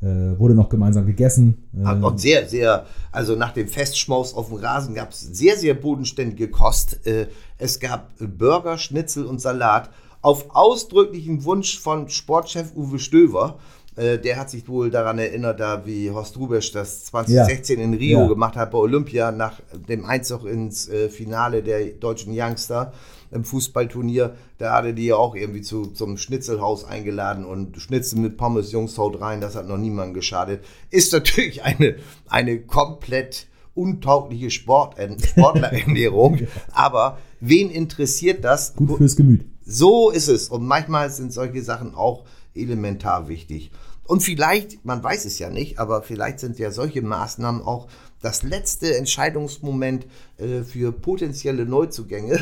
äh, 0.00 0.38
wurde 0.38 0.54
noch 0.54 0.68
gemeinsam 0.70 1.04
gegessen. 1.04 1.58
Äh, 1.76 1.94
Und 1.96 2.20
sehr, 2.20 2.48
sehr, 2.48 2.86
also 3.12 3.34
nach 3.36 3.52
dem 3.52 3.66
Festschmaus 3.68 4.32
auf 4.32 4.48
dem 4.48 4.56
Rasen 4.58 4.94
gab 4.94 5.10
es 5.10 5.20
sehr, 5.20 5.56
sehr 5.58 5.74
bodenständige 5.74 6.48
Kost. 6.48 7.04
Äh, 7.06 7.26
Es 7.60 7.78
gab 7.78 8.10
Burger, 8.18 8.78
Schnitzel 8.78 9.24
und 9.26 9.40
Salat 9.40 9.90
auf 10.22 10.46
ausdrücklichen 10.54 11.44
Wunsch 11.44 11.78
von 11.78 12.08
Sportchef 12.08 12.72
Uwe 12.74 12.98
Stöver. 12.98 13.58
Äh, 13.96 14.18
Der 14.18 14.36
hat 14.38 14.50
sich 14.50 14.68
wohl 14.68 14.90
daran 14.90 15.18
erinnert, 15.18 15.60
da 15.60 15.84
wie 15.86 16.10
Horst 16.10 16.36
Rubesch 16.38 16.72
das 16.72 17.04
2016 17.06 17.78
in 17.80 17.94
Rio 17.94 18.20
Ja. 18.22 18.28
gemacht 18.28 18.56
hat 18.56 18.70
bei 18.70 18.78
Olympia 18.78 19.30
nach 19.32 19.60
dem 19.88 20.04
Einzug 20.04 20.44
ins 20.46 20.88
äh, 20.88 21.08
Finale 21.08 21.62
der 21.62 21.84
deutschen 21.86 22.32
Youngster 22.36 22.92
im 23.30 23.44
Fußballturnier. 23.44 24.34
Da 24.58 24.72
hatte 24.74 24.92
die 24.94 25.06
ja 25.06 25.16
auch 25.16 25.34
irgendwie 25.34 25.62
zu, 25.62 25.86
zum 25.86 26.16
Schnitzelhaus 26.18 26.84
eingeladen 26.84 27.44
und 27.44 27.76
Schnitzel 27.78 28.18
mit 28.18 28.36
Pommes, 28.36 28.72
Jungs, 28.72 28.96
haut 28.98 29.20
rein, 29.20 29.40
das 29.40 29.54
hat 29.54 29.68
noch 29.68 29.78
niemandem 29.78 30.14
geschadet. 30.14 30.64
Ist 30.90 31.12
natürlich 31.12 31.62
eine, 31.62 31.96
eine 32.28 32.60
komplett 32.60 33.46
untaugliche 33.74 34.50
Sport, 34.50 34.96
Sportlerernährung. 35.24 36.40
Aber 36.72 37.18
wen 37.40 37.70
interessiert 37.70 38.44
das? 38.44 38.74
Gut 38.74 38.96
fürs 38.98 39.16
Gemüt. 39.16 39.44
So 39.64 40.10
ist 40.10 40.28
es. 40.28 40.48
Und 40.48 40.66
manchmal 40.66 41.10
sind 41.10 41.32
solche 41.32 41.62
Sachen 41.62 41.94
auch 41.94 42.24
elementar 42.54 43.28
wichtig. 43.28 43.70
Und 44.10 44.24
vielleicht, 44.24 44.84
man 44.84 45.04
weiß 45.04 45.24
es 45.24 45.38
ja 45.38 45.50
nicht, 45.50 45.78
aber 45.78 46.02
vielleicht 46.02 46.40
sind 46.40 46.58
ja 46.58 46.72
solche 46.72 47.00
Maßnahmen 47.00 47.62
auch 47.62 47.86
das 48.20 48.42
letzte 48.42 48.96
Entscheidungsmoment 48.96 50.06
äh, 50.36 50.62
für 50.62 50.90
potenzielle 50.90 51.64
Neuzugänge, 51.64 52.40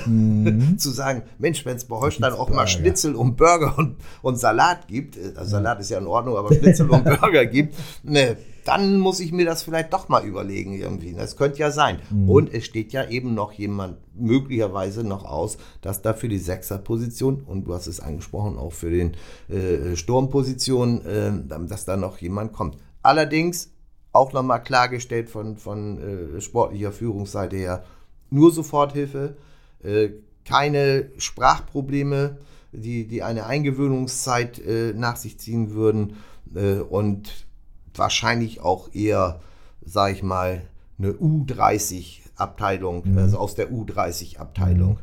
zu 0.78 0.90
sagen, 0.90 1.24
Mensch, 1.38 1.66
wenn 1.66 1.76
es 1.76 1.84
bei 1.84 1.96
Holstein 1.96 2.32
auch 2.32 2.48
mal. 2.48 2.66
Schnitzel 2.66 3.14
und 3.14 3.36
Burger 3.36 3.76
und, 3.76 3.96
und 4.22 4.38
Salat 4.38 4.88
gibt, 4.88 5.18
äh, 5.18 5.34
also 5.36 5.50
Salat 5.50 5.80
ist 5.80 5.90
ja 5.90 5.98
in 5.98 6.06
Ordnung, 6.06 6.38
aber 6.38 6.54
Schnitzel 6.54 6.88
und 6.90 7.04
Burger 7.04 7.44
gibt, 7.44 7.74
ne, 8.02 8.38
dann 8.68 8.98
muss 8.98 9.18
ich 9.18 9.32
mir 9.32 9.46
das 9.46 9.62
vielleicht 9.62 9.94
doch 9.94 10.10
mal 10.10 10.26
überlegen 10.26 10.74
irgendwie. 10.74 11.14
Das 11.14 11.36
könnte 11.36 11.58
ja 11.58 11.70
sein. 11.70 12.00
Und 12.26 12.52
es 12.52 12.66
steht 12.66 12.92
ja 12.92 13.08
eben 13.08 13.32
noch 13.32 13.52
jemand 13.52 13.96
möglicherweise 14.14 15.04
noch 15.04 15.24
aus, 15.24 15.56
dass 15.80 16.02
da 16.02 16.12
für 16.12 16.28
die 16.28 16.38
Sechserposition 16.38 17.40
und 17.40 17.64
du 17.64 17.72
hast 17.72 17.86
es 17.86 17.98
angesprochen, 17.98 18.58
auch 18.58 18.74
für 18.74 18.90
den 18.90 19.16
äh, 19.48 19.96
Sturmposition, 19.96 21.02
äh, 21.06 21.32
dass 21.66 21.86
da 21.86 21.96
noch 21.96 22.18
jemand 22.18 22.52
kommt. 22.52 22.76
Allerdings 23.02 23.70
auch 24.12 24.34
nochmal 24.34 24.62
klargestellt 24.62 25.30
von, 25.30 25.56
von 25.56 26.36
äh, 26.36 26.40
sportlicher 26.42 26.92
Führungsseite 26.92 27.56
her, 27.56 27.84
nur 28.28 28.52
Soforthilfe, 28.52 29.38
äh, 29.82 30.10
keine 30.44 31.10
Sprachprobleme, 31.16 32.36
die, 32.72 33.06
die 33.06 33.22
eine 33.22 33.46
Eingewöhnungszeit 33.46 34.58
äh, 34.58 34.92
nach 34.94 35.16
sich 35.16 35.38
ziehen 35.38 35.70
würden 35.70 36.16
äh, 36.54 36.80
und 36.80 37.47
wahrscheinlich 37.94 38.60
auch 38.60 38.92
eher, 38.94 39.40
sag 39.84 40.12
ich 40.12 40.22
mal, 40.22 40.62
eine 40.98 41.12
U30-Abteilung, 41.12 43.04
also 43.16 43.38
aus 43.38 43.54
der 43.54 43.70
U30-Abteilung. 43.70 44.98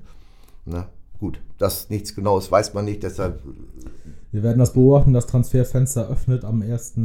Na, 0.65 0.88
gut, 1.19 1.39
das 1.58 1.89
nichts 1.89 2.15
Genaues 2.15 2.52
weiß 2.52 2.74
man 2.74 2.86
nicht, 2.86 3.04
deshalb 3.04 3.41
Wir 4.32 4.43
werden 4.43 4.60
das 4.60 4.74
beobachten. 4.74 5.13
Das 5.13 5.28
Transferfenster 5.28 6.10
öffnet 6.10 6.43
am 6.43 6.62
1. 6.62 6.98
Äh, 6.98 7.02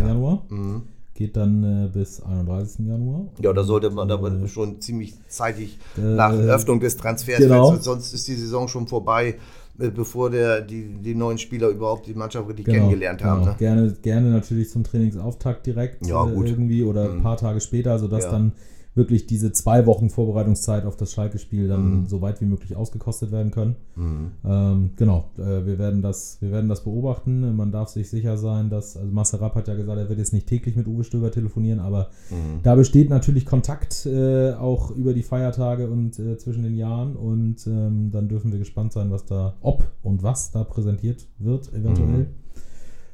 Ja. 0.00 0.06
Januar. 0.08 0.44
Mhm. 0.48 0.82
Geht 1.14 1.36
dann 1.38 1.86
äh, 1.86 1.88
bis 1.88 2.20
31. 2.20 2.86
Januar. 2.86 3.28
Ja, 3.40 3.54
da 3.54 3.64
sollte 3.64 3.88
man 3.88 4.10
aber 4.10 4.30
äh, 4.30 4.48
schon 4.48 4.82
ziemlich 4.82 5.14
zeitig 5.28 5.78
äh, 5.96 6.00
nach 6.02 6.32
Öffnung 6.32 6.78
des 6.80 6.98
Transfers, 6.98 7.38
genau. 7.38 7.74
sonst 7.76 8.12
ist 8.12 8.28
die 8.28 8.34
Saison 8.34 8.68
schon 8.68 8.86
vorbei, 8.86 9.36
bevor 9.78 10.30
der, 10.30 10.60
die, 10.62 10.94
die 11.02 11.14
neuen 11.14 11.38
Spieler 11.38 11.68
überhaupt 11.68 12.06
die 12.06 12.14
Mannschaft 12.14 12.48
richtig 12.48 12.64
Genau, 12.66 12.78
kennengelernt 12.78 13.22
haben. 13.22 13.40
genau. 13.40 13.52
Ne? 13.52 13.56
Gerne, 13.58 13.94
gerne 14.02 14.30
natürlich 14.30 14.70
zum 14.70 14.84
Trainingsauftakt 14.84 15.66
direkt 15.66 16.06
Ja, 16.06 16.26
äh, 16.26 16.32
gut. 16.34 16.48
irgendwie 16.48 16.82
oder 16.82 17.10
ein 17.10 17.18
Mhm. 17.18 17.22
paar 17.22 17.36
Tage 17.36 17.60
später, 17.60 17.98
sodass 17.98 18.24
Ja. 18.24 18.30
dann 18.30 18.52
wirklich 18.96 19.26
diese 19.26 19.52
zwei 19.52 19.84
Wochen 19.86 20.08
Vorbereitungszeit 20.10 20.86
auf 20.86 20.96
das 20.96 21.12
Schalke-Spiel 21.12 21.68
dann 21.68 22.00
Mhm. 22.00 22.06
so 22.06 22.22
weit 22.22 22.40
wie 22.40 22.46
möglich 22.46 22.74
ausgekostet 22.76 23.30
werden 23.30 23.50
können. 23.52 23.76
Mhm. 23.94 24.30
Ähm, 24.44 24.90
genau, 24.96 25.26
äh, 25.38 25.66
wir, 25.66 25.78
werden 25.78 26.00
das, 26.02 26.38
wir 26.40 26.50
werden 26.50 26.68
das 26.68 26.82
beobachten. 26.82 27.54
Man 27.54 27.70
darf 27.70 27.90
sich 27.90 28.08
sicher 28.08 28.38
sein, 28.38 28.70
dass, 28.70 28.96
also 28.96 29.12
Marcel 29.12 29.38
Rapp 29.40 29.54
hat 29.54 29.68
ja 29.68 29.74
gesagt, 29.74 29.98
er 29.98 30.08
wird 30.08 30.18
jetzt 30.18 30.32
nicht 30.32 30.46
täglich 30.48 30.76
mit 30.76 30.88
Uwe 30.88 31.04
Stöber 31.04 31.30
telefonieren, 31.30 31.78
aber 31.78 32.08
Mhm. 32.30 32.62
da 32.62 32.74
besteht 32.74 33.10
natürlich 33.10 33.44
Kontakt 33.46 34.06
äh, 34.06 34.52
auch 34.54 34.90
über 34.90 35.12
die 35.12 35.22
Feiertage 35.22 35.90
und 35.90 36.18
äh, 36.18 36.38
zwischen 36.38 36.62
den 36.62 36.74
Jahren 36.74 37.16
und 37.16 37.66
ähm, 37.66 38.10
dann 38.10 38.28
dürfen 38.28 38.50
wir 38.50 38.58
gespannt 38.58 38.92
sein, 38.94 39.10
was 39.10 39.26
da, 39.26 39.54
ob 39.60 39.84
und 40.02 40.22
was 40.22 40.50
da 40.52 40.64
präsentiert 40.64 41.26
wird, 41.38 41.70
eventuell. 41.74 42.08
Mhm. 42.08 42.26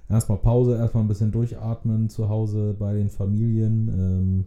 Erstmal 0.09 0.39
Pause, 0.39 0.77
erstmal 0.77 1.03
ein 1.05 1.09
bisschen 1.09 1.33
durchatmen 1.33 2.09
zu 2.09 2.29
Hause 2.29 2.77
bei 2.79 2.95
den 2.95 3.09
Familien. 3.09 3.89
Ähm, 3.89 4.45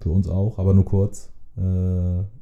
für 0.00 0.10
uns 0.10 0.28
auch, 0.28 0.58
aber 0.58 0.74
nur 0.74 0.84
kurz. 0.84 1.30
Äh, 1.56 1.60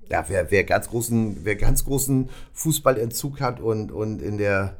Ja, 0.08 0.24
wer, 0.28 0.50
wer, 0.50 0.64
ganz 0.64 0.88
großen, 0.88 1.38
wer 1.42 1.56
ganz 1.56 1.84
großen 1.84 2.28
Fußballentzug 2.52 3.40
hat 3.40 3.60
und, 3.60 3.90
und 3.90 4.22
in 4.22 4.38
der 4.38 4.76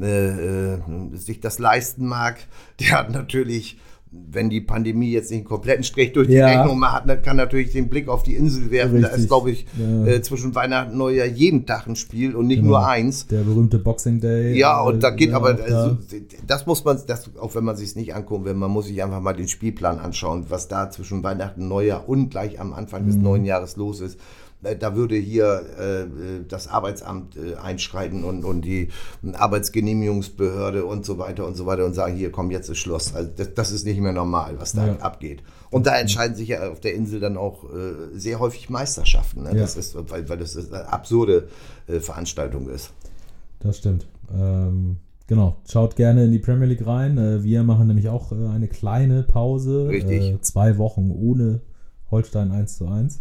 äh, 0.00 0.74
äh, 0.74 0.78
sich 1.16 1.40
das 1.40 1.58
leisten 1.58 2.06
mag, 2.06 2.38
der 2.80 2.98
hat 2.98 3.10
natürlich, 3.10 3.78
wenn 4.14 4.50
die 4.50 4.60
Pandemie 4.60 5.10
jetzt 5.10 5.30
nicht 5.30 5.40
einen 5.40 5.46
kompletten 5.48 5.84
Strich 5.84 6.12
durch 6.12 6.28
die 6.28 6.34
Ja. 6.34 6.46
Rechnung 6.46 6.78
macht, 6.78 7.08
dann 7.08 7.22
kann 7.22 7.36
natürlich 7.38 7.72
den 7.72 7.88
Blick 7.88 8.08
auf 8.08 8.22
die 8.22 8.34
Insel 8.34 8.70
werfen. 8.70 9.00
Da 9.00 9.08
Richtig. 9.08 9.22
ist, 9.24 9.28
glaube 9.28 9.50
ich, 9.50 9.66
Ja. 9.78 10.06
äh, 10.06 10.20
zwischen 10.22 10.54
Weihnachten 10.54 10.92
und 10.92 10.98
Neujahr 10.98 11.26
jeden 11.26 11.64
Tag 11.64 11.86
ein 11.86 11.96
Spiel 11.96 12.36
und 12.36 12.46
nicht 12.46 12.58
Genau. 12.58 12.68
nur 12.70 12.86
eins. 12.86 13.26
der 13.26 13.40
berühmte 13.42 13.78
Boxing 13.78 14.20
Day. 14.20 14.58
Ja, 14.58 14.82
äh, 14.82 14.86
und 14.88 15.02
da 15.02 15.10
geht 15.10 15.32
aber, 15.32 15.54
da. 15.54 15.64
also, 15.64 15.98
das 16.46 16.66
muss 16.66 16.84
man, 16.84 16.98
das, 17.06 17.30
auch 17.40 17.54
wenn 17.54 17.64
man 17.64 17.76
sich 17.76 17.96
nicht 17.96 18.14
angucken 18.14 18.44
will, 18.44 18.54
man 18.54 18.70
muss 18.70 18.86
sich 18.86 19.02
einfach 19.02 19.20
mal 19.20 19.32
den 19.32 19.48
Spielplan 19.48 19.98
anschauen, 19.98 20.44
was 20.50 20.68
da 20.68 20.90
zwischen 20.90 21.22
Weihnachten, 21.22 21.66
Neujahr 21.68 22.06
und 22.08 22.28
gleich 22.30 22.60
am 22.60 22.74
Anfang 22.74 23.02
Mhm. 23.04 23.06
des 23.06 23.16
neuen 23.16 23.44
Jahres 23.46 23.76
los 23.76 24.00
ist. 24.00 24.18
Äh, 24.62 24.76
Da 24.76 24.94
würde 24.96 25.16
hier 25.16 25.62
äh, 25.78 26.00
äh, 26.02 26.06
das 26.48 26.68
Arbeitsamt 26.68 27.36
äh, 27.36 27.54
einschreiten 27.56 28.24
und, 28.24 28.44
und 28.44 28.62
die 28.62 28.88
Arbeitsgenehmigungsbehörde 29.32 30.84
und 30.84 31.04
so 31.04 31.18
weiter 31.18 31.46
und 31.46 31.56
so 31.56 31.66
weiter 31.66 31.84
und 31.84 31.94
sagen, 31.94 32.16
hier 32.16 32.30
komm, 32.30 32.50
jetzt 32.50 32.68
ist 32.68 32.78
Schluss. 32.78 33.14
Also 33.14 33.30
das, 33.36 33.54
das 33.54 33.72
ist 33.72 33.84
nicht 33.86 34.00
mehr 34.00 34.12
normal, 34.12 34.54
was 34.58 34.72
da 34.72 34.86
Ja. 34.86 34.96
abgeht. 34.96 35.42
Und 35.70 35.86
da 35.86 35.96
entscheiden 35.96 36.36
sich 36.36 36.48
ja 36.48 36.70
auf 36.70 36.80
der 36.80 36.94
Insel 36.94 37.20
dann 37.20 37.36
auch 37.36 37.64
äh, 37.64 38.18
sehr 38.18 38.38
häufig 38.40 38.68
Meisterschaften. 38.70 39.42
Ne? 39.44 39.50
Ja. 39.50 39.60
Das 39.62 39.76
ist, 39.76 39.96
weil, 40.10 40.28
weil 40.28 40.38
das 40.38 40.56
eine 40.56 40.92
absurde 40.92 41.48
äh, 41.86 42.00
Veranstaltung 42.00 42.68
ist. 42.68 42.92
Das 43.60 43.78
stimmt. 43.78 44.06
Ähm, 44.34 44.96
genau. 45.26 45.56
Schaut 45.70 45.96
gerne 45.96 46.24
in 46.24 46.32
die 46.32 46.38
Premier 46.38 46.66
League 46.66 46.86
rein. 46.86 47.42
Wir 47.42 47.62
machen 47.62 47.86
nämlich 47.86 48.08
auch 48.08 48.32
eine 48.32 48.68
kleine 48.68 49.22
Pause. 49.22 49.88
Richtig. 49.88 50.42
Zwei 50.42 50.78
Wochen 50.78 51.10
ohne 51.10 51.60
Holstein 52.10 52.50
1 52.52 52.76
zu 52.76 52.86
1. 52.88 53.20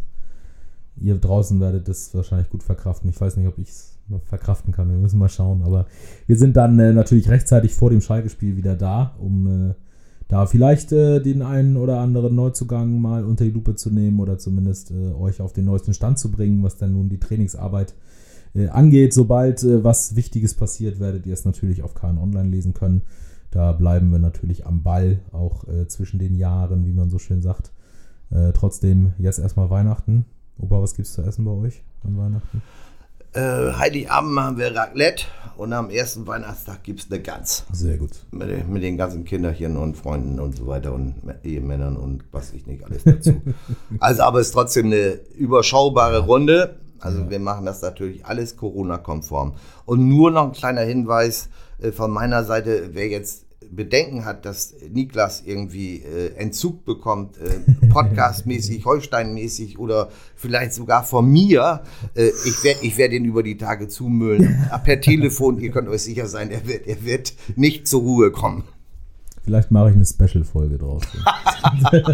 Ihr 0.97 1.17
draußen 1.17 1.59
werdet 1.59 1.87
das 1.87 2.13
wahrscheinlich 2.13 2.49
gut 2.49 2.63
verkraften. 2.63 3.09
Ich 3.09 3.19
weiß 3.19 3.37
nicht, 3.37 3.47
ob 3.47 3.57
ich 3.57 3.69
es 3.69 3.91
verkraften 4.25 4.73
kann. 4.73 4.89
Wir 4.89 4.97
müssen 4.97 5.19
mal 5.19 5.29
schauen. 5.29 5.63
Aber 5.63 5.87
wir 6.27 6.37
sind 6.37 6.57
dann 6.57 6.77
äh, 6.79 6.93
natürlich 6.93 7.29
rechtzeitig 7.29 7.73
vor 7.73 7.89
dem 7.89 8.01
Schalke-Spiel 8.01 8.57
wieder 8.57 8.75
da, 8.75 9.15
um 9.19 9.69
äh, 9.69 9.73
da 10.27 10.45
vielleicht 10.45 10.91
äh, 10.91 11.21
den 11.21 11.41
einen 11.41 11.77
oder 11.77 11.99
anderen 11.99 12.35
Neuzugang 12.35 13.01
mal 13.01 13.25
unter 13.25 13.43
die 13.43 13.51
Lupe 13.51 13.75
zu 13.75 13.89
nehmen 13.89 14.19
oder 14.19 14.37
zumindest 14.37 14.91
äh, 14.91 15.11
euch 15.13 15.41
auf 15.41 15.53
den 15.53 15.65
neuesten 15.65 15.93
Stand 15.93 16.19
zu 16.19 16.31
bringen, 16.31 16.63
was 16.63 16.77
dann 16.77 16.93
nun 16.93 17.09
die 17.09 17.19
Trainingsarbeit 17.19 17.93
äh, 18.55 18.67
angeht. 18.67 19.13
Sobald 19.13 19.63
äh, 19.63 19.83
was 19.83 20.15
Wichtiges 20.15 20.53
passiert, 20.55 20.99
werdet 20.99 21.25
ihr 21.25 21.33
es 21.33 21.45
natürlich 21.45 21.83
auf 21.83 21.95
KN 21.95 22.17
Online 22.17 22.49
lesen 22.49 22.73
können. 22.73 23.01
Da 23.49 23.73
bleiben 23.73 24.11
wir 24.11 24.19
natürlich 24.19 24.65
am 24.65 24.81
Ball, 24.81 25.19
auch 25.33 25.65
zwischen 25.89 26.19
den 26.19 26.35
Jahren, 26.35 26.85
wie 26.85 26.93
man 26.93 27.09
so 27.09 27.19
schön 27.19 27.41
sagt. 27.41 27.73
Trotzdem, 28.53 29.11
jetzt 29.17 29.39
erstmal 29.39 29.69
Weihnachten. 29.69 30.23
Opa, 30.61 30.81
was 30.81 30.93
gibt's 30.95 31.13
zu 31.13 31.21
essen 31.23 31.45
bei 31.45 31.51
euch 31.51 31.81
an 32.05 32.17
Weihnachten? 32.17 32.61
Äh, 33.33 33.73
Heiligabend 33.77 34.31
machen 34.33 34.57
wir 34.57 34.75
Raclette 34.75 35.23
und 35.57 35.71
am 35.73 35.89
ersten 35.89 36.27
Weihnachtstag 36.27 36.83
gibt 36.83 36.99
es 36.99 37.11
eine 37.11 37.21
Gans. 37.21 37.63
Sehr 37.71 37.97
gut. 37.97 38.11
Mit, 38.31 38.49
den- 38.49 38.71
mit 38.71 38.83
den 38.83 38.97
ganzen 38.97 39.23
Kinderchen 39.23 39.77
und 39.77 39.95
Freunden 39.97 40.39
und 40.39 40.55
so 40.57 40.67
weiter 40.67 40.93
und 40.93 41.15
Ehemännern 41.43 41.95
und 41.95 42.23
was 42.31 42.51
ich 42.53 42.67
nicht 42.67 42.83
alles 42.83 43.03
dazu. 43.03 43.41
also, 43.99 44.23
aber 44.23 44.39
es 44.39 44.47
ist 44.47 44.53
trotzdem 44.53 44.87
eine 44.87 45.19
überschaubare 45.37 46.19
Runde. 46.25 46.75
Also, 46.99 47.29
wir 47.31 47.39
machen 47.39 47.65
das 47.65 47.81
natürlich 47.81 48.25
alles 48.25 48.57
Corona-konform. 48.57 49.53
Und 49.85 50.07
nur 50.07 50.29
noch 50.29 50.43
ein 50.47 50.51
kleiner 50.51 50.81
Hinweis 50.81 51.49
äh, 51.79 51.91
von 51.91 52.11
meiner 52.11 52.43
Seite, 52.43 52.89
wer 52.93 53.07
jetzt 53.07 53.45
Bedenken 53.73 54.25
hat, 54.25 54.45
dass 54.45 54.75
Niklas 54.91 55.43
irgendwie 55.45 55.97
äh, 55.97 56.35
Entzug 56.35 56.83
bekommt, 56.85 57.37
äh, 57.37 57.87
podcastmäßig, 57.89 58.85
Holstein-mäßig 58.85 59.79
oder 59.79 60.09
vielleicht 60.35 60.73
sogar 60.73 61.03
von 61.03 61.29
mir. 61.31 61.81
Äh, 62.13 62.31
ich 62.45 62.63
werde 62.63 62.85
ich 62.85 62.97
werd 62.97 63.13
ihn 63.13 63.25
über 63.25 63.43
die 63.43 63.57
Tage 63.57 63.87
zumüllen. 63.87 64.67
Per 64.83 64.99
Telefon, 64.99 65.59
ihr 65.59 65.71
könnt 65.71 65.87
euch 65.87 66.03
sicher 66.03 66.27
sein, 66.27 66.51
er 66.51 66.67
wird, 66.67 66.85
er 66.87 67.03
wird 67.05 67.33
nicht 67.55 67.87
zur 67.87 68.01
Ruhe 68.01 68.31
kommen. 68.31 68.65
Vielleicht 69.43 69.71
mache 69.71 69.89
ich 69.89 69.95
eine 69.95 70.05
Special-Folge 70.05 70.77
draus. 70.77 71.03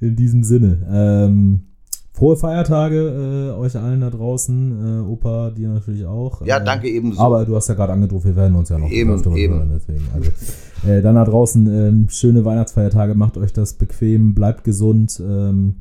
In 0.00 0.16
diesem 0.16 0.44
Sinne. 0.44 0.86
Ähm, 0.90 1.66
frohe 2.16 2.36
Feiertage 2.36 3.52
äh, 3.54 3.58
euch 3.60 3.76
allen 3.76 4.00
da 4.00 4.08
draußen. 4.08 5.02
Äh, 5.04 5.08
Opa, 5.10 5.50
dir 5.50 5.68
natürlich 5.68 6.06
auch. 6.06 6.44
Ja, 6.46 6.56
Äh, 6.58 6.64
danke 6.64 6.88
ebenso. 6.88 7.20
Aber 7.20 7.44
du 7.44 7.54
hast 7.54 7.68
ja 7.68 7.74
gerade 7.74 7.92
angedroht, 7.92 8.24
wir 8.24 8.34
werden 8.36 8.56
uns 8.56 8.70
ja 8.70 8.78
noch 8.78 8.90
Eben, 8.90 9.10
öfter 9.12 9.36
eben. 9.36 9.54
hören. 9.54 9.70
Deswegen. 9.74 10.04
Also, 10.14 10.30
äh, 10.88 11.02
dann 11.02 11.14
da 11.16 11.24
draußen 11.24 11.66
ähm, 11.66 12.08
schöne 12.08 12.44
Weihnachtsfeiertage. 12.44 13.14
Macht 13.14 13.36
euch 13.36 13.52
das 13.52 13.74
bequem, 13.74 14.34
bleibt 14.34 14.64
gesund. 14.64 15.20
Ähm, 15.24 15.76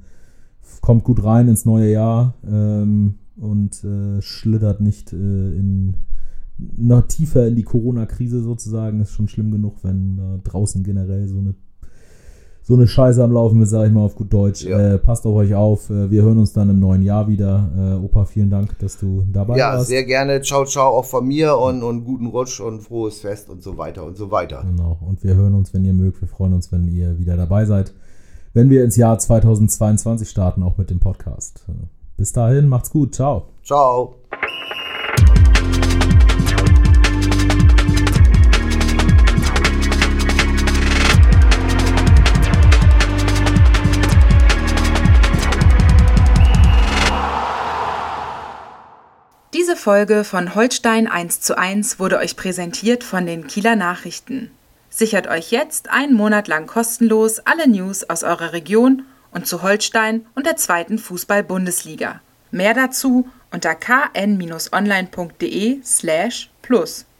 kommt 0.81 1.05
gut 1.05 1.23
rein 1.23 1.47
ins 1.47 1.65
neue 1.65 1.89
Jahr 1.89 2.33
ähm, 2.45 3.15
und 3.37 3.83
äh, 3.85 4.21
schlittert 4.21 4.81
nicht 4.81 5.13
äh, 5.13 5.15
in 5.15 5.95
noch 6.77 7.07
tiefer 7.07 7.47
in 7.47 7.55
die 7.55 7.63
Corona-Krise 7.63 8.41
sozusagen. 8.41 8.99
Ist 8.99 9.11
schon 9.11 9.27
schlimm 9.27 9.51
genug, 9.51 9.83
wenn 9.83 10.41
draußen 10.43 10.83
generell 10.83 11.27
so 11.27 11.37
eine 11.39 11.53
so 12.67 12.73
eine 12.73 12.87
Scheiße 12.87 13.23
am 13.23 13.31
Laufen 13.31 13.61
ist, 13.61 13.69
sage 13.69 13.89
ich 13.89 13.93
mal 13.93 14.01
auf 14.01 14.15
gut 14.15 14.33
Deutsch. 14.33 14.63
Ja. 14.63 14.95
Äh, 14.95 14.97
passt 14.97 15.23
auf 15.27 15.35
euch 15.35 15.53
auf. 15.53 15.91
Äh, 15.91 16.09
wir 16.09 16.23
hören 16.23 16.39
uns 16.39 16.51
dann 16.51 16.67
im 16.71 16.79
neuen 16.79 17.03
Jahr 17.03 17.27
wieder. 17.27 17.69
Äh, 17.77 18.03
Opa, 18.03 18.25
vielen 18.25 18.49
Dank, 18.49 18.79
dass 18.79 18.97
du 18.97 19.23
dabei 19.31 19.55
Ja, 19.55 19.73
warst. 19.73 19.87
sehr 19.87 20.03
gerne. 20.03 20.41
Ciao, 20.41 20.65
ciao 20.65 20.87
auch 20.97 21.05
von 21.05 21.27
mir 21.27 21.55
und, 21.59 21.83
und 21.83 22.03
guten 22.05 22.25
Rutsch 22.25 22.59
und 22.59 22.81
frohes 22.81 23.19
Fest 23.19 23.51
und 23.51 23.61
so 23.61 23.77
weiter 23.77 24.03
und 24.03 24.17
so 24.17 24.31
weiter. 24.31 24.63
Genau. 24.65 24.97
Und 25.07 25.23
wir 25.23 25.35
hören 25.35 25.53
uns, 25.53 25.75
wenn 25.75 25.85
ihr 25.85 25.93
mögt. 25.93 26.21
Wir 26.21 26.27
freuen 26.27 26.53
uns, 26.53 26.71
wenn 26.71 26.87
ihr 26.87 27.19
wieder 27.19 27.37
dabei 27.37 27.65
seid. 27.65 27.93
Wenn 28.55 28.71
wir 28.71 28.83
ins 28.83 28.95
Jahr 28.95 29.19
2022 29.19 30.27
starten, 30.27 30.63
auch 30.63 30.77
mit 30.79 30.89
dem 30.89 30.99
Podcast. 30.99 31.65
Bis 32.17 32.31
dahin, 32.31 32.67
macht's 32.67 32.89
gut. 32.89 33.13
Ciao. 33.13 33.43
Ciao. 33.63 34.15
Folge 49.85 50.23
von 50.23 50.55
Holstein 50.55 51.05
1 51.05 51.41
zu 51.41 51.59
1 51.59 51.99
wurde 51.99 52.17
euch 52.17 52.35
präsentiert 52.35 53.03
von 53.03 53.27
den 53.27 53.45
Kieler 53.45 53.75
Nachrichten. 53.75 54.49
Sichert 54.89 55.27
euch 55.27 55.51
jetzt 55.51 55.91
einen 55.91 56.15
Monat 56.15 56.47
lang 56.47 56.65
kostenlos 56.65 57.37
alle 57.37 57.69
News 57.69 58.03
aus 58.09 58.23
eurer 58.23 58.51
Region 58.51 59.03
und 59.29 59.45
zu 59.45 59.61
Holstein 59.61 60.25
und 60.33 60.47
der 60.47 60.55
zweiten 60.55 60.97
Fußball-Bundesliga. 60.97 62.19
Mehr 62.49 62.73
dazu 62.73 63.29
unter 63.51 63.75
kn-online.de 63.75 64.71
slash 65.83 66.49
plus. 66.63 67.05